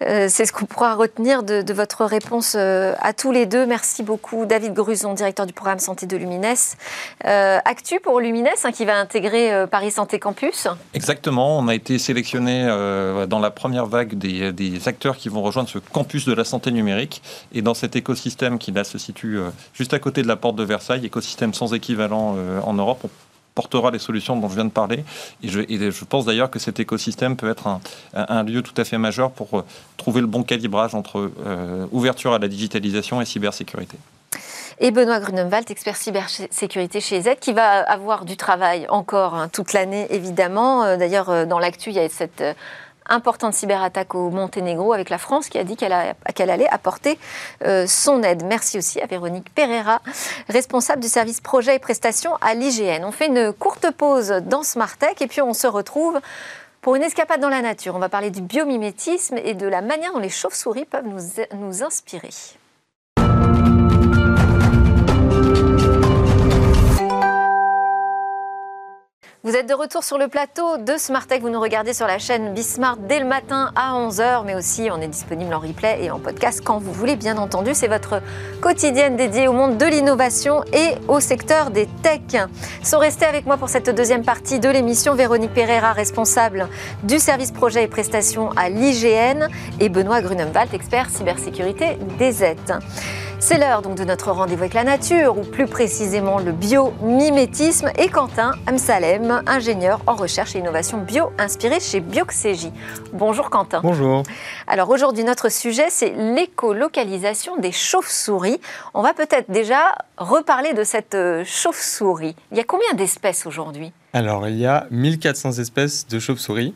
Euh, 0.03 0.27
c'est 0.29 0.47
ce 0.47 0.53
qu'on 0.53 0.65
pourra 0.65 0.95
retenir 0.95 1.43
de, 1.43 1.73
votre 1.73 2.05
réponse 2.05 2.57
à 2.57 3.13
tous 3.13 3.31
les 3.31 3.47
deux. 3.47 3.65
Merci 3.65 4.03
beaucoup, 4.03 4.45
David 4.45 4.75
Gruson, 4.75 5.15
directeur 5.15 5.47
du 5.47 5.53
programme 5.53 5.79
santé 5.79 6.07
de 6.07 6.17
Lumines. 6.17 6.45
actu 7.25 8.01
pour 8.01 8.21
Lumines, 8.21 8.49
hein, 8.65 8.73
qui 8.73 8.85
va 8.85 8.97
intégrer 8.97 9.67
Paris 9.71 9.93
Santé 9.93 10.19
Campus. 10.19 10.67
Exactement, 10.95 11.59
on 11.59 11.69
a 11.69 11.75
été 11.75 11.99
sélectionné 11.99 12.67
dans 13.29 13.39
la 13.39 13.51
première 13.51 13.87
vague 13.87 14.15
des, 14.15 14.53
des, 14.53 14.89
acteurs 14.89 15.17
qui 15.17 15.29
vont 15.29 15.43
rejoindre 15.43 15.69
ce 15.69 15.79
campus 15.79 16.25
de 16.27 16.35
la 16.35 16.45
santé 16.45 16.73
numérique. 16.73 17.23
Et 17.53 17.63
dans 17.63 17.75
cet 17.75 17.95
écosystème 17.95 18.59
qui 18.59 18.73
là 18.73 18.83
se 18.83 18.99
situe 18.99 19.39
juste 19.73 19.95
à 19.95 20.01
côté 20.01 20.23
de 20.23 20.29
la 20.29 20.37
porte 20.37 20.57
de 20.57 20.65
Versailles, 20.65 21.07
écosystème 21.07 21.55
sans 21.55 21.73
équivalent 21.73 22.37
en 22.65 22.75
Europe, 22.75 23.07
portera 23.61 23.91
les 23.91 23.99
solutions 23.99 24.37
dont 24.37 24.49
je 24.49 24.55
viens 24.55 24.65
de 24.65 24.71
parler. 24.71 25.05
Et 25.43 25.49
je, 25.49 26.05
pense 26.05 26.25
d'ailleurs 26.25 26.51
que 26.51 26.59
cet 26.59 26.81
écosystème 26.81 27.37
peut 27.37 27.51
être 27.51 27.67
un, 28.15 28.43
lieu 28.43 28.63
tout 28.63 28.79
à 28.81 28.85
fait 28.85 28.97
majeur 28.97 29.31
pour 29.33 29.49
euh, 29.53 29.65
trouver 29.99 30.23
le 30.23 30.27
bon 30.27 30.43
calibrage 30.43 30.95
entre 30.95 31.31
euh, 31.47 31.87
ouverture 31.93 32.33
à 32.33 32.39
la 32.39 32.49
digitalisation 32.49 33.21
et 33.21 33.27
cybersécurité. 33.27 33.99
Et 34.79 34.93
Benoît 34.93 35.21
Grunenwald, 35.21 35.71
expert 35.71 35.95
cybersécurité 35.95 37.03
chez 37.03 37.21
Z, 37.21 37.29
qui 37.39 37.53
va 37.53 37.83
avoir 37.83 38.25
du 38.25 38.39
travail 38.39 38.87
encore 38.89 39.35
hein, 39.35 39.51
toute 39.53 39.75
l'année, 39.75 40.07
évidemment. 40.09 40.85
Euh, 40.85 40.97
d'ailleurs, 40.97 41.47
dans 41.47 41.59
l'actu, 41.59 41.91
il 41.91 41.97
y 41.97 41.99
a 41.99 42.09
cette 42.09 42.43
importante 43.09 43.55
cyberattaque 43.55 44.15
au 44.15 44.31
Monténégro 44.31 44.93
avec 44.93 45.11
la 45.11 45.19
France 45.19 45.49
qui 45.49 45.59
a 45.59 45.65
dit 45.65 45.77
qu'elle 45.77 45.93
allait 46.51 46.69
apporter 46.69 47.19
euh, 47.65 47.87
son 47.87 48.23
aide. 48.23 48.45
Merci 48.45 48.79
aussi 48.79 49.01
à 49.01 49.07
Véronique 49.07 49.53
Pereira, 49.55 50.01
responsable 50.49 51.03
du 51.03 51.09
service 51.09 51.41
projet 51.41 51.77
et 51.77 51.79
prestations 51.79 52.37
à 52.41 52.55
l'IGN. 52.55 53.05
On 53.05 53.13
fait 53.13 53.27
une 53.27 53.53
courte 53.53 53.91
pause 53.91 54.29
dans 54.47 54.63
Smart 54.63 54.97
Tech 54.97 55.17
et 55.21 55.27
puis 55.27 55.43
on 55.43 55.55
se 55.55 55.67
retrouve 55.67 56.21
pour 56.81 56.95
une 56.95 57.03
escapade 57.03 57.41
dans 57.41 57.49
la 57.49 57.63
nature. 57.63 57.95
On 57.95 57.99
va 57.99 58.09
parler 58.09 58.31
du 58.31 58.41
biomimétisme 58.41 59.39
et 59.43 59.55
de 59.55 59.67
la 59.67 59.83
manière 59.83 60.13
dont 60.13 60.19
les 60.19 60.29
chauves-souris 60.29 60.87
peuvent 60.87 61.07
nous, 61.07 61.21
nous 61.57 61.83
inspirer. 61.83 62.31
Vous 69.43 69.57
êtes 69.57 69.67
de 69.67 69.73
retour 69.73 70.05
sur 70.05 70.19
le 70.19 70.29
plateau 70.29 70.77
de 70.77 70.99
Smartech. 70.99 71.41
Vous 71.41 71.49
nous 71.49 71.63
regardez 71.63 71.95
sur 71.95 72.07
la 72.07 72.19
chaîne 72.19 72.53
Bismart 72.53 72.99
dès 72.99 73.21
le 73.21 73.25
matin 73.25 73.73
à 73.75 73.95
11h, 73.95 74.45
mais 74.45 74.55
aussi 74.55 74.91
on 74.93 75.01
est 75.01 75.09
disponible 75.09 75.55
en 75.55 75.61
replay 75.61 76.05
et 76.05 76.11
en 76.11 76.19
podcast 76.19 76.61
quand 76.63 76.77
vous 76.79 76.93
voulez, 76.93 77.17
bien 77.17 77.39
entendu. 77.39 77.71
C'est 77.73 77.89
votre 77.89 78.21
quotidienne 78.61 79.17
dédiée 79.17 79.49
au 79.49 79.55
monde 79.55 79.79
de 79.79 79.87
l'innovation 79.87 80.63
et 80.75 80.91
au 81.09 81.21
secteur 81.21 81.71
des 81.71 81.87
techs. 82.03 82.37
Sont 82.83 82.99
restés 82.99 83.25
avec 83.25 83.47
moi 83.47 83.57
pour 83.57 83.71
cette 83.71 83.89
deuxième 83.89 84.27
partie 84.27 84.59
de 84.59 84.69
l'émission 84.69 85.15
Véronique 85.15 85.55
Pereira, 85.55 85.95
responsable 85.95 86.69
du 87.03 87.19
service 87.19 87.51
projet 87.51 87.85
et 87.85 87.89
prestations 87.89 88.51
à 88.57 88.69
l'IGN, 88.69 89.49
et 89.81 89.89
Benoît 89.89 90.21
Grunenwald, 90.21 90.75
expert 90.75 91.09
cybersécurité 91.09 91.97
des 92.19 92.45
aides. 92.45 92.79
C'est 93.43 93.57
l'heure 93.57 93.81
donc 93.81 93.97
de 93.97 94.05
notre 94.05 94.33
rendez-vous 94.33 94.61
avec 94.61 94.75
la 94.75 94.85
nature, 94.85 95.39
ou 95.39 95.41
plus 95.41 95.65
précisément 95.65 96.39
le 96.39 96.53
biomimétisme, 96.53 97.91
et 97.97 98.09
Quentin 98.09 98.53
Amsalem, 98.67 99.43
ingénieur 99.47 100.03
en 100.07 100.15
recherche 100.15 100.55
et 100.55 100.59
innovation 100.59 100.99
bio 100.99 101.33
inspiré 101.39 101.81
chez 101.81 102.01
Bioxégie. 102.01 102.71
Bonjour 103.15 103.49
Quentin. 103.49 103.81
Bonjour. 103.83 104.25
Alors 104.67 104.91
aujourd'hui, 104.91 105.25
notre 105.25 105.51
sujet, 105.51 105.87
c'est 105.89 106.11
l'écolocalisation 106.11 107.57
des 107.57 107.73
chauves-souris. 107.73 108.61
On 108.93 109.01
va 109.01 109.15
peut-être 109.15 109.51
déjà 109.51 109.95
reparler 110.19 110.75
de 110.75 110.85
cette 110.85 111.15
euh, 111.15 111.43
chauve-souris. 111.47 112.37
Il 112.53 112.59
y 112.59 112.61
a 112.61 112.65
combien 112.65 112.93
d'espèces 112.93 113.47
aujourd'hui? 113.47 113.91
Alors, 114.13 114.49
il 114.49 114.59
y 114.59 114.67
a 114.67 114.87
1400 114.91 115.53
espèces 115.53 116.07
de 116.07 116.19
chauves-souris. 116.19 116.75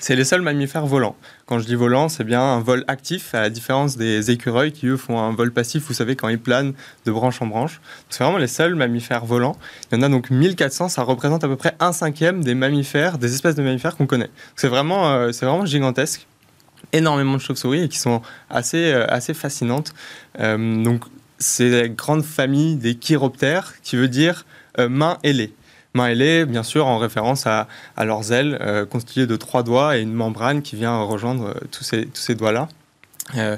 C'est 0.00 0.14
les 0.14 0.24
seuls 0.24 0.42
mammifères 0.42 0.86
volants. 0.86 1.16
Quand 1.46 1.58
je 1.58 1.66
dis 1.66 1.74
volant, 1.74 2.08
c'est 2.08 2.22
bien 2.22 2.40
un 2.40 2.60
vol 2.60 2.84
actif, 2.86 3.34
à 3.34 3.40
la 3.40 3.50
différence 3.50 3.96
des 3.96 4.30
écureuils 4.30 4.70
qui, 4.70 4.86
eux, 4.86 4.96
font 4.96 5.18
un 5.18 5.32
vol 5.32 5.50
passif, 5.52 5.84
vous 5.88 5.94
savez, 5.94 6.14
quand 6.14 6.28
ils 6.28 6.38
planent 6.38 6.72
de 7.04 7.12
branche 7.12 7.42
en 7.42 7.46
branche. 7.46 7.80
C'est 8.08 8.22
vraiment 8.22 8.38
les 8.38 8.46
seuls 8.46 8.76
mammifères 8.76 9.24
volants. 9.24 9.56
Il 9.90 9.96
y 9.96 9.98
en 9.98 10.02
a 10.02 10.08
donc 10.08 10.30
1400, 10.30 10.88
ça 10.88 11.02
représente 11.02 11.42
à 11.42 11.48
peu 11.48 11.56
près 11.56 11.74
un 11.80 11.92
cinquième 11.92 12.44
des 12.44 12.54
mammifères, 12.54 13.18
des 13.18 13.34
espèces 13.34 13.56
de 13.56 13.62
mammifères 13.62 13.96
qu'on 13.96 14.06
connaît. 14.06 14.30
C'est 14.54 14.68
vraiment, 14.68 15.10
euh, 15.10 15.30
vraiment 15.30 15.66
gigantesque. 15.66 16.26
Énormément 16.92 17.34
de 17.34 17.40
chauves-souris 17.40 17.82
et 17.82 17.88
qui 17.88 17.98
sont 17.98 18.22
assez, 18.50 18.92
euh, 18.92 19.04
assez 19.08 19.34
fascinantes. 19.34 19.92
Euh, 20.38 20.82
donc, 20.82 21.02
c'est 21.38 21.70
la 21.70 21.88
grande 21.88 22.22
famille 22.22 22.76
des 22.76 22.94
chiroptères, 22.94 23.74
qui 23.82 23.96
veut 23.96 24.08
dire 24.08 24.46
main 24.78 25.18
ailée 25.24 25.52
main 25.94 26.06
ailée, 26.06 26.44
bien 26.44 26.62
sûr, 26.62 26.86
en 26.86 26.98
référence 26.98 27.46
à, 27.46 27.66
leurs 27.98 28.32
ailes 28.32 28.58
euh, 28.60 28.86
constituées 28.86 29.26
de 29.26 29.36
trois 29.36 29.62
doigts 29.62 29.96
et 29.96 30.02
une 30.02 30.12
membrane 30.12 30.62
qui 30.62 30.76
vient 30.76 30.98
rejoindre 31.02 31.48
euh, 31.48 31.54
tous 31.70 31.84
ces, 31.84 32.06
tous 32.06 32.20
ces 32.20 32.34
doigts-là. 32.34 32.68
Euh, 33.36 33.56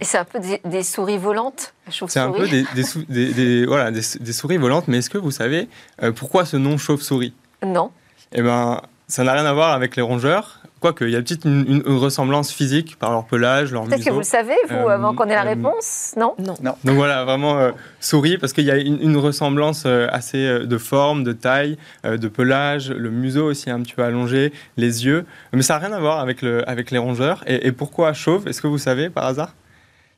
et 0.00 0.04
c'est 0.04 0.18
un 0.18 0.24
peu 0.24 0.40
des, 0.40 0.82
souris 0.82 1.18
volantes, 1.18 1.72
C'est 1.88 2.18
un 2.18 2.32
peu 2.32 2.48
des, 2.48 2.64
des, 3.08 3.64
voilà, 3.66 3.92
des, 3.92 4.32
souris 4.32 4.56
volantes, 4.56 4.88
mais 4.88 4.98
est-ce 4.98 5.10
que 5.10 5.18
vous 5.18 5.30
savez 5.30 5.68
pourquoi 6.16 6.44
ce 6.44 6.56
nom 6.56 6.76
chauve-souris? 6.76 7.32
Non. 7.64 7.92
Eh 8.32 8.42
bien, 8.42 8.80
ça 9.06 9.22
n'a 9.22 9.34
rien 9.34 9.44
à 9.44 9.52
voir 9.52 9.72
avec 9.72 9.94
les 9.94 10.02
rongeurs. 10.02 10.59
Quoique, 10.80 11.04
il 11.04 11.10
y 11.10 11.16
a 11.16 11.20
peut-être 11.20 11.44
une, 11.44 11.82
ressemblance 11.86 12.50
physique 12.50 12.96
par 12.98 13.10
leur 13.10 13.26
pelage, 13.26 13.70
leur 13.70 13.82
museau. 13.82 13.96
Peut-être 13.96 14.06
que 14.06 14.12
vous 14.12 14.20
le 14.20 14.24
savez, 14.24 14.54
vous, 14.70 14.76
euh, 14.76 14.88
avant 14.88 15.14
qu'on 15.14 15.24
ait 15.24 15.34
la 15.34 15.44
euh, 15.44 15.50
réponse, 15.50 16.14
non, 16.16 16.34
non 16.38 16.54
Donc 16.84 16.96
voilà, 16.96 17.24
vraiment 17.26 17.58
euh, 17.58 17.72
souris, 18.00 18.38
parce 18.38 18.54
qu'il 18.54 18.64
y 18.64 18.70
a 18.70 18.78
une, 18.78 19.16
ressemblance 19.18 19.84
assez 19.84 20.60
de 20.60 20.78
forme, 20.78 21.22
de 21.22 21.32
taille, 21.32 21.76
de 22.04 22.28
pelage, 22.28 22.90
le 22.90 23.10
museau 23.10 23.50
aussi 23.50 23.68
un 23.68 23.82
petit 23.82 23.92
peu 23.92 24.02
allongé, 24.02 24.54
les 24.78 25.04
yeux. 25.04 25.26
Mais 25.52 25.60
ça 25.60 25.78
n'a 25.78 25.86
rien 25.86 25.94
à 25.94 26.00
voir 26.00 26.20
avec, 26.20 26.40
le, 26.40 26.66
avec 26.66 26.90
les 26.90 26.98
rongeurs. 26.98 27.44
Et, 27.46 27.66
et 27.66 27.72
pourquoi 27.72 28.14
chauve? 28.14 28.48
Est-ce 28.48 28.62
que 28.62 28.66
vous 28.66 28.78
savez 28.78 29.10
par 29.10 29.26
hasard? 29.26 29.54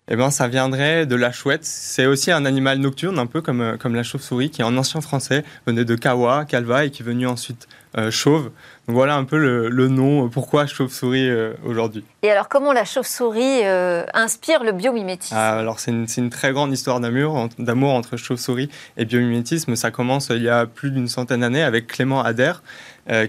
Eh 0.09 0.17
ben, 0.17 0.31
ça 0.31 0.47
viendrait 0.47 1.07
de 1.07 1.17
la 1.17 1.33
chouette. 1.33 1.65
C'est 1.65 2.07
aussi 2.07 2.31
un 2.31 2.45
animal 2.45 2.79
nocturne, 2.79 3.19
un 3.19 3.27
peu 3.27 3.41
comme, 3.41 3.77
comme 3.79 3.95
la 3.95 4.03
chauve-souris, 4.03 4.51
qui 4.51 4.63
en 4.63 4.77
ancien 4.77 5.01
français 5.01 5.45
venait 5.67 5.85
de 5.85 5.95
kawa, 5.95 6.45
calva, 6.45 6.85
et 6.85 6.91
qui 6.91 7.03
est 7.03 7.07
venu 7.07 7.27
ensuite 7.27 7.69
chauve. 8.11 8.51
Donc 8.89 8.97
voilà 8.97 9.15
un 9.15 9.23
peu 9.23 9.39
le, 9.39 9.89
nom, 9.89 10.27
euh, 10.27 10.29
pourquoi 10.29 10.67
chauve-souris 10.67 11.29
euh, 11.29 11.53
aujourd'hui. 11.65 12.03
Et 12.25 12.31
alors 12.31 12.49
comment 12.49 12.73
la 12.73 12.85
chauve-souris 12.85 13.61
euh, 13.63 14.05
inspire 14.13 14.65
le 14.65 14.73
biomimétisme? 14.73 15.37
Ah, 15.39 15.57
Alors 15.57 15.79
c'est 15.79 15.93
une, 15.93 16.31
très 16.31 16.51
grande 16.51 16.73
histoire 16.73 16.99
d'amour, 16.99 17.49
d'amour 17.61 17.93
entre 17.93 18.17
chauve-souris 18.17 18.69
et 18.97 19.05
biomimétisme. 19.05 19.77
Ça 19.77 19.93
commence 19.93 20.31
il 20.31 20.43
y 20.43 20.49
a 20.49 20.67
plus 20.67 20.91
d'une 20.91 21.07
centaine 21.07 21.41
d'années 21.41 21.63
avec 21.63 21.87
Clément 21.87 22.23
Adair. 22.23 22.63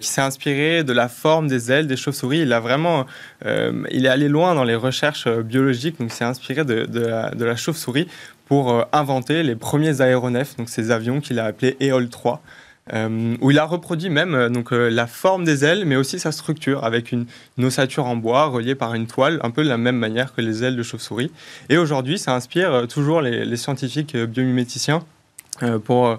qui 0.02 0.08
s'est 0.08 0.22
inspiré 0.22 0.84
de 0.84 0.94
la 0.94 1.08
forme 1.08 1.48
des 1.48 1.72
ailes 1.72 1.86
des 1.86 1.98
chauves-souris. 1.98 2.42
Il 2.42 2.54
a 2.54 2.60
vraiment, 2.60 3.06
il 3.44 4.06
est 4.06 4.10
allé 4.10 4.30
loin 4.30 4.54
dans 4.54 4.64
les 4.64 4.76
recherches 4.76 5.28
biologiques, 5.28 6.00
donc 6.00 6.12
s'est 6.12 6.24
inspiré 6.24 6.64
de, 6.64 6.86
de 6.86 7.46
la, 7.46 7.56
chauve-souris 7.56 8.08
pour 8.46 8.86
inventer 8.92 9.42
les 9.42 9.56
premiers 9.56 10.02
aéronefs, 10.02 10.56
donc 10.58 10.70
ces 10.70 10.92
avions 10.92 11.22
qu'il 11.22 11.40
a 11.40 11.46
appelés 11.46 11.76
EOL 11.82 12.10
3. 12.10 12.42
Euh, 12.92 13.38
où 13.40 13.52
il 13.52 13.60
a 13.60 13.64
reproduit 13.64 14.10
même 14.10 14.36
euh, 14.36 14.50
donc, 14.50 14.74
euh, 14.74 14.90
la 14.90 15.08
forme 15.08 15.46
des 15.46 15.64
ailes, 15.64 15.86
mais 15.86 15.96
aussi 15.96 16.20
sa 16.20 16.34
structure, 16.34 16.84
avec 16.84 17.14
une, 17.14 17.28
ossature 17.62 18.06
en 18.06 18.18
bois 18.18 18.48
reliée 18.48 18.76
par 18.76 18.94
une 18.94 19.08
toile, 19.08 19.40
un 19.42 19.52
peu 19.52 19.64
de 19.64 19.70
la 19.70 19.78
même 19.78 19.96
manière 19.96 20.34
que 20.34 20.42
les 20.42 20.66
ailes 20.66 20.76
de 20.76 20.84
chauve-souris. 20.84 21.32
Et 21.70 21.78
aujourd'hui, 21.78 22.20
ça 22.20 22.36
inspire 22.36 22.88
toujours 22.90 23.22
les, 23.22 23.46
les 23.46 23.58
scientifiques 23.58 24.18
biomiméticiens 24.18 25.04
pour 25.86 26.18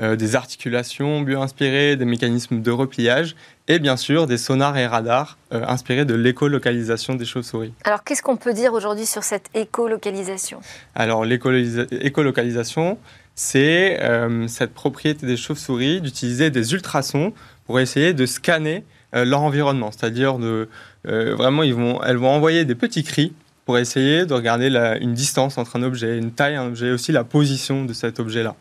des 0.00 0.36
articulations 0.36 1.20
bio-inspirées, 1.22 1.96
des 1.96 2.04
mécanismes 2.04 2.62
de 2.62 2.70
repliage 2.70 3.34
et 3.66 3.80
bien 3.80 3.96
sûr 3.96 4.28
des 4.28 4.38
sonars 4.38 4.76
et 4.78 4.86
radars 4.86 5.38
inspirés 5.50 6.04
de 6.04 6.14
l'écolocalisation 6.14 7.16
des 7.16 7.24
chauves-souris. 7.24 7.74
Alors 7.84 8.04
qu'est-ce 8.04 8.22
qu'on 8.22 8.36
peut 8.36 8.52
dire 8.52 8.74
aujourd'hui 8.74 9.04
sur 9.04 9.24
cette 9.24 9.50
écolocalisation? 9.54 10.60
Alors 10.94 11.24
l'écolocalisation, 11.24 12.96
c'est 13.36 14.00
cette 14.48 14.74
propriété 14.74 15.26
des 15.26 15.36
chauves-souris 15.36 16.00
d'utiliser 16.00 16.50
des 16.50 16.72
ultrasons 16.72 17.32
pour 17.66 17.78
essayer 17.78 18.12
de 18.14 18.26
scanner 18.26 18.82
leur 19.12 19.42
environnement, 19.42 19.92
c'est-à-dire 19.92 20.38
de 20.38 20.68
vraiment 21.04 21.62
ils 21.62 21.74
vont, 21.74 22.02
elles 22.02 22.16
vont 22.16 22.30
envoyer 22.30 22.64
des 22.64 22.74
petits 22.74 23.04
cris 23.04 23.32
pour 23.66 23.78
essayer 23.78 24.26
de 24.26 24.32
regarder 24.32 24.68
une 25.00 25.12
distance 25.12 25.58
entre 25.58 25.76
un 25.76 25.82
objet, 25.82 26.18
une 26.18 26.32
taille, 26.32 26.56
un 26.56 26.66
objet, 26.66 26.90
aussi 26.92 27.12
la 27.12 27.24
position 27.24 27.84
de 27.84 27.92
cet 27.92 28.20
objet-là. 28.20 28.56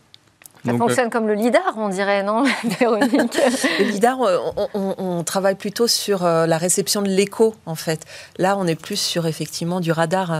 Ça 0.66 0.72
euh, 0.72 0.78
fonctionne 0.78 1.10
comme 1.10 1.28
le 1.28 1.34
LIDAR, 1.36 1.76
on 1.78 1.90
dirait, 1.90 2.24
non, 2.24 2.44
Véronique? 2.80 3.38
Le 3.80 3.86
LIDAR, 3.86 4.22
euh, 4.22 4.38
on, 4.74 5.24
travaille 5.24 5.56
plutôt 5.56 5.88
sur 5.88 6.26
euh, 6.26 6.48
la 6.48 6.58
réception 6.58 7.02
de 7.02 7.10
l'écho, 7.10 7.56
en 7.66 7.76
fait. 7.76 8.06
Là, 8.38 8.58
on 8.58 8.66
est 8.66 8.80
plus 8.80 9.00
sur, 9.00 9.28
effectivement, 9.28 9.80
du 9.80 9.92
radar. 9.92 10.32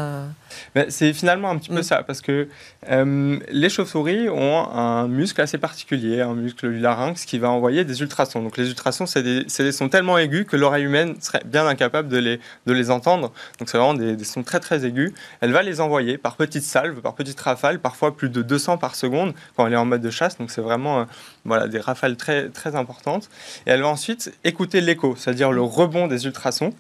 C'est 0.90 1.14
finalement 1.14 1.50
un 1.50 1.58
petit 1.58 1.70
peu 1.70 1.80
mm. 1.80 1.84
ça, 1.84 2.04
parce 2.04 2.22
que 2.22 2.48
euh, 2.90 3.40
les 3.50 3.70
chauves-souris 3.70 4.30
ont 4.30 4.70
un 4.70 5.08
muscle 5.08 5.40
assez 5.42 5.58
particulier, 5.58 6.22
un 6.22 6.36
muscle 6.36 6.70
du 6.70 6.80
larynx 6.80 7.26
qui 7.26 7.40
va 7.40 7.50
envoyer 7.50 7.84
des 7.84 8.02
ultrasons. 8.02 8.42
Donc 8.42 8.58
les 8.58 8.70
ultrasons, 8.70 9.06
c'est 9.06 9.24
des, 9.24 9.44
des, 9.44 9.72
sons 9.72 9.90
tellement 9.90 10.18
aigus 10.18 10.46
que 10.46 10.56
l'oreille 10.56 10.84
humaine 10.84 11.16
serait 11.22 11.42
bien 11.46 11.66
incapable 11.68 12.10
de 12.10 12.18
les, 12.18 12.40
de 12.66 12.74
les 12.74 12.92
entendre. 12.92 13.32
Donc 13.60 13.70
c'est 13.70 13.78
vraiment 13.78 13.94
des, 13.94 14.24
sons 14.24 14.44
très 14.44 14.60
très 14.60 14.86
aigus. 14.86 15.14
Elle 15.42 15.52
va 15.52 15.64
les 15.64 15.82
envoyer 15.82 16.18
par 16.18 16.36
petites 16.36 16.64
salves, 16.64 17.02
par 17.02 17.14
petites 17.14 17.40
rafales, 17.40 17.80
parfois 17.80 18.16
plus 18.16 18.30
de 18.30 18.42
200 18.42 18.78
par 18.78 18.96
seconde 18.96 19.34
quand 19.56 19.66
elle 19.68 19.74
est 19.74 19.78
en 19.78 19.86
mode 19.86 20.02
de 20.02 20.12
chasse. 20.16 20.38
Donc 20.38 20.52
c'est 20.52 20.62
vraiment 20.62 21.02
euh, 21.02 21.06
voilà, 21.44 21.68
des 21.68 21.80
rafales 21.80 22.18
très, 22.18 22.50
très 22.50 22.76
importantes. 22.76 23.30
Et 23.66 23.72
elle 23.72 23.82
va 23.82 23.88
ensuite 23.88 24.34
écouter 24.44 24.82
l'écho, 24.82 25.16
c'est-à-dire 25.16 25.52
le 25.52 25.62
rebond 25.62 26.08
des 26.08 26.26
ultrasons. 26.26 26.74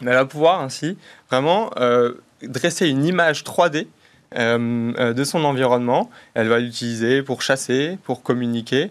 Elle 0.00 0.08
va 0.08 0.24
pouvoir 0.24 0.60
ainsi 0.60 0.98
vraiment 1.30 1.70
euh, 1.78 2.14
dresser 2.42 2.88
une 2.88 3.04
image 3.04 3.44
3D 3.44 3.86
euh, 4.36 5.12
de 5.12 5.24
son 5.24 5.44
environnement. 5.44 6.10
Elle 6.34 6.48
va 6.48 6.58
l'utiliser 6.58 7.22
pour 7.22 7.42
chasser, 7.42 7.98
pour 8.04 8.22
communiquer 8.22 8.90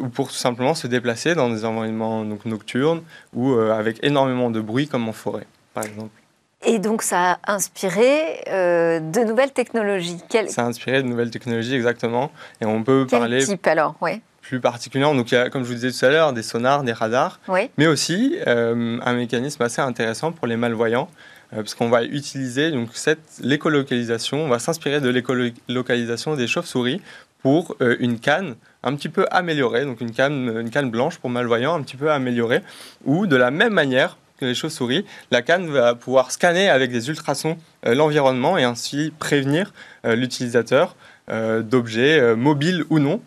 ou 0.00 0.08
pour 0.08 0.28
tout 0.28 0.34
simplement 0.34 0.74
se 0.74 0.88
déplacer 0.88 1.36
dans 1.36 1.48
des 1.48 1.64
environnements 1.64 2.24
donc, 2.24 2.44
nocturnes 2.44 3.02
ou 3.34 3.54
avec 3.54 4.02
énormément 4.02 4.50
de 4.50 4.60
bruit 4.60 4.88
comme 4.88 5.08
en 5.08 5.12
forêt, 5.12 5.46
par 5.74 5.84
exemple. 5.84 6.25
Et 6.66 6.78
donc 6.78 7.02
ça 7.02 7.38
a 7.44 7.54
inspiré 7.54 8.42
de 8.46 9.24
nouvelles 9.24 9.52
technologies. 9.52 10.18
Ça 10.48 10.62
a 10.62 10.66
inspiré 10.66 11.02
de 11.02 11.08
nouvelles 11.08 11.30
technologies, 11.30 11.74
exactement. 11.74 12.30
Et 12.60 12.66
on 12.66 12.82
peut 12.82 13.06
Quel 13.08 13.20
parler... 13.20 13.44
type 13.44 13.66
alors 13.66 13.94
ouais. 14.00 14.20
Plus 14.42 14.60
particulièrement, 14.60 15.14
donc 15.14 15.32
il 15.32 15.34
y 15.34 15.38
a, 15.38 15.50
comme 15.50 15.64
je 15.64 15.68
vous 15.68 15.74
disais 15.74 15.90
tout 15.90 16.04
à 16.04 16.10
l'heure, 16.10 16.32
des 16.32 16.42
sonars, 16.44 16.84
des 16.84 16.92
radars, 16.92 17.40
oui. 17.48 17.68
mais 17.78 17.88
aussi 17.88 18.36
un 18.46 19.12
mécanisme 19.14 19.62
assez 19.62 19.80
intéressant 19.80 20.30
pour 20.32 20.46
les 20.46 20.56
malvoyants. 20.56 21.08
Euh, 21.52 21.56
parce 21.58 21.74
qu'on 21.74 21.88
va 21.88 22.02
utiliser 22.02 22.72
donc 22.72 22.90
cette 22.94 23.20
l'écolocalisation, 23.40 24.44
on 24.44 24.48
va 24.48 24.58
s'inspirer 24.58 25.00
de 25.00 25.08
l'écolocalisation 25.08 26.34
des 26.34 26.46
chauves-souris 26.46 27.00
pour 27.42 27.76
euh, 27.80 27.96
une 28.00 28.18
canne 28.18 28.56
un 28.82 28.96
petit 28.96 29.08
peu 29.08 29.26
améliorée, 29.30 29.84
donc 29.84 30.00
une 30.00 30.10
canne, 30.10 30.58
une 30.60 30.70
canne 30.70 30.90
blanche 30.90 31.18
pour 31.18 31.30
malvoyants 31.30 31.74
un 31.74 31.82
petit 31.82 31.96
peu 31.96 32.10
améliorée, 32.10 32.62
ou 33.04 33.26
de 33.26 33.36
la 33.36 33.50
même 33.50 33.72
manière 33.72 34.16
que 34.38 34.44
les 34.44 34.54
chauves-souris, 34.54 35.04
la 35.30 35.42
canne 35.42 35.66
va 35.66 35.94
pouvoir 35.94 36.30
scanner 36.30 36.68
avec 36.68 36.90
des 36.90 37.08
ultrasons 37.08 37.56
euh, 37.86 37.94
l'environnement 37.94 38.58
et 38.58 38.64
ainsi 38.64 39.12
prévenir 39.18 39.72
l'utilisateur 40.04 40.94
d'objets 41.28 42.36
mobiles 42.36 42.84
ou 42.88 43.00
non 43.00 43.20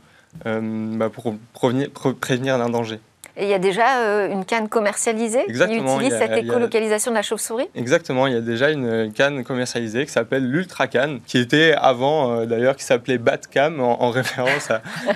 bah, 0.45 1.09
pour 1.09 1.35
prévenir 2.21 2.57
d'un 2.57 2.69
danger. 2.69 3.01
Et 3.39 3.43
il 3.43 3.49
y 3.49 3.53
a 3.53 3.59
déjà 3.59 4.01
euh, 4.01 4.29
une 4.29 4.43
canne 4.43 4.67
commercialisée 4.67 5.45
qui 5.45 5.53
utilise 5.53 6.17
cette 6.17 6.37
écolocalisation 6.37 7.11
de 7.11 7.15
la 7.15 7.21
chauve-souris 7.21 7.69
Exactement, 7.73 8.27
il 8.27 8.33
y 8.33 8.37
a 8.37 8.41
déjà 8.41 8.69
une 8.69 9.13
canne 9.13 9.45
commercialisée 9.45 10.05
qui 10.05 10.11
s'appelle 10.11 10.45
l'Ultra 10.45 10.87
Canne, 10.87 11.21
qui 11.25 11.37
était 11.37 11.73
avant 11.73 12.31
euh, 12.31 12.45
d'ailleurs, 12.45 12.75
qui 12.75 12.83
s'appelait 12.83 13.17
Batcam 13.17 13.79
en, 13.79 14.03
en 14.03 14.09
référence 14.11 14.69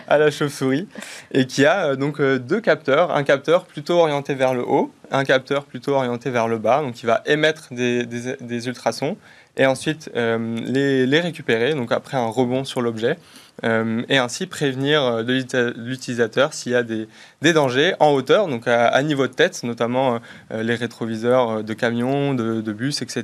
à, 0.08 0.18
la 0.18 0.32
chauve-souris, 0.32 0.88
et 1.34 1.46
qui 1.48 1.66
a 1.66 1.88
euh, 1.88 1.96
donc 1.98 2.22
deux 2.22 2.62
capteurs, 2.62 3.14
un 3.14 3.24
capteur 3.24 3.66
plutôt 3.66 3.96
orienté 3.96 4.36
vers 4.36 4.54
le 4.54 4.64
haut, 4.66 4.90
un 5.12 5.26
capteur 5.26 5.66
plutôt 5.66 5.96
orienté 5.96 6.30
vers 6.30 6.48
le 6.48 6.58
bas, 6.58 6.82
donc 6.82 6.94
qui 6.94 7.06
va 7.06 7.22
émettre 7.26 7.74
des, 7.74 8.06
des, 8.06 8.68
ultrasons 8.68 9.18
et 9.58 9.66
ensuite 9.66 10.10
les, 10.16 11.06
les, 11.06 11.20
récupérer, 11.20 11.74
donc 11.74 11.92
après 11.92 12.18
un 12.18 12.28
rebond 12.28 12.64
sur 12.64 12.82
l'objet. 12.82 13.18
Euh, 13.64 14.02
et 14.10 14.18
ainsi 14.18 14.48
prévenir 14.48 15.04
euh, 15.04 15.74
l'utilisateur 15.78 16.54
s'il 16.54 16.72
y 16.72 16.76
a 16.76 16.84
des, 16.84 17.08
dangers 17.54 17.94
en 18.00 18.12
hauteur, 18.12 18.48
donc 18.48 18.68
à, 18.68 19.02
niveau 19.04 19.28
de 19.28 19.34
tête, 19.34 19.64
notamment 19.64 20.20
euh, 20.52 20.64
les 20.64 20.76
rétroviseurs 20.76 21.64
de 21.64 21.74
camions, 21.74 22.34
de, 22.34 22.74
bus, 22.74 23.02
etc. 23.02 23.24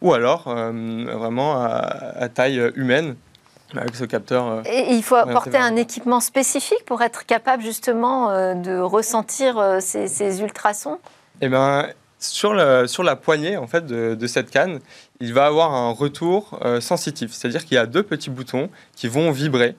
Ou 0.00 0.14
alors 0.14 0.44
vraiment 0.44 1.62
à, 1.62 2.28
taille 2.32 2.72
humaine 2.76 3.16
avec 3.76 3.96
ce 3.96 4.04
capteur. 4.04 4.62
Et 4.66 4.94
il 4.94 5.02
faut 5.02 5.16
apporter 5.16 5.56
un 5.56 5.74
équipement 5.74 6.20
spécifique 6.20 6.84
pour 6.86 7.02
être 7.02 7.26
capable 7.26 7.62
justement 7.62 8.54
de 8.54 8.78
ressentir 8.78 9.78
ces, 9.80 10.40
ultrasons? 10.40 10.98
Eh 11.40 11.48
bien, 11.48 11.88
sur, 12.18 12.54
le, 12.54 12.86
sur 12.86 13.02
la 13.02 13.16
poignée 13.16 13.56
en 13.56 13.66
fait, 13.66 13.86
de, 13.86 14.26
cette 14.26 14.50
canne, 14.50 14.80
il 15.20 15.32
va 15.32 15.46
avoir 15.46 15.72
un 15.74 15.90
retour 15.90 16.58
euh, 16.64 16.80
sensitif. 16.80 17.32
C'est-à-dire 17.32 17.64
qu'il 17.64 17.76
y 17.76 17.78
a 17.78 17.86
deux 17.86 18.02
petits 18.02 18.30
boutons 18.30 18.70
qui 18.96 19.08
vont 19.08 19.30
vibrer. 19.30 19.76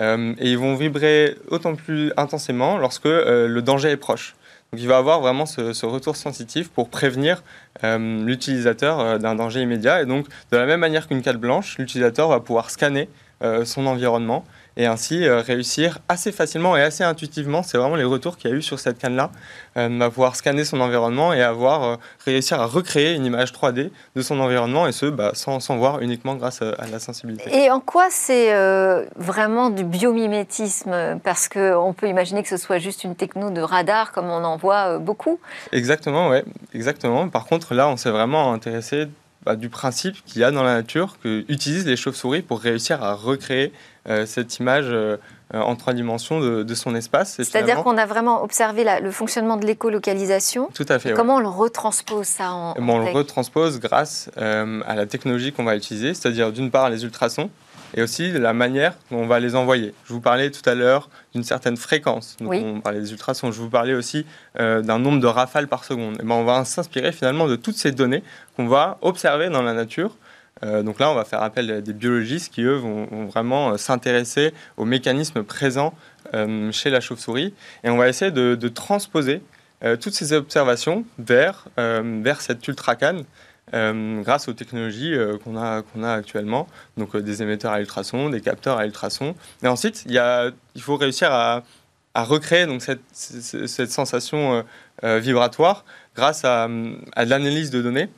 Euh, 0.00 0.34
et 0.38 0.50
ils 0.50 0.58
vont 0.58 0.74
vibrer 0.74 1.36
autant 1.48 1.74
plus 1.74 2.12
intensément 2.16 2.78
lorsque 2.78 3.06
euh, 3.06 3.46
le 3.46 3.62
danger 3.62 3.90
est 3.90 3.96
proche. 3.96 4.34
Donc 4.72 4.80
il 4.80 4.88
va 4.88 4.98
avoir 4.98 5.20
vraiment 5.20 5.46
ce, 5.46 5.72
ce 5.72 5.86
retour 5.86 6.16
sensitif 6.16 6.70
pour 6.70 6.88
prévenir 6.88 7.44
l'utilisateur 7.84 9.20
d'un 9.20 9.36
danger 9.36 9.60
immédiat. 9.60 10.02
Et 10.02 10.06
donc 10.06 10.26
de 10.50 10.56
la 10.56 10.66
même 10.66 10.80
manière 10.80 11.06
qu'une 11.06 11.22
canne 11.22 11.36
blanche, 11.36 11.78
l'utilisateur 11.78 12.28
va 12.28 12.40
pouvoir 12.40 12.70
scanner 12.70 13.08
son 13.64 13.86
environnement 13.86 14.44
et 14.76 14.86
ainsi 14.86 15.26
euh, 15.26 15.40
réussir 15.40 15.98
assez 16.08 16.32
facilement 16.32 16.76
et 16.76 16.82
assez 16.82 17.02
intuitivement, 17.02 17.62
c'est 17.62 17.78
vraiment 17.78 17.96
les 17.96 18.04
retours 18.04 18.36
qu'il 18.36 18.50
y 18.50 18.52
a 18.52 18.56
eu 18.56 18.62
sur 18.62 18.78
cette 18.78 18.98
canne-là, 18.98 19.30
euh, 19.76 19.88
va 19.98 20.10
pouvoir 20.10 20.36
scanner 20.36 20.64
son 20.64 20.80
environnement 20.80 21.32
et 21.32 21.42
avoir 21.42 21.82
euh, 21.84 21.96
réussir 22.24 22.60
à 22.60 22.66
recréer 22.66 23.14
une 23.14 23.24
image 23.24 23.52
3D 23.52 23.90
de 24.14 24.22
son 24.22 24.38
environnement 24.40 24.86
et 24.86 24.92
ce, 24.92 25.06
bah, 25.06 25.30
sans, 25.34 25.60
sans, 25.60 25.76
voir 25.76 26.00
uniquement 26.00 26.34
grâce 26.34 26.62
à, 26.62 26.74
la 26.90 26.98
sensibilité. 26.98 27.50
Et 27.54 27.70
en 27.70 27.80
quoi 27.80 28.08
c'est 28.10 28.54
vraiment 29.16 29.70
du 29.70 29.84
biomimétisme? 29.84 31.18
Parce 31.22 31.48
qu'on 31.48 31.94
peut 31.96 32.08
imaginer 32.08 32.42
que 32.42 32.48
ce 32.48 32.56
soit 32.56 32.78
juste 32.78 33.04
une 33.04 33.14
techno 33.14 33.50
de 33.50 33.60
radar 33.60 34.12
comme 34.12 34.26
on 34.26 34.44
en 34.44 34.56
voit 34.56 34.98
beaucoup. 34.98 35.38
Exactement, 35.72 36.28
ouais, 36.28 36.44
exactement. 36.72 37.28
Par 37.28 37.46
contre, 37.46 37.74
là, 37.74 37.88
on 37.88 37.96
s'est 37.96 38.10
vraiment 38.10 38.52
intéressé 38.52 39.06
bah, 39.46 39.54
du 39.54 39.68
principe 39.68 40.16
qu'il 40.24 40.42
y 40.42 40.44
a 40.44 40.50
dans 40.50 40.64
la 40.64 40.74
nature 40.74 41.18
que 41.22 41.44
utilisent 41.48 41.86
les 41.86 41.96
chauves-souris 41.96 42.42
pour 42.42 42.58
réussir 42.58 43.04
à 43.04 43.14
recréer 43.14 43.72
euh, 44.08 44.26
cette 44.26 44.58
image 44.58 44.86
euh, 44.88 45.16
en 45.54 45.76
trois 45.76 45.92
dimensions 45.92 46.40
de, 46.40 46.74
son 46.74 46.96
espace. 46.96 47.36
C'est-à-dire 47.36 47.84
qu'on 47.84 47.96
a 47.96 48.06
vraiment 48.06 48.42
observé 48.42 48.84
le 49.00 49.10
fonctionnement 49.12 49.56
de 49.56 49.64
l'écolocalisation. 49.64 50.68
Tout 50.74 50.86
à 50.88 50.98
fait. 50.98 51.12
Comment 51.12 51.36
on 51.36 51.40
le 51.40 51.46
retranspose 51.46 52.26
ça 52.26 52.50
en, 52.50 52.74
eh 52.76 52.80
ben, 52.80 52.88
On 52.88 52.98
le 52.98 53.12
retranspose 53.12 53.78
grâce 53.78 54.30
euh, 54.36 54.80
à 54.84 54.96
la 54.96 55.06
technologie 55.06 55.52
qu'on 55.52 55.62
va 55.62 55.76
utiliser, 55.76 56.14
c'est-à-dire 56.14 56.50
d'une 56.50 56.72
part 56.72 56.90
les 56.90 57.04
ultrasons, 57.04 57.48
et 57.94 58.02
aussi 58.02 58.30
la 58.32 58.52
manière 58.52 58.94
dont 59.10 59.18
on 59.18 59.26
va 59.26 59.40
les 59.40 59.54
envoyer. 59.54 59.94
Je 60.04 60.12
vous 60.12 60.20
parlais 60.20 60.50
tout 60.50 60.68
à 60.68 60.74
l'heure 60.74 61.08
d'une 61.34 61.44
certaine 61.44 61.76
fréquence, 61.76 62.36
donc 62.40 62.52
on 62.52 62.80
parlait 62.80 63.00
des 63.00 63.12
ultrasons, 63.12 63.52
je 63.52 63.60
vous 63.60 63.70
parlais 63.70 63.94
aussi 63.94 64.26
euh, 64.58 64.82
d'un 64.82 64.98
nombre 64.98 65.20
de 65.20 65.26
rafales 65.26 65.68
par 65.68 65.84
seconde. 65.84 66.16
Et 66.20 66.24
ben 66.24 66.34
on 66.34 66.44
va 66.44 66.64
s'inspirer 66.64 67.12
finalement 67.12 67.46
de 67.46 67.56
toutes 67.56 67.76
ces 67.76 67.92
données 67.92 68.22
qu'on 68.56 68.66
va 68.66 68.98
observer 69.02 69.48
dans 69.48 69.62
la 69.62 69.74
nature. 69.74 70.16
Euh, 70.64 70.82
donc 70.82 70.98
là, 71.00 71.10
on 71.10 71.14
va 71.14 71.24
faire 71.24 71.42
appel 71.42 71.70
à 71.70 71.80
des 71.82 71.92
biologistes 71.92 72.52
qui, 72.52 72.62
eux, 72.62 72.76
vont, 72.76 73.26
vraiment 73.26 73.72
euh, 73.72 73.76
s'intéresser 73.76 74.54
aux 74.76 74.84
mécanismes 74.84 75.42
présents 75.42 75.94
chez 76.72 76.90
la 76.90 77.00
chauve-souris. 77.00 77.54
Et 77.84 77.88
on 77.88 77.96
va 77.96 78.08
essayer 78.08 78.32
de, 78.32 78.56
de 78.56 78.68
transposer 78.68 79.42
toutes 80.00 80.12
ces 80.12 80.32
observations 80.32 81.04
vers, 81.20 81.66
vers 81.76 82.40
cette 82.40 82.66
ultracane 82.66 83.22
euh, 83.74 84.22
grâce 84.22 84.48
aux 84.48 84.52
technologies 84.52 85.14
euh, 85.14 85.38
qu'on 85.38 85.56
a, 85.56 85.82
qu'on 85.82 86.04
a 86.04 86.12
actuellement, 86.12 86.68
donc 86.96 87.14
euh, 87.14 87.20
des 87.20 87.42
émetteurs 87.42 87.72
à 87.72 87.80
ultrasons, 87.80 88.30
des 88.30 88.40
capteurs 88.40 88.78
à 88.78 88.86
ultrasons. 88.86 89.34
Et 89.62 89.68
ensuite, 89.68 90.04
il, 90.06 90.12
y 90.12 90.18
a, 90.18 90.50
il 90.74 90.82
faut 90.82 90.96
réussir 90.96 91.32
à, 91.32 91.62
à 92.14 92.24
recréer 92.24 92.66
donc, 92.66 92.82
cette, 92.82 93.00
cette 93.12 93.90
sensation 93.90 94.64
vibratoire 95.02 95.84
grâce 96.14 96.44
à, 96.44 96.68
à 97.14 97.24
l'analyse 97.24 97.70
de 97.70 97.82
données. 97.82 98.08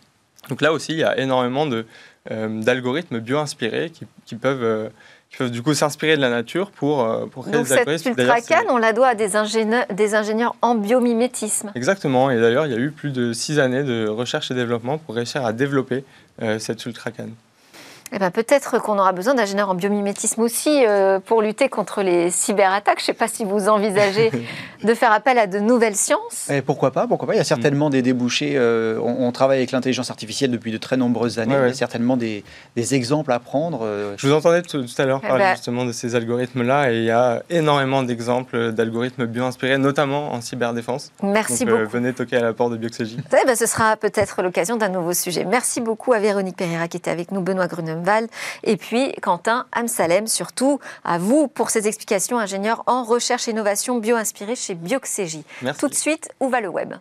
Donc 0.49 0.61
là 0.61 0.73
aussi, 0.73 0.93
il 0.93 0.99
y 0.99 1.05
a 1.05 1.19
énormément 1.19 1.67
de, 1.67 1.85
d'algorithmes 2.31 3.19
bio-inspirés 3.19 3.91
qui, 3.91 4.07
qui 4.25 4.37
peuvent 4.37 4.91
qui 5.31 5.37
peuvent 5.37 5.51
du 5.51 5.63
coup 5.63 5.75
s'inspirer 5.75 6.17
de 6.17 6.23
la 6.23 6.31
nature 6.31 6.71
pour, 6.71 7.03
euh, 7.03 7.27
pour 7.27 7.45
créer 7.45 7.53
des. 7.53 7.59
Donc 7.59 7.67
cette 7.67 8.07
ultra 8.07 8.37
on 8.71 8.79
la 8.79 8.93
doit 8.93 9.09
à 9.09 9.15
des 9.15 9.37
ingénieurs, 9.37 9.87
des 9.93 10.15
ingénieurs 10.15 10.55
en 10.63 10.75
biomimétisme. 10.75 11.71
Exactement, 11.75 12.31
et 12.31 12.41
d'ailleurs 12.41 12.67
il 12.67 12.73
y 12.73 12.75
a 12.75 12.79
eu 12.79 12.91
plus 12.91 13.11
de 13.11 13.33
six 13.33 13.59
années 13.59 13.83
de 13.83 14.09
recherche 14.09 14.51
et 14.51 14.55
développement 14.55 14.99
pour 14.99 15.15
réussir 15.15 15.45
à 15.45 15.53
développer 15.53 16.05
euh, 16.43 16.59
cette 16.59 16.85
ultra 16.87 17.11
Eh 18.13 18.19
ben, 18.19 18.31
peut-être 18.31 18.81
qu'on 18.81 18.99
aura 18.99 19.13
besoin 19.13 19.35
d'ingénieurs 19.35 19.69
en 19.69 19.75
biomimétisme 19.75 20.41
aussi 20.41 20.85
euh, 20.87 21.21
pour 21.21 21.43
lutter 21.43 21.69
contre 21.69 22.03
les 22.03 22.31
cyberattaques. 22.31 22.99
Je 22.99 23.03
ne 23.03 23.07
sais 23.07 23.13
pas 23.13 23.29
si 23.29 23.45
vous 23.45 23.69
envisagez 23.69 24.31
de 24.85 24.95
faire 24.95 25.13
appel 25.13 25.39
à 25.39 25.47
de 25.47 25.59
nouvelles 25.59 25.97
sciences. 25.97 26.49
Et 26.51 26.63
pourquoi 26.63 26.91
pas 26.91 27.07
Pourquoi 27.07 27.29
pas 27.29 27.35
Il 27.35 27.39
y 27.39 27.41
a 27.41 27.45
certainement 27.45 27.91
des 27.91 28.03
débouchés. 28.03 28.55
Euh, 28.57 28.99
on, 29.03 29.31
travaille 29.33 29.59
avec 29.59 29.73
l'intelligence 29.73 30.11
artificielle 30.11 30.51
depuis 30.51 30.73
de 30.73 30.79
très 30.79 30.97
nombreuses 30.97 31.39
années. 31.39 31.55
Il 31.55 31.69
y 31.69 31.71
a 31.71 31.75
certainement 31.75 32.17
des, 32.17 32.45
exemples 32.77 33.33
à 33.33 33.39
prendre. 33.39 33.81
Euh. 33.83 34.15
Je 34.17 34.27
vous 34.27 34.33
entendais 34.33 34.63
tout, 34.63 34.85
à 34.97 35.05
l'heure 35.05 35.21
eh 35.23 35.29
parler 35.29 35.45
ben 35.45 35.55
justement 35.55 35.85
de 35.85 35.93
ces 35.93 36.15
algorithmes-là 36.15 36.91
et 36.91 36.99
il 36.99 37.05
y 37.05 37.11
a 37.11 37.43
énormément 37.51 38.03
d'exemples 38.03 38.73
d'algorithmes 38.73 39.27
bio-inspirés, 39.27 39.77
notamment 39.77 40.33
en 40.33 40.41
cyberdéfense. 40.41 41.13
Merci 41.23 41.67
beaucoup. 41.67 41.89
venez 41.91 42.15
toquer 42.15 42.39
à 42.39 42.43
la 42.43 42.53
porte 42.55 42.73
de 42.73 42.77
Bioxégie. 42.79 43.19
Eh 43.31 43.47
ben, 43.47 43.55
ce 43.55 43.67
sera 43.67 43.97
peut-être 43.97 44.43
l'occasion 44.43 44.77
d'un 44.77 44.89
nouveau 44.89 45.13
sujet. 45.13 45.45
Merci 45.45 45.81
beaucoup 45.81 46.15
à 46.15 46.19
Véronique 46.19 46.57
Pereira 46.57 46.89
qui 46.89 46.97
était 46.97 47.11
avec 47.11 47.33
nous, 47.33 47.43
Benoît 47.43 47.69
Et 48.63 48.77
puis 48.77 49.13
Quentin 49.23 49.67
Amsalem, 49.73 50.27
surtout 50.27 50.81
à 51.05 51.19
vous 51.19 51.49
pour 51.49 51.71
ces 51.71 51.87
explications, 51.89 52.39
ingénieur 52.39 52.83
en 52.87 53.05
recherche 53.05 53.49
et 53.49 53.53
innovation 53.53 53.99
bio-inspirée 53.99 54.57
chez 54.57 54.75
Bioxégie. 54.75 55.45
Tout 55.79 55.89
de 55.89 55.95
suite, 55.95 56.31
où 56.41 56.49
va 56.49 56.61
le 56.61 56.69
web? 56.69 56.95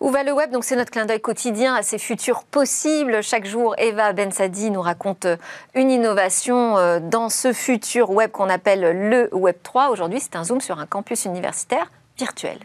Où 0.00 0.08
va 0.08 0.22
le 0.22 0.32
web? 0.32 0.50
Donc 0.50 0.64
c'est 0.64 0.76
notre 0.76 0.90
clin 0.90 1.04
d'œil 1.04 1.20
quotidien 1.20 1.74
à 1.74 1.82
ces 1.82 1.98
futurs 1.98 2.44
possibles. 2.44 3.22
Chaque 3.22 3.44
jour, 3.44 3.74
Eva 3.76 4.14
Bensadi 4.14 4.70
nous 4.70 4.80
raconte 4.80 5.26
une 5.74 5.90
innovation 5.90 6.78
euh, 6.78 7.00
dans 7.00 7.28
ce 7.28 7.52
futur 7.52 8.10
web 8.10 8.30
qu'on 8.30 8.48
appelle 8.48 9.08
le 9.10 9.28
Web 9.32 9.56
3. 9.62 9.90
Aujourd'hui, 9.90 10.20
c'est 10.20 10.36
un 10.36 10.44
zoom 10.44 10.62
sur 10.62 10.78
un 10.78 10.86
campus 10.86 11.26
universitaire 11.26 11.90
virtuel. 12.16 12.58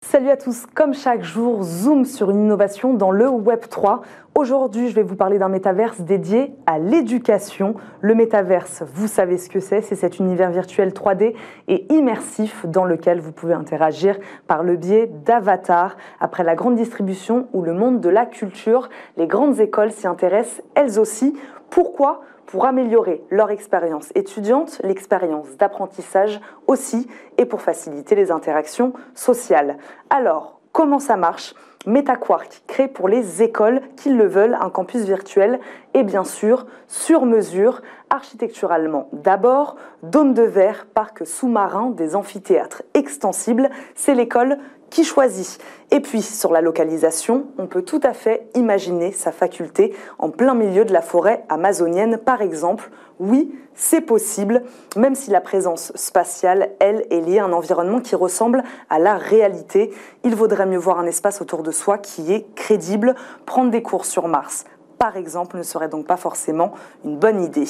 Salut 0.00 0.30
à 0.30 0.36
tous, 0.36 0.64
comme 0.64 0.94
chaque 0.94 1.22
jour, 1.22 1.64
zoom 1.64 2.04
sur 2.04 2.30
une 2.30 2.44
innovation 2.44 2.94
dans 2.94 3.10
le 3.10 3.28
Web 3.28 3.62
3. 3.68 4.00
Aujourd'hui, 4.36 4.88
je 4.88 4.94
vais 4.94 5.02
vous 5.02 5.16
parler 5.16 5.38
d'un 5.38 5.48
métaverse 5.48 6.00
dédié 6.00 6.54
à 6.66 6.78
l'éducation. 6.78 7.74
Le 8.00 8.14
métaverse, 8.14 8.84
vous 8.94 9.08
savez 9.08 9.38
ce 9.38 9.50
que 9.50 9.58
c'est, 9.58 9.82
c'est 9.82 9.96
cet 9.96 10.20
univers 10.20 10.52
virtuel 10.52 10.90
3D 10.90 11.34
et 11.66 11.92
immersif 11.92 12.64
dans 12.64 12.84
lequel 12.84 13.20
vous 13.20 13.32
pouvez 13.32 13.54
interagir 13.54 14.16
par 14.46 14.62
le 14.62 14.76
biais 14.76 15.10
d'avatars. 15.26 15.96
Après 16.20 16.44
la 16.44 16.54
grande 16.54 16.76
distribution 16.76 17.48
ou 17.52 17.62
le 17.62 17.74
monde 17.74 18.00
de 18.00 18.08
la 18.08 18.24
culture, 18.24 18.88
les 19.16 19.26
grandes 19.26 19.58
écoles 19.58 19.90
s'y 19.90 20.06
intéressent 20.06 20.62
elles 20.76 21.00
aussi. 21.00 21.36
Pourquoi? 21.70 22.22
Pour 22.48 22.64
améliorer 22.64 23.22
leur 23.30 23.50
expérience 23.50 24.10
étudiante, 24.14 24.80
l'expérience 24.82 25.56
d'apprentissage 25.58 26.40
aussi, 26.66 27.06
et 27.36 27.44
pour 27.44 27.60
faciliter 27.60 28.14
les 28.14 28.30
interactions 28.30 28.94
sociales. 29.14 29.76
Alors, 30.08 30.58
comment 30.72 30.98
ça 30.98 31.16
marche? 31.16 31.54
MetaQuark 31.86 32.62
crée 32.66 32.88
pour 32.88 33.06
les 33.06 33.42
écoles 33.42 33.82
qui 33.96 34.10
le 34.10 34.26
veulent 34.26 34.56
un 34.60 34.70
campus 34.70 35.02
virtuel 35.02 35.60
et 35.94 36.02
bien 36.02 36.24
sûr 36.24 36.66
sur 36.86 37.26
mesure 37.26 37.82
architecturalement. 38.10 39.08
D'abord, 39.12 39.76
dôme 40.02 40.32
de 40.32 40.42
verre, 40.42 40.86
parc 40.86 41.26
sous-marin, 41.26 41.90
des 41.90 42.16
amphithéâtres 42.16 42.82
extensibles, 42.94 43.70
c'est 43.94 44.14
l'école 44.14 44.58
qui 44.90 45.04
choisit. 45.04 45.60
Et 45.90 46.00
puis, 46.00 46.22
sur 46.22 46.52
la 46.52 46.60
localisation, 46.60 47.46
on 47.58 47.66
peut 47.66 47.82
tout 47.82 48.00
à 48.02 48.12
fait 48.12 48.48
imaginer 48.54 49.12
sa 49.12 49.32
faculté 49.32 49.94
en 50.18 50.30
plein 50.30 50.54
milieu 50.54 50.84
de 50.84 50.92
la 50.92 51.02
forêt 51.02 51.44
amazonienne, 51.48 52.18
par 52.18 52.42
exemple. 52.42 52.90
Oui, 53.20 53.54
c'est 53.74 54.00
possible, 54.00 54.62
même 54.96 55.14
si 55.14 55.30
la 55.30 55.40
présence 55.40 55.92
spatiale, 55.94 56.70
elle, 56.78 57.06
est 57.10 57.20
liée 57.20 57.38
à 57.38 57.44
un 57.44 57.52
environnement 57.52 58.00
qui 58.00 58.16
ressemble 58.16 58.62
à 58.90 58.98
la 58.98 59.16
réalité. 59.16 59.92
Il 60.24 60.34
vaudrait 60.34 60.66
mieux 60.66 60.78
voir 60.78 60.98
un 60.98 61.06
espace 61.06 61.40
autour 61.40 61.62
de 61.62 61.70
soi 61.70 61.98
qui 61.98 62.32
est 62.32 62.46
crédible. 62.54 63.14
Prendre 63.46 63.70
des 63.70 63.82
cours 63.82 64.04
sur 64.04 64.28
Mars, 64.28 64.64
par 64.98 65.16
exemple, 65.16 65.56
ne 65.56 65.62
serait 65.62 65.88
donc 65.88 66.06
pas 66.06 66.16
forcément 66.16 66.72
une 67.04 67.16
bonne 67.16 67.42
idée. 67.42 67.66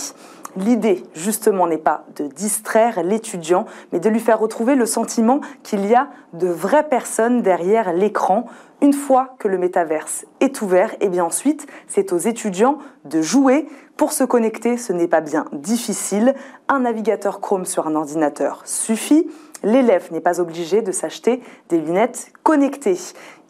L'idée, 0.58 1.04
justement, 1.14 1.68
n'est 1.68 1.78
pas 1.78 2.04
de 2.16 2.26
distraire 2.26 3.04
l'étudiant, 3.04 3.64
mais 3.92 4.00
de 4.00 4.08
lui 4.08 4.18
faire 4.18 4.40
retrouver 4.40 4.74
le 4.74 4.86
sentiment 4.86 5.40
qu'il 5.62 5.86
y 5.86 5.94
a 5.94 6.08
de 6.32 6.48
vraies 6.48 6.88
personnes 6.88 7.42
derrière 7.42 7.92
l'écran. 7.92 8.46
Une 8.82 8.92
fois 8.92 9.36
que 9.38 9.46
le 9.46 9.56
métaverse 9.56 10.26
est 10.40 10.60
ouvert, 10.60 10.94
et 10.94 11.06
eh 11.06 11.08
bien 11.10 11.24
ensuite, 11.24 11.68
c'est 11.86 12.12
aux 12.12 12.18
étudiants 12.18 12.78
de 13.04 13.22
jouer. 13.22 13.68
Pour 13.96 14.10
se 14.10 14.24
connecter, 14.24 14.76
ce 14.76 14.92
n'est 14.92 15.06
pas 15.06 15.20
bien 15.20 15.44
difficile. 15.52 16.34
Un 16.66 16.80
navigateur 16.80 17.40
Chrome 17.40 17.64
sur 17.64 17.86
un 17.86 17.94
ordinateur 17.94 18.62
suffit. 18.64 19.28
L'élève 19.62 20.12
n'est 20.12 20.20
pas 20.20 20.40
obligé 20.40 20.82
de 20.82 20.90
s'acheter 20.90 21.40
des 21.68 21.78
lunettes 21.78 22.32
connectées. 22.42 22.98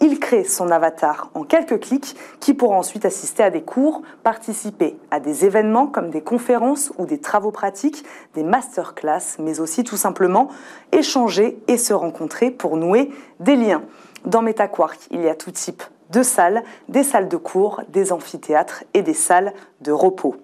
Il 0.01 0.21
crée 0.21 0.45
son 0.45 0.71
avatar 0.71 1.31
en 1.35 1.43
quelques 1.43 1.81
clics 1.81 2.15
qui 2.39 2.55
pourra 2.55 2.77
ensuite 2.77 3.05
assister 3.05 3.43
à 3.43 3.51
des 3.51 3.63
cours, 3.63 4.03
participer 4.23 4.97
à 5.11 5.19
des 5.19 5.45
événements 5.45 5.89
comme 5.89 6.11
des 6.11 6.21
conférences 6.21 6.93
ou 6.99 7.07
des 7.07 7.21
travaux 7.21 7.51
pratiques, 7.51 8.05
des 8.35 8.45
masterclass, 8.45 9.39
mais 9.41 9.59
aussi 9.59 9.83
tout 9.83 9.97
simplement 9.97 10.49
échanger 10.93 11.59
et 11.67 11.77
se 11.77 11.93
rencontrer 11.93 12.53
pour 12.53 12.77
nouer 12.77 13.11
des 13.41 13.57
liens. 13.57 13.83
Dans 14.25 14.43
MetaQuark, 14.43 15.09
il 15.11 15.23
y 15.23 15.29
a 15.29 15.35
tout 15.35 15.51
type 15.51 15.83
de 16.11 16.23
salles, 16.23 16.63
des 16.89 17.03
salles 17.03 17.29
de 17.29 17.37
cours, 17.37 17.83
des 17.89 18.13
amphithéâtres 18.13 18.85
et 18.95 19.03
des 19.03 19.15
salles 19.15 19.53
de 19.81 19.93
repos. 19.93 20.37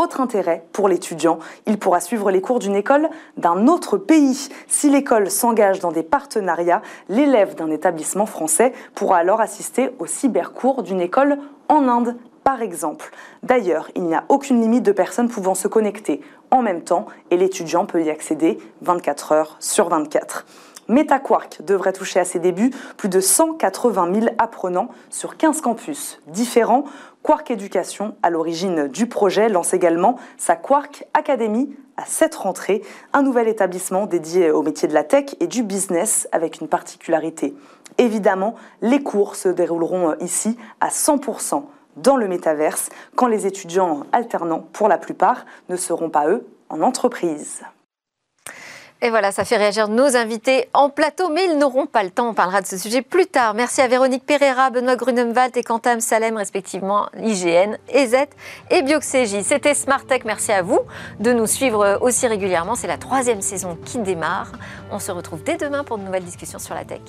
Autre 0.00 0.22
intérêt 0.22 0.64
pour 0.72 0.88
l'étudiant, 0.88 1.40
il 1.66 1.78
pourra 1.78 2.00
suivre 2.00 2.30
les 2.30 2.40
cours 2.40 2.58
d'une 2.58 2.74
école 2.74 3.10
d'un 3.36 3.66
autre 3.66 3.98
pays. 3.98 4.48
Si 4.66 4.88
l'école 4.88 5.30
s'engage 5.30 5.78
dans 5.80 5.92
des 5.92 6.02
partenariats, 6.02 6.80
l'élève 7.10 7.54
d'un 7.54 7.70
établissement 7.70 8.24
français 8.24 8.72
pourra 8.94 9.18
alors 9.18 9.42
assister 9.42 9.90
au 9.98 10.06
cybercours 10.06 10.82
d'une 10.82 11.02
école 11.02 11.36
en 11.68 11.86
Inde, 11.86 12.16
par 12.44 12.62
exemple. 12.62 13.10
D'ailleurs, 13.42 13.90
il 13.94 14.04
n'y 14.04 14.14
a 14.14 14.24
aucune 14.30 14.62
limite 14.62 14.84
de 14.84 14.92
personnes 14.92 15.28
pouvant 15.28 15.54
se 15.54 15.68
connecter 15.68 16.22
en 16.50 16.62
même 16.62 16.80
temps 16.80 17.04
et 17.30 17.36
l'étudiant 17.36 17.84
peut 17.84 18.02
y 18.02 18.08
accéder 18.08 18.56
24 18.80 19.32
heures 19.32 19.56
sur 19.60 19.90
24. 19.90 20.46
MetaQuark 20.90 21.62
devrait 21.62 21.92
toucher 21.92 22.20
à 22.20 22.24
ses 22.24 22.38
débuts 22.38 22.70
plus 22.96 23.08
de 23.08 23.20
180 23.20 24.12
000 24.12 24.26
apprenants 24.38 24.88
sur 25.08 25.36
15 25.36 25.60
campus 25.60 26.20
différents. 26.26 26.84
Quark 27.22 27.50
Éducation, 27.50 28.16
à 28.22 28.30
l'origine 28.30 28.88
du 28.88 29.06
projet, 29.06 29.48
lance 29.48 29.74
également 29.74 30.16
sa 30.36 30.56
Quark 30.56 31.04
Academy 31.14 31.74
à 31.96 32.04
cette 32.06 32.34
rentrée, 32.34 32.82
un 33.12 33.22
nouvel 33.22 33.46
établissement 33.46 34.06
dédié 34.06 34.50
au 34.50 34.62
métier 34.62 34.88
de 34.88 34.94
la 34.94 35.04
tech 35.04 35.36
et 35.38 35.46
du 35.46 35.62
business 35.62 36.28
avec 36.32 36.60
une 36.60 36.68
particularité. 36.68 37.54
Évidemment, 37.98 38.54
les 38.80 39.02
cours 39.02 39.36
se 39.36 39.48
dérouleront 39.48 40.14
ici 40.20 40.56
à 40.80 40.88
100% 40.88 41.64
dans 41.96 42.16
le 42.16 42.28
métaverse, 42.28 42.88
quand 43.16 43.26
les 43.26 43.46
étudiants 43.46 44.04
alternants, 44.12 44.64
pour 44.72 44.88
la 44.88 44.98
plupart, 44.98 45.44
ne 45.68 45.76
seront 45.76 46.08
pas 46.08 46.28
eux 46.28 46.46
en 46.68 46.80
entreprise. 46.82 47.62
Et 49.02 49.08
voilà, 49.08 49.32
ça 49.32 49.44
fait 49.46 49.56
réagir 49.56 49.88
nos 49.88 50.14
invités 50.14 50.68
en 50.74 50.90
plateau, 50.90 51.30
mais 51.30 51.46
ils 51.46 51.56
n'auront 51.56 51.86
pas 51.86 52.02
le 52.02 52.10
temps. 52.10 52.28
On 52.28 52.34
parlera 52.34 52.60
de 52.60 52.66
ce 52.66 52.76
sujet 52.76 53.00
plus 53.00 53.26
tard. 53.26 53.54
Merci 53.54 53.80
à 53.80 53.88
Véronique 53.88 54.26
Pereira, 54.26 54.68
Benoît 54.68 54.96
Grunemwald 54.96 55.56
et 55.56 55.62
Quentin 55.62 56.00
Salem, 56.00 56.36
respectivement 56.36 57.08
IGN, 57.16 57.78
EZ 57.88 58.16
et 58.70 58.82
Bioxégie. 58.82 59.42
C'était 59.42 59.72
Smart 59.74 60.04
Tech. 60.04 60.22
Merci 60.26 60.52
à 60.52 60.60
vous 60.60 60.80
de 61.18 61.32
nous 61.32 61.46
suivre 61.46 61.98
aussi 62.02 62.26
régulièrement. 62.26 62.74
C'est 62.74 62.88
la 62.88 62.98
troisième 62.98 63.40
saison 63.40 63.78
qui 63.86 63.98
démarre. 63.98 64.52
On 64.92 64.98
se 64.98 65.12
retrouve 65.12 65.42
dès 65.42 65.56
demain 65.56 65.82
pour 65.82 65.96
de 65.96 66.02
nouvelles 66.02 66.24
discussions 66.24 66.58
sur 66.58 66.74
la 66.74 66.84
tech. 66.84 67.00